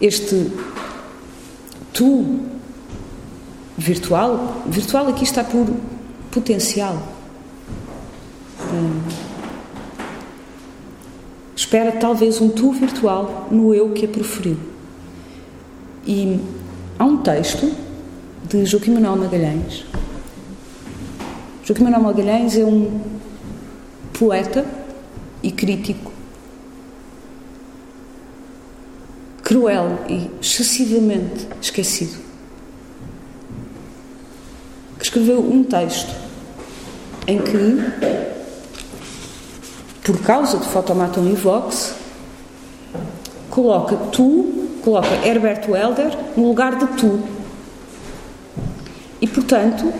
este 0.00 0.50
tu 1.92 2.40
virtual, 3.76 4.62
virtual 4.66 5.08
aqui 5.08 5.24
está 5.24 5.42
por 5.42 5.66
potencial. 6.30 6.96
Hum, 8.72 9.00
espera 11.56 11.92
talvez 11.92 12.40
um 12.40 12.48
tu 12.48 12.72
virtual 12.72 13.48
no 13.50 13.74
eu 13.74 13.92
que 13.92 14.04
a 14.04 14.08
proferiu. 14.08 14.56
E 16.06 16.40
há 16.98 17.04
um 17.04 17.18
texto 17.18 17.70
de 18.48 18.64
Joaquim 18.64 18.92
Manuel 18.92 19.16
Magalhães. 19.16 19.84
Joaquim 21.64 21.84
Manuel 21.84 22.02
Magalhães 22.02 22.56
é 22.56 22.64
um 22.64 23.00
poeta 24.12 24.64
e 25.42 25.52
crítico 25.52 26.17
cruel 29.48 29.98
e 30.06 30.30
excessivamente 30.42 31.48
esquecido, 31.58 32.18
que 34.98 35.04
escreveu 35.04 35.40
um 35.40 35.64
texto 35.64 36.14
em 37.26 37.38
que, 37.40 37.82
por 40.04 40.20
causa 40.20 40.58
de 40.58 40.68
Fotomaton 40.68 41.26
e 41.28 41.34
Vox, 41.34 41.94
coloca 43.48 43.96
tu, 44.12 44.68
coloca 44.84 45.08
Herbert 45.26 45.66
Welder 45.66 46.14
no 46.36 46.48
lugar 46.48 46.76
de 46.76 46.86
tu. 46.98 47.18
E, 49.18 49.26
portanto, 49.26 49.90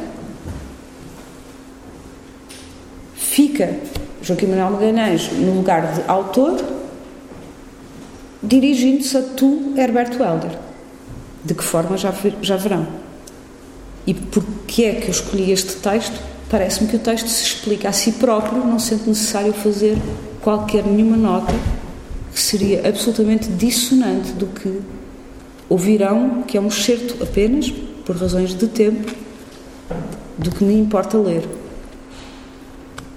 fica 3.17 3.79
Joaquim 4.21 4.49
Manuel 4.49 4.73
Magalhães 4.73 5.33
no 5.33 5.55
lugar 5.55 5.95
de 5.95 6.03
autor, 6.07 6.78
dirigindo-se 8.49 9.17
a 9.17 9.23
tu, 9.23 9.75
Herberto 9.77 10.23
Helder. 10.23 10.59
De 11.45 11.55
que 11.55 11.63
forma 11.63 11.97
já, 11.97 12.13
já 12.41 12.57
verão. 12.57 12.87
E 14.07 14.15
porquê 14.15 14.85
é 14.85 14.95
que 14.95 15.09
eu 15.09 15.11
escolhi 15.11 15.53
este 15.53 15.77
texto? 15.77 16.19
Parece-me 16.51 16.89
que 16.89 16.97
o 16.97 16.99
texto 16.99 17.29
se 17.29 17.45
explica 17.45 17.91
a 17.91 17.93
si 17.93 18.13
próprio, 18.13 18.65
não 18.65 18.79
sendo 18.79 19.07
necessário 19.07 19.53
fazer 19.53 19.99
qualquer 20.41 20.83
nenhuma 20.83 21.17
nota 21.17 21.53
que 22.33 22.41
seria 22.41 22.89
absolutamente 22.89 23.49
dissonante 23.49 24.33
do 24.33 24.47
que 24.47 24.81
ouvirão, 25.69 26.43
que 26.43 26.57
é 26.57 26.61
um 26.61 26.69
excerto 26.69 27.23
apenas, 27.23 27.71
por 28.07 28.17
razões 28.17 28.55
de 28.55 28.67
tempo, 28.67 29.13
do 30.39 30.51
que 30.51 30.65
me 30.65 30.75
importa 30.75 31.19
ler. 31.19 31.47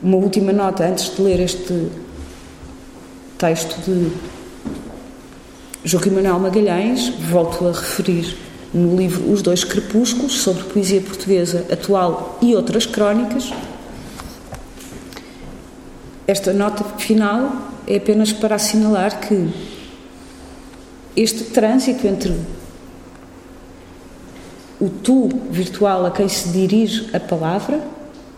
Uma 0.04 0.18
última 0.18 0.52
nota 0.52 0.84
antes 0.84 1.16
de 1.16 1.22
ler 1.22 1.40
este 1.40 1.88
texto 3.38 3.80
de 3.86 4.12
Joaquim 5.84 6.12
Manuel 6.12 6.38
Magalhães, 6.38 7.10
volto 7.10 7.68
a 7.68 7.72
referir 7.72 8.38
no 8.72 8.96
livro 8.96 9.32
Os 9.32 9.42
Dois 9.42 9.64
Crepúsculos, 9.64 10.40
sobre 10.42 10.64
poesia 10.66 11.02
portuguesa 11.02 11.66
atual 11.72 12.38
e 12.40 12.56
outras 12.56 12.86
crónicas. 12.86 13.52
Esta 16.28 16.54
nota 16.54 16.84
final 17.00 17.72
é 17.88 17.98
apenas 17.98 18.32
para 18.32 18.56
assinalar 18.56 19.20
que 19.22 19.50
este 21.18 21.46
trânsito 21.46 22.06
entre 22.06 22.40
o 24.80 24.88
tu 24.88 25.30
virtual 25.50 26.06
a 26.06 26.12
quem 26.12 26.30
se 26.30 26.50
dirige 26.50 27.10
a 27.12 27.20
palavra, 27.20 27.82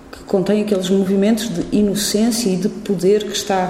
que 0.09 0.23
contém 0.23 0.61
aqueles 0.61 0.89
movimentos 0.89 1.49
de 1.49 1.77
inocência 1.77 2.49
e 2.49 2.55
de 2.55 2.69
poder 2.69 3.25
que 3.25 3.35
está 3.35 3.69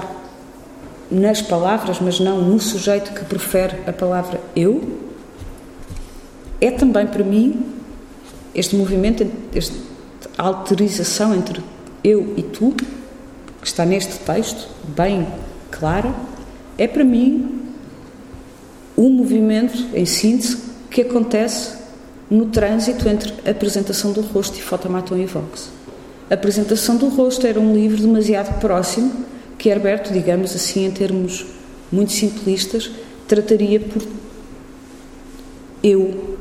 nas 1.14 1.40
palavras, 1.40 1.98
mas 2.00 2.18
não 2.18 2.40
no 2.40 2.58
sujeito 2.58 3.12
que 3.12 3.24
prefere 3.24 3.76
a 3.86 3.92
palavra 3.92 4.40
eu, 4.54 5.00
é 6.60 6.70
também 6.70 7.06
para 7.06 7.24
mim 7.24 7.64
este 8.54 8.76
movimento, 8.76 9.26
esta 9.54 9.74
alterização 10.36 11.34
entre 11.34 11.62
eu 12.02 12.34
e 12.36 12.42
tu, 12.42 12.72
que 13.60 13.66
está 13.66 13.84
neste 13.84 14.18
texto, 14.18 14.68
bem 14.88 15.26
clara, 15.70 16.14
é 16.76 16.86
para 16.86 17.04
mim 17.04 17.62
um 18.96 19.10
movimento, 19.10 19.76
em 19.94 20.06
síntese, 20.06 20.58
que 20.90 21.00
acontece 21.00 21.76
no 22.30 22.46
trânsito 22.46 23.08
entre 23.08 23.32
a 23.46 23.50
apresentação 23.50 24.12
do 24.12 24.20
rosto 24.20 24.58
e 24.58 24.62
Fotomaton 24.62 25.16
e 25.16 25.26
Vox. 25.26 25.70
A 26.30 26.34
apresentação 26.34 26.96
do 26.96 27.08
rosto 27.08 27.46
era 27.46 27.60
um 27.60 27.74
livro 27.74 28.00
demasiado 28.00 28.58
próximo 28.60 29.12
que 29.58 29.68
Herberto, 29.68 30.12
digamos 30.12 30.54
assim, 30.54 30.86
em 30.86 30.90
termos 30.90 31.46
muito 31.90 32.12
simplistas, 32.12 32.90
trataria 33.26 33.80
por 33.80 34.02
eu. 35.82 36.36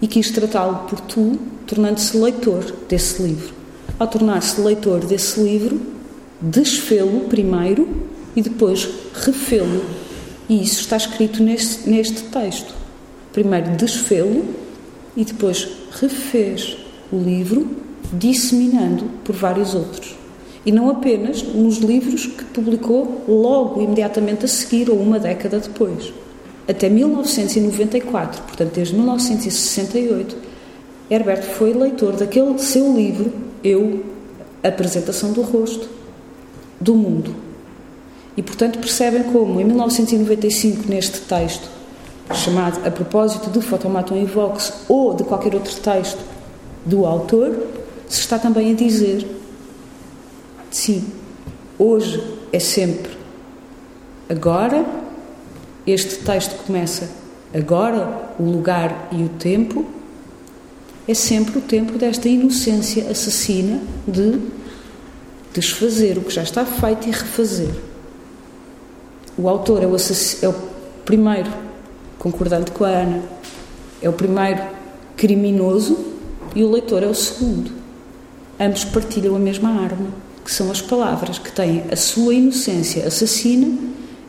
E 0.00 0.06
quis 0.06 0.30
tratá-lo 0.30 0.88
por 0.88 1.00
tu, 1.00 1.38
tornando-se 1.66 2.16
leitor 2.16 2.64
desse 2.88 3.22
livro. 3.22 3.54
Ao 3.98 4.06
tornar-se 4.06 4.60
leitor 4.60 5.04
desse 5.04 5.40
livro, 5.40 5.80
desfê-lo 6.40 7.28
primeiro 7.28 7.88
e 8.36 8.42
depois 8.42 8.88
refê-lo. 9.14 9.84
E 10.48 10.62
isso 10.62 10.80
está 10.80 10.96
escrito 10.96 11.42
neste, 11.42 11.88
neste 11.88 12.22
texto. 12.24 12.74
Primeiro 13.32 13.76
desfê-lo 13.76 14.44
e 15.16 15.24
depois 15.24 15.68
refez 16.00 16.76
o 17.10 17.18
livro, 17.18 17.68
disseminando 18.12 19.04
por 19.24 19.34
vários 19.34 19.74
outros. 19.74 20.17
E 20.68 20.70
não 20.70 20.90
apenas 20.90 21.42
nos 21.42 21.78
livros 21.78 22.26
que 22.26 22.44
publicou 22.44 23.24
logo, 23.26 23.80
imediatamente 23.80 24.44
a 24.44 24.48
seguir, 24.48 24.90
ou 24.90 25.00
uma 25.00 25.18
década 25.18 25.58
depois. 25.58 26.12
Até 26.68 26.90
1994, 26.90 28.42
portanto, 28.42 28.74
desde 28.74 28.94
1968, 28.94 30.36
Herbert 31.10 31.42
foi 31.42 31.72
leitor 31.72 32.16
daquele 32.16 32.58
seu 32.58 32.94
livro, 32.94 33.32
Eu, 33.64 34.04
Apresentação 34.62 35.32
do 35.32 35.40
Rosto, 35.40 35.88
do 36.78 36.94
mundo. 36.94 37.34
E, 38.36 38.42
portanto, 38.42 38.78
percebem 38.78 39.22
como, 39.22 39.62
em 39.62 39.64
1995, 39.64 40.86
neste 40.86 41.22
texto, 41.22 41.66
chamado 42.34 42.86
A 42.86 42.90
Propósito 42.90 43.48
de 43.48 43.62
Fotomaton 43.62 44.22
Vox, 44.26 44.84
ou 44.86 45.14
de 45.14 45.24
qualquer 45.24 45.54
outro 45.54 45.74
texto 45.76 46.20
do 46.84 47.06
autor, 47.06 47.58
se 48.06 48.20
está 48.20 48.38
também 48.38 48.72
a 48.72 48.74
dizer: 48.74 49.37
sim, 50.70 51.06
hoje 51.78 52.22
é 52.52 52.58
sempre 52.58 53.12
agora, 54.28 54.84
este 55.86 56.16
texto 56.16 56.64
começa 56.64 57.10
agora, 57.54 58.32
o 58.38 58.42
lugar 58.42 59.08
e 59.10 59.22
o 59.22 59.28
tempo, 59.28 59.86
é 61.06 61.14
sempre 61.14 61.58
o 61.58 61.62
tempo 61.62 61.96
desta 61.96 62.28
inocência 62.28 63.10
assassina 63.10 63.80
de 64.06 64.40
desfazer 65.54 66.18
o 66.18 66.20
que 66.20 66.30
já 66.32 66.42
está 66.42 66.66
feito 66.66 67.08
e 67.08 67.10
refazer. 67.10 67.74
O 69.36 69.48
autor 69.48 69.82
é 69.82 69.86
o, 69.86 69.96
é 69.96 70.48
o 70.48 70.54
primeiro, 71.04 71.50
concordante 72.18 72.70
com 72.72 72.84
a 72.84 72.88
Ana, 72.88 73.22
é 74.02 74.08
o 74.08 74.12
primeiro 74.12 74.62
criminoso 75.16 75.96
e 76.54 76.62
o 76.62 76.70
leitor 76.70 77.02
é 77.02 77.06
o 77.06 77.14
segundo. 77.14 77.70
Ambos 78.60 78.84
partilham 78.84 79.34
a 79.34 79.38
mesma 79.38 79.70
arma, 79.70 80.08
que 80.48 80.54
são 80.54 80.70
as 80.70 80.80
palavras 80.80 81.38
que 81.38 81.52
têm 81.52 81.84
a 81.92 81.96
sua 81.96 82.32
inocência 82.32 83.06
assassina 83.06 83.68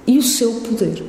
e 0.05 0.17
o 0.17 0.21
seu 0.21 0.51
poder. 0.55 1.01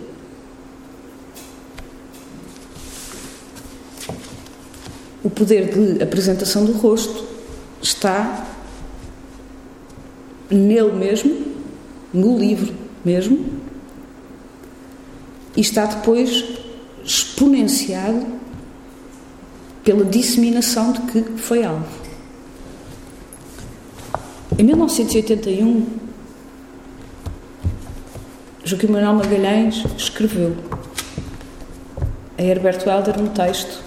O 5.25 5.29
poder 5.29 5.75
de 5.75 6.01
apresentação 6.01 6.65
do 6.65 6.71
rosto 6.75 7.25
está 7.83 8.47
nele 10.49 10.93
mesmo, 10.93 11.45
no 12.15 12.39
livro 12.39 12.73
mesmo, 13.05 13.47
e 15.57 15.61
está 15.61 15.87
depois 15.87 16.45
exponenciado 17.05 18.29
pela 19.83 20.05
disseminação 20.05 20.93
de 20.93 21.01
que 21.01 21.23
foi 21.37 21.65
alvo. 21.65 22.00
Em 24.59 24.65
1981, 24.65 25.87
Joaquim 28.65 28.89
Manuel 28.89 29.15
Magalhães 29.15 29.85
escreveu 29.97 30.57
a 32.37 32.43
Herberto 32.43 32.91
Helder 32.91 33.19
um 33.21 33.29
texto 33.29 33.83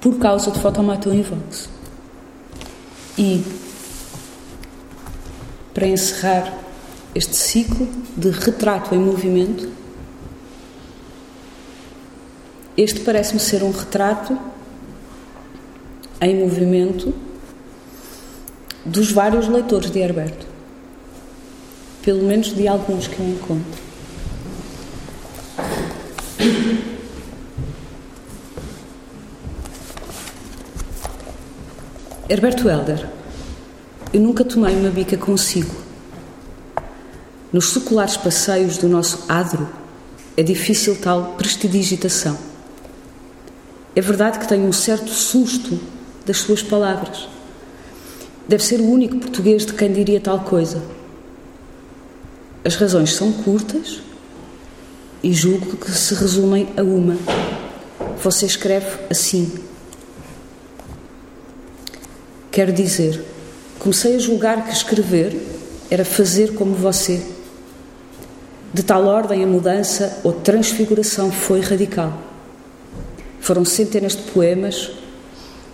por 0.00 0.18
causa 0.18 0.50
de 0.50 0.58
Fotomaton 0.58 1.14
e 1.14 1.22
Vox. 1.22 1.68
E, 3.16 3.44
para 5.72 5.86
encerrar 5.86 6.52
este 7.14 7.36
ciclo 7.36 7.88
de 8.16 8.30
retrato 8.30 8.94
em 8.94 8.98
movimento, 8.98 9.79
este 12.82 13.00
parece-me 13.00 13.38
ser 13.38 13.62
um 13.62 13.70
retrato 13.70 14.38
em 16.18 16.34
movimento 16.34 17.12
dos 18.86 19.12
vários 19.12 19.48
leitores 19.48 19.90
de 19.90 19.98
Herberto. 19.98 20.46
Pelo 22.02 22.22
menos 22.24 22.54
de 22.54 22.66
alguns 22.66 23.06
que 23.06 23.20
eu 23.20 23.28
encontro. 23.28 23.90
Herberto 32.30 32.66
Helder, 32.66 33.10
eu 34.10 34.22
nunca 34.22 34.42
tomei 34.42 34.74
uma 34.74 34.88
bica 34.88 35.18
consigo. 35.18 35.76
Nos 37.52 37.74
seculares 37.74 38.16
passeios 38.16 38.78
do 38.78 38.88
nosso 38.88 39.24
adro 39.28 39.68
é 40.34 40.42
difícil 40.42 40.96
tal 40.96 41.34
prestidigitação. 41.36 42.49
É 43.94 44.00
verdade 44.00 44.38
que 44.38 44.48
tenho 44.48 44.66
um 44.66 44.72
certo 44.72 45.10
susto 45.10 45.80
das 46.24 46.38
suas 46.38 46.62
palavras. 46.62 47.28
Deve 48.46 48.62
ser 48.62 48.80
o 48.80 48.88
único 48.88 49.16
português 49.18 49.66
de 49.66 49.72
quem 49.72 49.92
diria 49.92 50.20
tal 50.20 50.40
coisa. 50.40 50.82
As 52.64 52.76
razões 52.76 53.14
são 53.14 53.32
curtas 53.32 54.00
e 55.22 55.32
julgo 55.32 55.76
que 55.76 55.90
se 55.90 56.14
resumem 56.14 56.68
a 56.76 56.82
uma. 56.82 57.16
Você 58.22 58.46
escreve 58.46 58.86
assim. 59.10 59.52
Quero 62.50 62.72
dizer, 62.72 63.24
comecei 63.78 64.16
a 64.16 64.18
julgar 64.18 64.66
que 64.66 64.72
escrever 64.72 65.36
era 65.90 66.04
fazer 66.04 66.54
como 66.54 66.74
você. 66.74 67.24
De 68.72 68.84
tal 68.84 69.06
ordem 69.06 69.42
a 69.42 69.46
mudança 69.46 70.20
ou 70.22 70.32
transfiguração 70.32 71.32
foi 71.32 71.60
radical. 71.60 72.29
Foram 73.50 73.64
centenas 73.64 74.14
de 74.14 74.22
poemas 74.30 74.92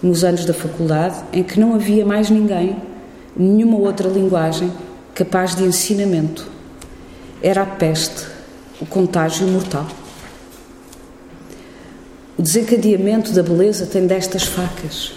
nos 0.02 0.24
anos 0.24 0.46
da 0.46 0.54
faculdade 0.54 1.22
em 1.30 1.42
que 1.42 1.60
não 1.60 1.74
havia 1.74 2.06
mais 2.06 2.30
ninguém, 2.30 2.74
nenhuma 3.36 3.76
outra 3.76 4.08
linguagem 4.08 4.72
capaz 5.14 5.54
de 5.54 5.62
ensinamento. 5.62 6.48
Era 7.42 7.64
a 7.64 7.66
peste, 7.66 8.24
o 8.80 8.86
contágio 8.86 9.46
mortal. 9.46 9.86
O 12.38 12.40
desencadeamento 12.40 13.32
da 13.32 13.42
beleza 13.42 13.84
tem 13.84 14.06
destas 14.06 14.44
facas. 14.44 15.12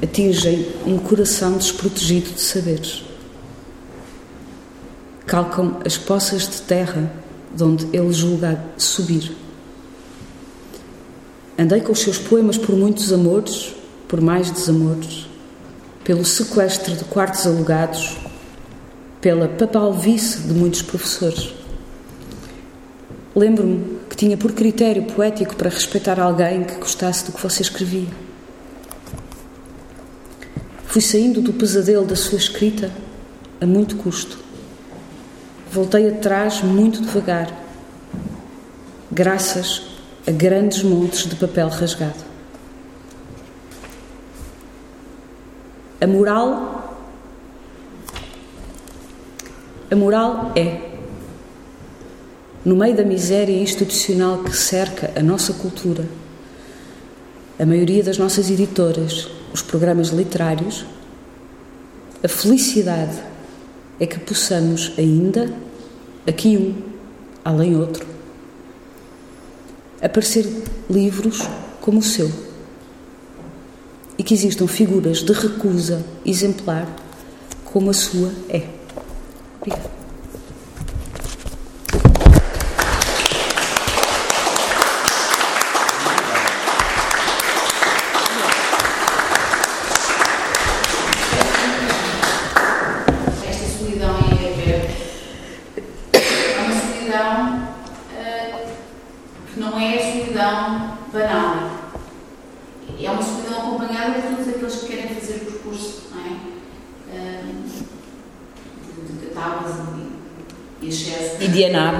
Atingem 0.00 0.68
um 0.86 0.98
coração 0.98 1.58
desprotegido 1.58 2.30
de 2.30 2.40
saberes. 2.40 3.02
Calcam 5.26 5.80
as 5.84 5.98
poças 5.98 6.46
de 6.46 6.62
terra 6.62 7.12
de 7.52 7.64
onde 7.64 7.88
ele 7.92 8.12
julga 8.12 8.56
subir. 8.78 9.41
Andei 11.58 11.80
com 11.80 11.92
os 11.92 12.00
seus 12.00 12.18
poemas 12.18 12.56
por 12.56 12.74
muitos 12.74 13.12
amores, 13.12 13.74
por 14.08 14.20
mais 14.20 14.50
desamores, 14.50 15.26
pelo 16.02 16.24
sequestro 16.24 16.96
de 16.96 17.04
quartos 17.04 17.46
alugados, 17.46 18.16
pela 19.20 19.48
papalvice 19.48 20.40
de 20.40 20.54
muitos 20.54 20.82
professores. 20.82 21.54
Lembro-me 23.36 23.98
que 24.08 24.16
tinha 24.16 24.36
por 24.36 24.52
critério 24.52 25.04
poético 25.04 25.54
para 25.54 25.70
respeitar 25.70 26.18
alguém 26.18 26.64
que 26.64 26.76
gostasse 26.76 27.26
do 27.26 27.32
que 27.32 27.42
você 27.42 27.62
escrevia. 27.62 28.08
Fui 30.86 31.00
saindo 31.00 31.40
do 31.40 31.52
pesadelo 31.52 32.04
da 32.04 32.16
sua 32.16 32.38
escrita 32.38 32.90
a 33.60 33.66
muito 33.66 33.96
custo. 33.96 34.38
Voltei 35.70 36.08
atrás 36.08 36.62
muito 36.62 37.00
devagar, 37.00 37.50
graças 39.10 39.91
a 40.26 40.30
grandes 40.30 40.82
montes 40.82 41.26
de 41.26 41.36
papel 41.36 41.68
rasgado. 41.68 42.32
A 46.00 46.06
moral. 46.06 46.98
A 49.90 49.96
moral 49.96 50.52
é 50.56 50.92
no 52.64 52.76
meio 52.76 52.96
da 52.96 53.04
miséria 53.04 53.60
institucional 53.60 54.38
que 54.44 54.56
cerca 54.56 55.12
a 55.16 55.22
nossa 55.22 55.52
cultura, 55.52 56.06
a 57.58 57.66
maioria 57.66 58.04
das 58.04 58.18
nossas 58.18 58.48
editoras, 58.48 59.28
os 59.52 59.62
programas 59.62 60.08
literários, 60.08 60.86
a 62.22 62.28
felicidade 62.28 63.20
é 63.98 64.06
que 64.06 64.18
possamos 64.20 64.92
ainda, 64.96 65.52
aqui 66.26 66.56
um, 66.56 66.74
além 67.44 67.76
outro, 67.76 68.06
aparecer 70.02 70.46
livros 70.90 71.48
como 71.80 72.00
o 72.00 72.02
seu 72.02 72.30
e 74.18 74.22
que 74.22 74.34
existam 74.34 74.66
figuras 74.66 75.18
de 75.18 75.32
recusa 75.32 76.04
exemplar 76.24 76.86
como 77.64 77.90
a 77.90 77.94
sua 77.94 78.30
é. 78.48 78.68
Obrigada. 79.60 80.01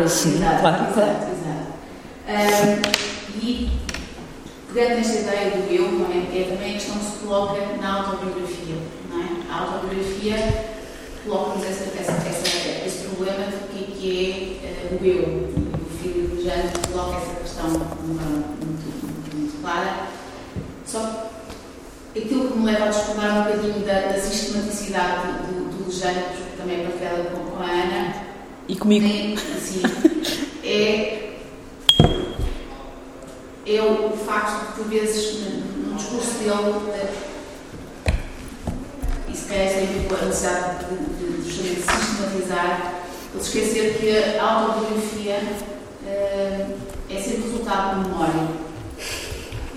Sim, 0.09 0.35
exato, 0.35 0.61
claro. 0.61 0.77
Exato, 0.77 0.95
claro. 0.95 2.49
exato. 2.49 2.99
e, 3.43 3.70
pegando 4.73 4.97
nesta 4.97 5.18
ideia 5.18 5.51
do 5.51 5.73
eu, 5.73 5.93
não 5.93 6.07
é? 6.07 6.41
é 6.41 6.45
também 6.51 6.70
a 6.70 6.75
questão 6.75 6.99
que 6.99 7.05
se 7.05 7.18
coloca 7.18 7.61
na 7.81 7.95
autobiografia. 7.95 8.77
Não 9.11 9.20
é? 9.20 9.27
A 9.51 9.61
autobiografia 9.61 10.37
coloca-nos 11.25 11.64
essa, 11.64 11.85
essa, 11.99 12.12
essa, 12.29 12.87
esse 12.87 13.09
problema 13.09 13.45
de 13.47 13.57
que, 13.68 13.93
que 13.93 14.61
é 14.64 14.95
uh, 14.95 14.99
o 15.01 15.07
eu. 15.07 15.53
O 15.75 16.03
filho 16.03 16.29
do 16.29 16.43
Jane 16.43 16.70
coloca 16.91 17.18
essa 17.18 17.41
questão 17.41 17.68
muito, 17.68 18.03
muito, 18.03 19.37
muito, 19.37 19.62
clara. 19.62 20.09
Só 20.87 21.31
aquilo 22.16 22.51
que 22.51 22.59
me 22.59 22.66
leva 22.66 22.87
a 22.87 22.89
discordar 22.89 23.39
um 23.39 23.45
bocadinho 23.45 23.87
da, 23.87 24.01
da 24.01 24.20
sistematicidade 24.20 25.27
do, 25.47 25.70
do, 25.70 25.85
do 25.85 25.93
Jane, 25.93 26.25
também 26.59 26.81
é 26.81 26.85
partilhada 26.85 27.31
com 27.31 27.62
a 27.62 27.66
Ana, 27.66 28.12
e 28.69 28.77
comigo. 28.77 29.07
É, 29.07 29.61
sim, 29.61 29.83
é, 30.65 31.33
é 33.67 33.83
o 33.83 34.11
facto 34.17 34.67
de, 34.67 34.73
por 34.75 34.85
vezes, 34.89 35.41
no 35.87 35.95
discurso 35.95 36.33
dele, 36.39 36.91
eh, 36.95 37.13
e 39.29 39.37
se 39.37 39.49
calhar 39.49 39.69
tem 39.69 39.83
a 39.83 39.87
ver 39.87 40.09
com 40.09 40.15
a 40.15 40.27
necessidade 40.27 40.85
de, 40.87 41.43
de, 41.43 41.51
justamente 41.51 41.83
sistematizar, 41.83 42.95
ele 43.33 43.43
esquecer 43.43 43.99
que 43.99 44.39
a 44.39 44.45
autobiografia 44.45 45.39
uh, 46.05 46.79
é 47.09 47.21
sempre 47.21 47.43
resultado 47.45 48.03
de 48.03 48.09
memória. 48.11 48.49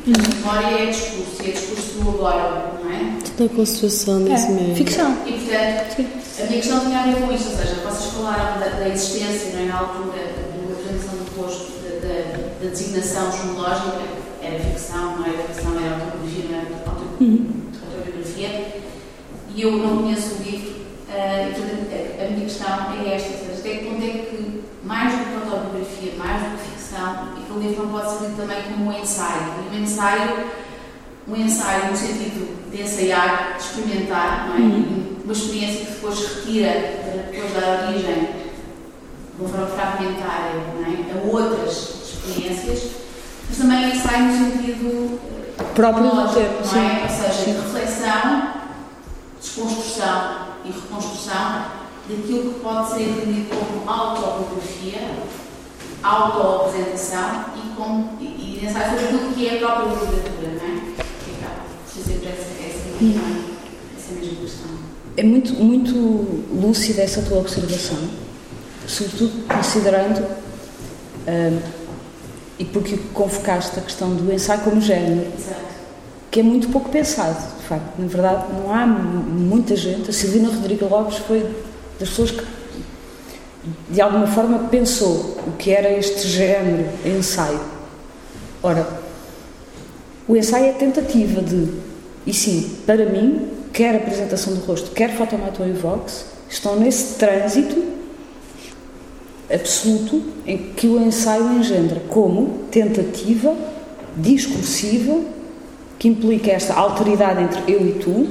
A 0.08 0.36
memória 0.36 0.84
é 0.84 0.86
discurso, 0.88 1.42
e 1.42 1.50
é 1.50 1.52
discurso 1.52 1.94
do 1.94 2.10
agora, 2.10 2.74
não 2.84 2.92
é? 2.92 3.18
Toda 3.38 3.52
a 3.52 3.56
construção 3.56 4.24
desse 4.24 4.48
é. 4.48 4.50
meio. 4.52 4.76
Ficção. 4.76 5.18
E, 5.26 5.32
portanto, 5.32 5.96
Sim. 5.96 6.25
A 6.38 6.46
minha 6.48 6.60
questão 6.60 6.82
tinha 6.82 7.00
a 7.00 7.04
ver 7.04 7.16
com 7.16 7.32
isto, 7.32 7.50
ou 7.52 7.56
seja, 7.56 7.76
vocês 7.76 8.14
falaram 8.14 8.60
da, 8.60 8.68
da 8.68 8.90
existência, 8.90 9.54
não 9.54 9.62
é, 9.62 9.66
na 9.68 9.78
altura, 9.80 10.18
da 10.18 10.74
apresentação 10.74 11.20
do 11.20 11.32
posto, 11.32 11.72
da, 11.82 12.62
da, 12.62 12.70
designação 12.70 13.32
genealógica, 13.32 14.02
era 14.42 14.60
ficção, 14.60 15.18
não 15.18 15.26
era 15.26 15.44
ficção, 15.44 15.72
era 15.80 15.96
autobiografia, 15.96 16.44
não 16.50 16.60
era 16.60 16.68
autobiografia, 17.88 18.82
e 19.56 19.62
eu 19.62 19.72
não 19.78 19.98
conheço 20.04 20.36
o 20.36 20.44
livro, 20.44 20.72
uh, 20.72 21.48
e, 21.48 21.54
portanto, 21.54 21.88
a, 21.92 22.26
a, 22.26 22.30
minha 22.30 22.42
questão 22.42 22.68
é 22.92 23.16
esta, 23.16 23.30
ou 23.30 23.40
seja, 23.40 23.60
até 23.60 23.70
que 23.78 23.86
ponto 23.86 24.04
é 24.04 24.10
que, 24.10 24.64
mais 24.84 25.14
do 25.14 25.26
que 25.26 25.36
autobiografia, 25.36 26.14
mais 26.18 26.44
do 26.44 26.58
que 26.58 26.64
ficção, 26.72 27.30
e 27.40 27.46
que 27.46 27.54
o 27.54 27.60
livro 27.60 27.86
não 27.86 27.92
pode 27.94 28.12
servir 28.12 28.36
também 28.36 28.62
como 28.64 28.92
um 28.92 29.00
ensaio, 29.00 29.54
e 29.72 29.76
um 29.76 29.84
ensaio, 29.84 30.48
um 31.28 31.36
ensaio 31.36 31.92
no 31.92 31.98
sentido 31.98 32.72
de 32.72 32.82
ensaiar, 32.82 33.58
de 33.58 33.64
experimentar, 33.64 34.50
não 34.50 34.56
é? 34.56 34.60
Uhum 34.60 35.06
uma 35.26 35.34
experiência 35.34 35.86
que 35.86 35.92
depois 35.94 36.20
retira, 36.20 36.72
depois 37.32 37.54
da 37.54 37.88
origem, 37.88 38.30
de 39.36 39.42
uma 39.42 39.50
forma 39.50 39.68
fragmentária, 39.68 40.52
é? 40.54 41.18
a 41.18 41.32
outras 41.32 41.96
experiências, 42.04 42.92
mas 43.50 43.58
também 43.58 43.96
sai 43.96 44.22
no 44.22 44.38
sentido 44.38 45.20
eh, 45.60 45.64
próprio 45.74 46.12
do 46.12 46.34
tempo, 46.34 46.64
não 46.64 46.82
é? 46.82 47.02
Ou 47.04 47.10
seja, 47.10 47.52
de 47.52 47.58
reflexão, 47.60 48.54
desconstrução 49.42 50.48
e 50.64 50.72
reconstrução 50.72 51.66
daquilo 52.08 52.54
que 52.54 52.60
pode 52.60 52.90
ser 52.92 53.02
entendido 53.02 53.50
como 53.50 53.90
autobiografia, 53.90 55.10
autoapresentação 56.04 57.46
e, 57.56 57.76
como, 57.76 58.16
e, 58.22 58.26
e 58.26 58.66
ensaio 58.66 58.92
sobre 58.92 59.06
aquilo 59.06 59.34
que 59.34 59.48
é 59.48 59.56
a 59.56 59.58
própria 59.58 60.06
literatura, 60.06 60.50
não 60.62 61.02
é? 61.02 61.05
Essa, 62.12 64.14
mesma 64.14 64.42
questão. 64.42 64.70
É 65.18 65.24
muito, 65.24 65.54
muito 65.56 65.94
lúcida 66.54 67.02
essa 67.02 67.22
tua 67.22 67.40
observação, 67.40 67.98
sobretudo 68.88 69.48
considerando, 69.48 70.20
uh, 70.20 71.62
e 72.60 72.66
porque 72.66 72.98
convocaste 73.14 73.80
a 73.80 73.82
questão 73.82 74.16
do 74.16 74.32
ensaio 74.32 74.62
como 74.62 74.80
género, 74.80 75.32
que 76.30 76.40
é 76.40 76.44
muito 76.44 76.70
pouco 76.70 76.90
pensado, 76.90 77.38
de 77.60 77.68
facto. 77.68 77.98
Na 77.98 78.08
verdade, 78.08 78.46
não 78.54 78.74
há 78.74 78.86
muita 78.86 79.76
gente. 79.76 80.10
A 80.10 80.14
Silvina 80.14 80.50
Rodrigues 80.50 80.90
Lopes 80.90 81.18
foi 81.18 81.40
das 82.00 82.10
pessoas 82.10 82.32
que, 82.32 82.46
de 83.90 84.02
alguma 84.02 84.28
forma, 84.28 84.60
pensou 84.70 85.38
o 85.48 85.54
que 85.58 85.72
era 85.72 85.92
este 85.92 86.28
género 86.28 86.88
ensaio. 87.06 87.60
Ora, 88.62 88.88
o 90.28 90.36
ensaio 90.36 90.66
é 90.66 90.74
tentativa 90.74 91.42
de, 91.42 91.72
e 92.26 92.34
sim, 92.34 92.78
para 92.86 93.06
mim, 93.06 93.48
quer 93.72 93.96
apresentação 93.96 94.54
do 94.54 94.62
rosto, 94.62 94.92
quer 94.92 95.16
fotomaton 95.16 95.68
e 95.68 95.74
vox, 95.74 96.26
estão 96.50 96.80
nesse 96.80 97.16
trânsito 97.16 97.84
absoluto 99.52 100.24
em 100.48 100.58
que 100.58 100.88
o 100.88 101.00
ensaio 101.00 101.60
engendra 101.60 102.02
como 102.10 102.66
tentativa 102.72 103.56
discursiva 104.18 105.22
que 106.00 106.08
implica 106.08 106.52
esta 106.52 106.74
alteridade 106.74 107.44
entre 107.44 107.74
eu 107.74 107.88
e 107.88 107.94
tu, 107.94 108.28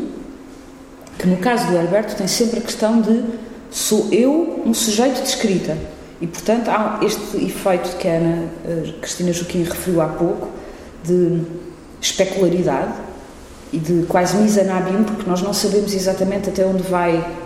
que 1.19 1.27
no 1.29 1.37
caso 1.37 1.71
do 1.71 1.79
Alberto 1.79 2.17
tem 2.17 2.27
sempre 2.27 2.59
a 2.59 2.63
questão 2.63 3.01
de 3.01 3.25
sou 3.71 4.09
eu 4.11 4.63
um 4.67 4.75
sujeito 4.75 5.23
de 5.23 5.29
escrita. 5.29 5.77
E, 6.21 6.27
portanto, 6.27 6.69
há 6.69 7.01
este 7.03 7.45
efeito 7.45 7.97
que 7.97 8.09
a 8.09 8.13
Ana 8.13 8.49
a 8.65 9.01
Cristina 9.01 9.33
Joaquim 9.33 9.63
referiu 9.63 10.01
há 10.01 10.09
pouco, 10.09 10.49
de 11.03 11.43
especularidade 12.01 12.95
e 13.75 13.79
de 13.81 14.07
quase 14.07 14.37
misanabim, 14.37 15.03
porque 15.03 15.29
nós 15.29 15.43
não 15.43 15.53
sabemos 15.53 15.93
exatamente 15.93 16.49
até 16.49 16.65
onde 16.65 16.85
vai. 16.85 17.37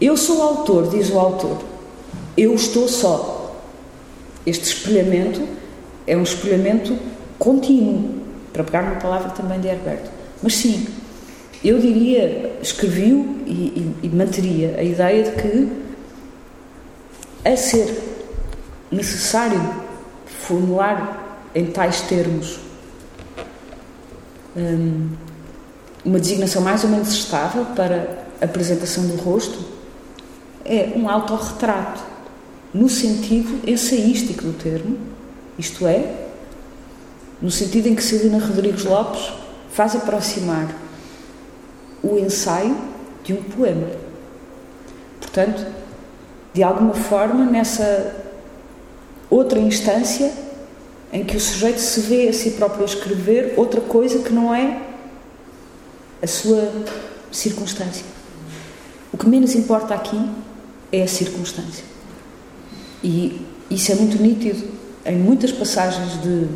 Eu 0.00 0.16
sou 0.16 0.40
autor, 0.42 0.88
diz 0.88 1.10
o 1.10 1.18
autor. 1.18 1.58
Eu 2.34 2.54
estou 2.54 2.88
só. 2.88 3.54
Este 4.46 4.64
espelhamento 4.64 5.46
é 6.06 6.16
um 6.16 6.22
espelhamento 6.22 6.98
contínuo, 7.38 8.22
para 8.54 8.64
pegar 8.64 8.84
uma 8.84 8.96
palavra 8.96 9.30
também 9.32 9.60
de 9.60 9.68
Herberto. 9.68 10.10
Mas 10.42 10.56
sim, 10.56 10.86
eu 11.62 11.78
diria, 11.78 12.56
escrevi-o 12.62 13.36
e, 13.44 13.52
e, 13.52 13.96
e 14.04 14.08
manteria 14.08 14.76
a 14.78 14.82
ideia 14.82 15.24
de 15.24 15.30
que, 15.42 15.68
a 17.44 17.54
ser 17.54 18.02
necessário 18.90 19.60
formular 20.24 21.38
em 21.54 21.66
tais 21.66 22.00
termos 22.00 22.58
hum, 24.56 25.10
uma 26.04 26.20
designação 26.20 26.60
mais 26.60 26.84
ou 26.84 26.90
menos 26.90 27.08
estável 27.12 27.64
para 27.74 28.24
a 28.40 28.44
apresentação 28.44 29.06
do 29.06 29.16
rosto, 29.16 29.58
é 30.64 30.92
um 30.96 31.08
autorretrato, 31.08 32.02
no 32.72 32.88
sentido 32.88 33.60
ensaístico 33.68 34.42
do 34.42 34.52
termo, 34.52 34.98
isto 35.58 35.86
é, 35.86 36.26
no 37.40 37.50
sentido 37.50 37.88
em 37.88 37.94
que 37.94 38.02
Celina 38.02 38.38
Rodrigues 38.38 38.84
Lopes 38.84 39.32
faz 39.70 39.94
aproximar 39.94 40.74
o 42.02 42.18
ensaio 42.18 42.76
de 43.22 43.32
um 43.32 43.42
poema. 43.42 43.88
Portanto, 45.20 45.66
de 46.52 46.62
alguma 46.62 46.94
forma, 46.94 47.44
nessa 47.44 48.14
outra 49.30 49.58
instância 49.58 50.32
em 51.12 51.24
que 51.24 51.36
o 51.36 51.40
sujeito 51.40 51.80
se 51.80 52.00
vê 52.00 52.28
a 52.28 52.32
si 52.32 52.52
próprio 52.52 52.82
a 52.82 52.86
escrever 52.86 53.54
outra 53.56 53.80
coisa 53.80 54.20
que 54.20 54.32
não 54.32 54.54
é 54.54 54.80
a 56.24 56.26
sua 56.26 56.72
circunstância. 57.30 58.02
O 59.12 59.18
que 59.18 59.28
menos 59.28 59.54
importa 59.54 59.94
aqui 59.94 60.18
é 60.90 61.02
a 61.02 61.06
circunstância. 61.06 61.84
E 63.02 63.46
isso 63.70 63.92
é 63.92 63.94
muito 63.94 64.20
nítido 64.20 64.66
em 65.04 65.18
muitas 65.18 65.52
passagens 65.52 66.22
de 66.22 66.48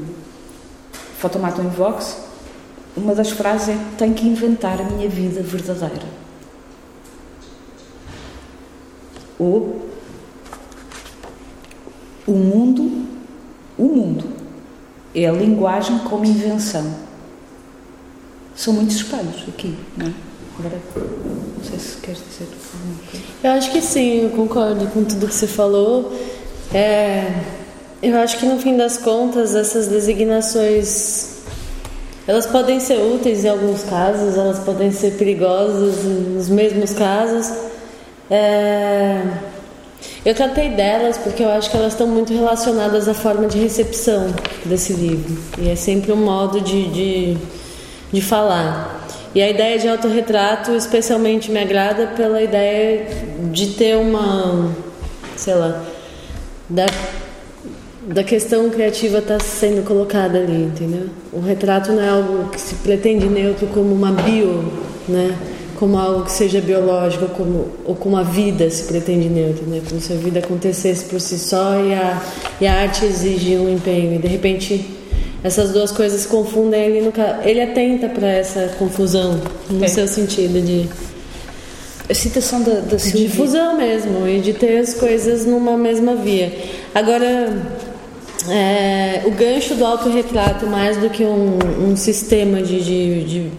Fotomato 1.18 1.60
em 1.60 1.68
Vox. 1.68 2.16
Uma 2.96 3.14
das 3.14 3.30
frases 3.30 3.68
é: 3.68 3.78
Tenho 3.98 4.14
que 4.14 4.26
inventar 4.26 4.80
a 4.80 4.84
minha 4.84 5.08
vida 5.08 5.42
verdadeira. 5.42 6.06
Ou 9.38 9.86
o 12.26 12.32
mundo, 12.32 13.06
o 13.76 13.84
mundo 13.84 14.24
é 15.14 15.26
a 15.26 15.32
linguagem 15.32 15.98
como 15.98 16.24
invenção 16.24 17.07
são 18.58 18.74
muitos 18.74 18.96
espelhos 18.96 19.44
aqui, 19.46 19.78
não 19.96 20.06
é? 20.06 20.12
Agora, 20.58 20.80
não 20.96 21.64
sei 21.64 21.78
se 21.78 21.96
queres 21.98 22.20
dizer 22.28 22.48
alguma 22.74 22.98
coisa. 23.08 23.24
Eu 23.44 23.50
acho 23.52 23.70
que 23.70 23.80
sim, 23.80 24.24
eu 24.24 24.30
concordo 24.30 24.84
com 24.88 25.04
tudo 25.04 25.28
que 25.28 25.34
você 25.34 25.46
falou. 25.46 26.12
É, 26.74 27.32
eu 28.02 28.18
acho 28.18 28.36
que 28.36 28.46
no 28.46 28.58
fim 28.58 28.76
das 28.76 28.96
contas, 28.96 29.54
essas 29.54 29.86
designações 29.86 31.38
elas 32.26 32.46
podem 32.46 32.80
ser 32.80 32.98
úteis 32.98 33.44
em 33.44 33.48
alguns 33.48 33.84
casos, 33.84 34.36
elas 34.36 34.58
podem 34.58 34.90
ser 34.90 35.12
perigosas 35.12 36.04
nos 36.04 36.48
mesmos 36.48 36.92
casos. 36.92 37.56
É, 38.28 39.22
eu 40.24 40.34
tratei 40.34 40.70
delas 40.70 41.16
porque 41.16 41.44
eu 41.44 41.48
acho 41.48 41.70
que 41.70 41.76
elas 41.76 41.92
estão 41.92 42.08
muito 42.08 42.32
relacionadas 42.32 43.08
à 43.08 43.14
forma 43.14 43.46
de 43.46 43.58
recepção 43.58 44.34
desse 44.64 44.94
livro. 44.94 45.38
E 45.58 45.70
é 45.70 45.76
sempre 45.76 46.12
um 46.12 46.16
modo 46.16 46.60
de, 46.60 46.88
de 46.88 47.38
de 48.12 48.20
falar. 48.20 48.98
E 49.34 49.42
a 49.42 49.48
ideia 49.48 49.78
de 49.78 49.88
autorretrato 49.88 50.72
especialmente 50.72 51.50
me 51.50 51.60
agrada 51.60 52.08
pela 52.08 52.42
ideia 52.42 53.06
de 53.52 53.68
ter 53.68 53.96
uma, 53.96 54.74
sei 55.36 55.54
lá, 55.54 55.84
da, 56.68 56.86
da 58.06 58.24
questão 58.24 58.68
criativa 58.70 59.18
estar 59.18 59.38
tá 59.38 59.44
sendo 59.44 59.84
colocada 59.84 60.38
ali, 60.38 60.64
entendeu? 60.64 61.08
O 61.32 61.40
retrato 61.40 61.92
não 61.92 62.02
é 62.02 62.08
algo 62.08 62.48
que 62.48 62.60
se 62.60 62.74
pretende 62.76 63.26
neutro 63.26 63.66
como 63.68 63.94
uma 63.94 64.12
bio, 64.12 64.64
né? 65.06 65.36
Como 65.78 65.96
algo 65.96 66.24
que 66.24 66.32
seja 66.32 66.60
biológico 66.60 67.26
como, 67.28 67.68
ou 67.84 67.94
como 67.94 68.16
a 68.16 68.24
vida 68.24 68.68
se 68.70 68.84
pretende 68.84 69.28
neutro, 69.28 69.64
né? 69.66 69.80
Como 69.86 70.00
se 70.00 70.12
a 70.12 70.16
vida 70.16 70.40
acontecesse 70.40 71.04
por 71.04 71.20
si 71.20 71.38
só 71.38 71.78
e 71.80 71.94
a, 71.94 72.20
e 72.60 72.66
a 72.66 72.80
arte 72.80 73.04
exige 73.04 73.56
um 73.56 73.72
empenho. 73.72 74.14
E 74.14 74.18
de 74.18 74.26
repente 74.26 74.97
essas 75.42 75.72
duas 75.72 75.90
coisas 75.92 76.22
se 76.22 76.28
confundem. 76.28 76.82
Ele, 76.84 77.00
nunca, 77.02 77.40
ele 77.44 77.60
atenta 77.60 78.08
para 78.08 78.28
essa 78.28 78.74
confusão, 78.78 79.40
no 79.70 79.84
é. 79.84 79.88
seu 79.88 80.06
sentido 80.06 80.60
de. 80.60 80.88
A 82.08 82.14
citação 82.14 82.62
da, 82.62 82.80
da 82.80 82.98
Silvia. 82.98 83.28
Difusão 83.28 83.76
mesmo, 83.76 84.26
e 84.26 84.40
de 84.40 84.54
ter 84.54 84.78
as 84.78 84.94
coisas 84.94 85.44
numa 85.44 85.76
mesma 85.76 86.14
via. 86.14 86.50
Agora, 86.94 87.54
é, 88.48 89.22
o 89.26 89.30
gancho 89.32 89.74
do 89.74 89.84
autorretrato, 89.84 90.66
mais 90.66 90.96
do 90.96 91.10
que 91.10 91.22
um, 91.22 91.58
um 91.82 91.96
sistema 91.96 92.62
de, 92.62 92.82
de, 92.82 93.24
de, 93.24 93.50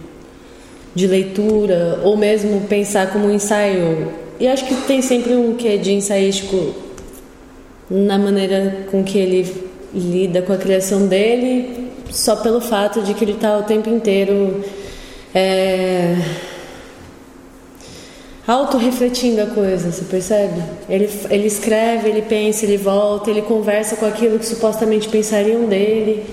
de, 0.92 1.06
leitura, 1.06 2.00
ou 2.02 2.16
mesmo 2.16 2.62
pensar 2.62 3.12
como 3.12 3.26
um 3.26 3.32
ensaio, 3.32 4.12
e 4.40 4.48
acho 4.48 4.66
que 4.66 4.74
tem 4.82 5.00
sempre 5.00 5.36
um 5.36 5.54
quê 5.54 5.78
de 5.78 5.92
ensaístico 5.92 6.74
na 7.88 8.18
maneira 8.18 8.86
com 8.90 9.04
que 9.04 9.16
ele 9.16 9.69
lida 9.94 10.42
com 10.42 10.52
a 10.52 10.56
criação 10.56 11.06
dele 11.06 11.90
só 12.10 12.36
pelo 12.36 12.60
fato 12.60 13.02
de 13.02 13.14
que 13.14 13.24
ele 13.24 13.32
está 13.32 13.56
o 13.58 13.62
tempo 13.62 13.88
inteiro 13.88 14.64
é, 15.34 16.16
auto-refletindo 18.46 19.42
a 19.42 19.46
coisa, 19.46 19.92
você 19.92 20.04
percebe? 20.04 20.60
Ele, 20.88 21.08
ele 21.30 21.46
escreve, 21.46 22.08
ele 22.08 22.22
pensa, 22.22 22.64
ele 22.64 22.76
volta, 22.76 23.30
ele 23.30 23.42
conversa 23.42 23.96
com 23.96 24.06
aquilo 24.06 24.38
que 24.38 24.46
supostamente 24.46 25.08
pensariam 25.08 25.66
dele 25.66 26.24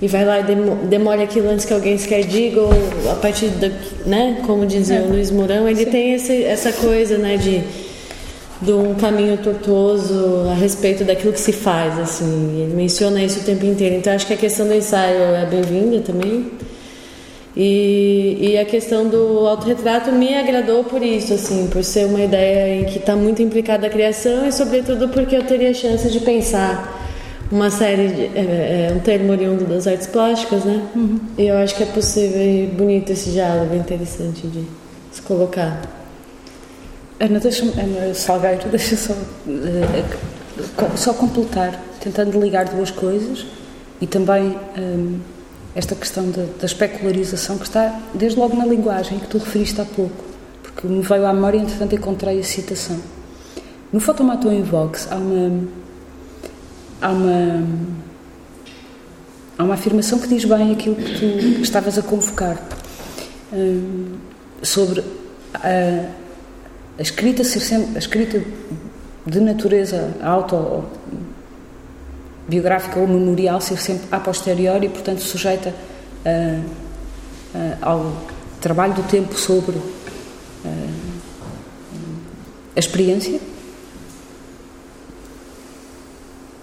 e 0.00 0.08
vai 0.08 0.24
lá 0.24 0.40
e 0.40 0.44
demora 0.86 1.22
aquilo 1.22 1.48
antes 1.48 1.64
que 1.64 1.72
alguém 1.72 1.96
sequer 1.96 2.24
diga 2.24 2.60
ou 2.60 2.70
a 3.10 3.14
partir 3.14 3.48
da, 3.48 3.70
né, 4.06 4.42
como 4.46 4.66
dizia 4.66 4.96
é. 4.98 5.02
o 5.02 5.08
Luiz 5.08 5.30
Mourão, 5.30 5.68
ele 5.68 5.84
Sim. 5.84 5.90
tem 5.90 6.14
esse, 6.14 6.44
essa 6.44 6.72
coisa, 6.72 7.18
né, 7.18 7.36
de 7.36 7.62
de 8.60 8.72
um 8.72 8.94
caminho 8.94 9.36
tortuoso 9.38 10.48
a 10.50 10.54
respeito 10.54 11.04
daquilo 11.04 11.32
que 11.32 11.40
se 11.40 11.52
faz, 11.52 11.98
assim. 11.98 12.62
Ele 12.62 12.74
menciona 12.74 13.22
isso 13.22 13.40
o 13.40 13.42
tempo 13.42 13.66
inteiro. 13.66 13.96
Então 13.96 14.12
acho 14.12 14.26
que 14.26 14.32
a 14.32 14.36
questão 14.36 14.66
do 14.66 14.74
ensaio 14.74 15.18
é 15.18 15.46
bem-vinda 15.46 16.00
também. 16.00 16.50
E, 17.56 18.36
e, 18.38 18.58
a 18.58 18.66
questão 18.66 19.08
do 19.08 19.46
autorretrato 19.46 20.12
me 20.12 20.34
agradou 20.34 20.84
por 20.84 21.02
isso, 21.02 21.32
assim, 21.32 21.68
por 21.68 21.82
ser 21.82 22.04
uma 22.04 22.20
ideia 22.20 22.82
em 22.82 22.84
que 22.84 22.98
está 22.98 23.16
muito 23.16 23.40
implicada 23.40 23.86
a 23.86 23.90
criação 23.90 24.46
e, 24.46 24.52
sobretudo, 24.52 25.08
porque 25.08 25.34
eu 25.34 25.42
teria 25.42 25.70
a 25.70 25.74
chance 25.74 26.10
de 26.10 26.20
pensar 26.20 27.02
uma 27.50 27.70
série, 27.70 28.08
de, 28.08 28.22
é, 28.36 28.90
é, 28.90 28.92
um 28.94 28.98
termo 28.98 29.32
oriundo 29.32 29.64
das 29.64 29.86
artes 29.86 30.06
plásticas, 30.06 30.66
né? 30.66 30.82
Uhum. 30.94 31.18
E 31.38 31.46
eu 31.46 31.56
acho 31.56 31.74
que 31.74 31.82
é 31.82 31.86
possível 31.86 32.42
e 32.42 32.66
bonito 32.66 33.10
esse 33.12 33.30
diálogo, 33.30 33.72
é 33.72 33.78
interessante 33.78 34.46
de 34.46 34.62
se 35.10 35.22
colocar. 35.22 35.80
Ana, 37.18 37.40
deixa-me, 37.40 37.72
Ana 37.72 38.12
Salgueiro, 38.14 38.68
deixa 38.70 38.96
só, 38.96 39.12
uh, 39.14 40.96
só 40.96 41.14
completar, 41.14 41.80
tentando 42.00 42.38
ligar 42.38 42.66
duas 42.66 42.90
coisas 42.90 43.46
e 44.00 44.06
também 44.06 44.58
um, 44.78 45.18
esta 45.74 45.94
questão 45.94 46.30
da, 46.30 46.44
da, 46.58 46.66
especularização 46.66 47.56
que 47.56 47.64
está 47.64 48.00
desde 48.14 48.38
logo 48.38 48.54
na 48.54 48.66
linguagem 48.66 49.18
que 49.18 49.26
tu 49.26 49.38
referiste 49.38 49.80
há 49.80 49.84
pouco, 49.84 50.24
porque 50.62 50.86
me 50.86 51.00
veio 51.00 51.26
à 51.26 51.32
memória 51.32 51.58
e 51.58 51.62
entretanto 51.62 51.94
encontrei 51.94 52.38
a 52.38 52.44
citação. 52.44 52.98
No 53.90 54.00
Fotomaton 54.00 54.52
em 54.52 54.62
Vox 54.62 55.08
há 55.10 55.16
uma, 55.16 55.68
há 57.00 57.08
uma 57.10 57.66
há 59.58 59.64
uma 59.64 59.74
afirmação 59.74 60.18
que 60.18 60.28
diz 60.28 60.44
bem 60.44 60.72
aquilo 60.72 60.96
que 60.96 61.18
tu 61.54 61.62
estavas 61.62 61.96
a 61.96 62.02
convocar 62.02 62.60
um, 63.52 64.16
sobre 64.62 65.02
a 65.54 66.25
a 66.98 67.02
escrita 67.02 67.44
ser 67.44 67.60
sempre 67.60 67.96
a 67.96 67.98
escrita 67.98 68.42
de 69.26 69.40
natureza 69.40 70.14
auto 70.22 70.84
biográfica 72.48 72.98
ou 72.98 73.06
memorial 73.06 73.60
ser 73.60 73.78
sempre 73.78 74.06
a 74.10 74.20
posteriori 74.20 74.86
e 74.86 74.88
portanto 74.88 75.20
sujeita 75.20 75.70
uh, 76.24 76.64
uh, 77.54 77.76
ao 77.82 78.12
trabalho 78.60 78.94
do 78.94 79.02
tempo 79.02 79.34
sobre 79.34 79.76
uh, 79.76 79.82
a 82.74 82.78
experiência. 82.78 83.40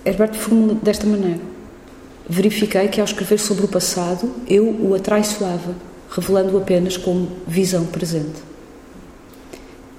Herbert 0.06 0.36
formula 0.36 0.76
desta 0.76 1.06
maneira 1.06 1.40
verifiquei 2.28 2.88
que 2.88 3.00
ao 3.00 3.06
escrever 3.06 3.40
sobre 3.40 3.66
o 3.66 3.68
passado 3.68 4.32
eu 4.48 4.66
o 4.66 4.96
atraiçoava 4.96 5.76
revelando-o 6.10 6.58
apenas 6.58 6.96
como 6.96 7.30
visão 7.48 7.86
presente 7.86 8.53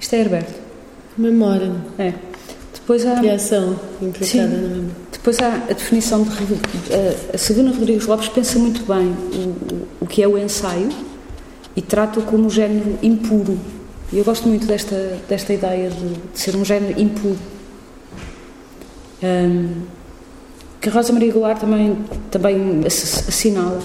isto 0.05 0.17
é 0.17 0.21
Herberto. 0.21 0.53
Memória. 1.17 1.73
É. 1.99 2.13
Depois 2.75 3.07
há... 3.07 3.17
Criação 3.21 3.81
implicada 4.03 4.27
Sim. 4.27 4.39
na 4.39 4.69
memória. 4.69 4.91
Depois 5.11 5.39
há 5.41 5.55
a 5.55 5.73
definição 5.73 6.23
de. 6.25 6.31
A, 6.31 7.35
a 7.35 7.39
Sabina 7.39 7.71
Rodrigues 7.71 8.07
Lopes 8.07 8.29
pensa 8.29 8.59
muito 8.59 8.83
bem 8.85 9.09
o, 9.09 10.05
o 10.05 10.07
que 10.07 10.23
é 10.23 10.29
o 10.29 10.37
ensaio 10.37 10.91
e 11.75 11.81
trata-o 11.81 12.23
como 12.25 12.45
um 12.45 12.51
género 12.51 12.99
impuro. 13.03 13.59
E 14.13 14.19
eu 14.19 14.25
gosto 14.25 14.47
muito 14.47 14.67
desta, 14.67 15.19
desta 15.27 15.55
ideia 15.55 15.89
de, 15.89 16.09
de 16.35 16.39
ser 16.39 16.55
um 16.55 16.67
género 16.67 17.01
impuro. 17.01 17.39
Um, 19.23 19.85
que 20.83 20.91
a 20.91 20.93
Rosa 20.93 21.15
Maria 21.15 21.33
Goulart 21.33 21.61
também, 21.61 21.97
também 22.31 22.83
assinala. 22.85 23.81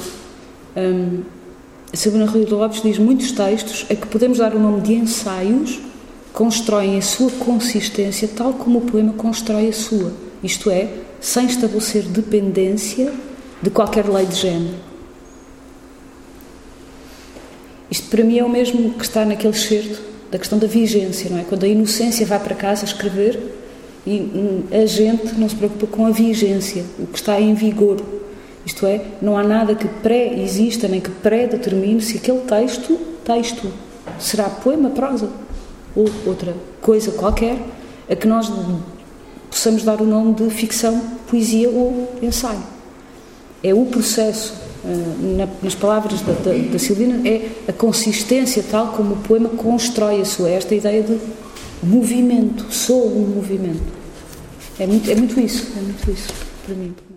Um, 0.76 1.22
a 1.94 1.96
Sabina 1.96 2.26
Rodrigues 2.26 2.52
Lopes 2.52 2.82
diz 2.82 3.00
muitos 3.00 3.32
textos 3.32 3.86
a 3.90 3.96
que 3.96 4.08
podemos 4.08 4.40
dar 4.40 4.54
o 4.54 4.60
nome 4.60 4.82
de 4.82 4.96
ensaios 4.96 5.88
constroem 6.34 6.97
a 6.97 7.01
sua 7.01 7.31
consistência 7.31 8.27
tal 8.27 8.53
como 8.53 8.80
o 8.80 8.81
poema 8.81 9.14
constrói 9.14 9.69
a 9.69 9.73
sua, 9.73 10.14
isto 10.43 10.69
é, 10.69 10.89
sem 11.19 11.45
estabelecer 11.45 12.03
dependência 12.03 13.11
de 13.61 13.69
qualquer 13.69 14.07
lei 14.07 14.26
de 14.26 14.35
género. 14.35 14.76
Isto 17.91 18.07
para 18.10 18.23
mim 18.23 18.38
é 18.38 18.43
o 18.43 18.49
mesmo 18.49 18.93
que 18.93 19.03
está 19.03 19.26
naquele 19.26 19.53
certo 19.53 20.01
da 20.31 20.38
questão 20.38 20.60
da 20.60 20.68
vigência, 20.68 21.30
não 21.30 21.39
é? 21.39 21.43
Quando 21.43 21.64
a 21.64 21.68
inocência 21.68 22.26
vai 22.26 22.39
para 22.39 22.56
casa 22.56 22.85
escrever 22.85 23.39
e 24.06 24.19
hum, 24.19 24.64
a 24.72 24.85
gente 24.85 25.34
não 25.35 25.49
se 25.49 25.56
preocupa 25.56 25.88
com 25.88 26.06
a 26.06 26.11
vigência, 26.11 26.85
o 26.99 27.07
que 27.07 27.18
está 27.18 27.41
em 27.41 27.53
vigor. 27.56 27.97
Isto 28.64 28.85
é, 28.85 29.01
não 29.22 29.35
há 29.35 29.43
nada 29.43 29.73
que 29.73 29.88
pré-exista 29.88 30.88
nem 30.88 31.01
que 31.01 31.10
pré-determine 31.10 31.99
se 32.01 32.18
aquele 32.18 32.41
texto, 32.41 32.97
texto, 33.26 33.73
será 34.19 34.43
poema, 34.43 34.91
prosa 34.91 35.30
ou 35.95 36.10
outra 36.26 36.56
coisa 36.82 37.11
qualquer, 37.11 37.57
a 38.10 38.16
que 38.16 38.28
nós 38.28 38.52
possamos 39.49 39.84
dar 39.84 40.02
o 40.02 40.06
nome 40.06 40.34
de 40.34 40.49
ficção, 40.49 41.02
poesia 41.28 41.70
ou 41.70 42.11
ensaio. 42.22 42.64
É 43.64 43.74
o 43.74 43.86
processo, 43.86 44.53
eh, 44.86 45.48
nas 45.61 45.76
palavras 45.76 46.22
da, 46.22 46.34
da, 46.34 46.52
da 46.72 46.80
Silvina, 46.80 47.28
é 47.28 47.49
a 47.68 47.74
consistência 47.74 48.64
tal 48.70 48.90
como 48.90 49.16
o 49.16 49.18
poema 49.18 49.49
constrói 49.49 50.22
a 50.22 50.26
sua, 50.26 50.49
esta 50.49 50.74
ideia 50.74 51.03
de 51.03 51.18
movimento, 51.84 52.66
sou 52.72 53.06
um 53.07 53.28
movimento. 53.28 53.99
É 54.80 54.88
muito, 54.88 55.11
é 55.11 55.16
muito 55.16 55.40
isso, 55.40 55.68
é 55.78 55.82
muito 55.82 56.10
isso 56.10 56.34
para 56.66 56.76
mim. 56.76 57.09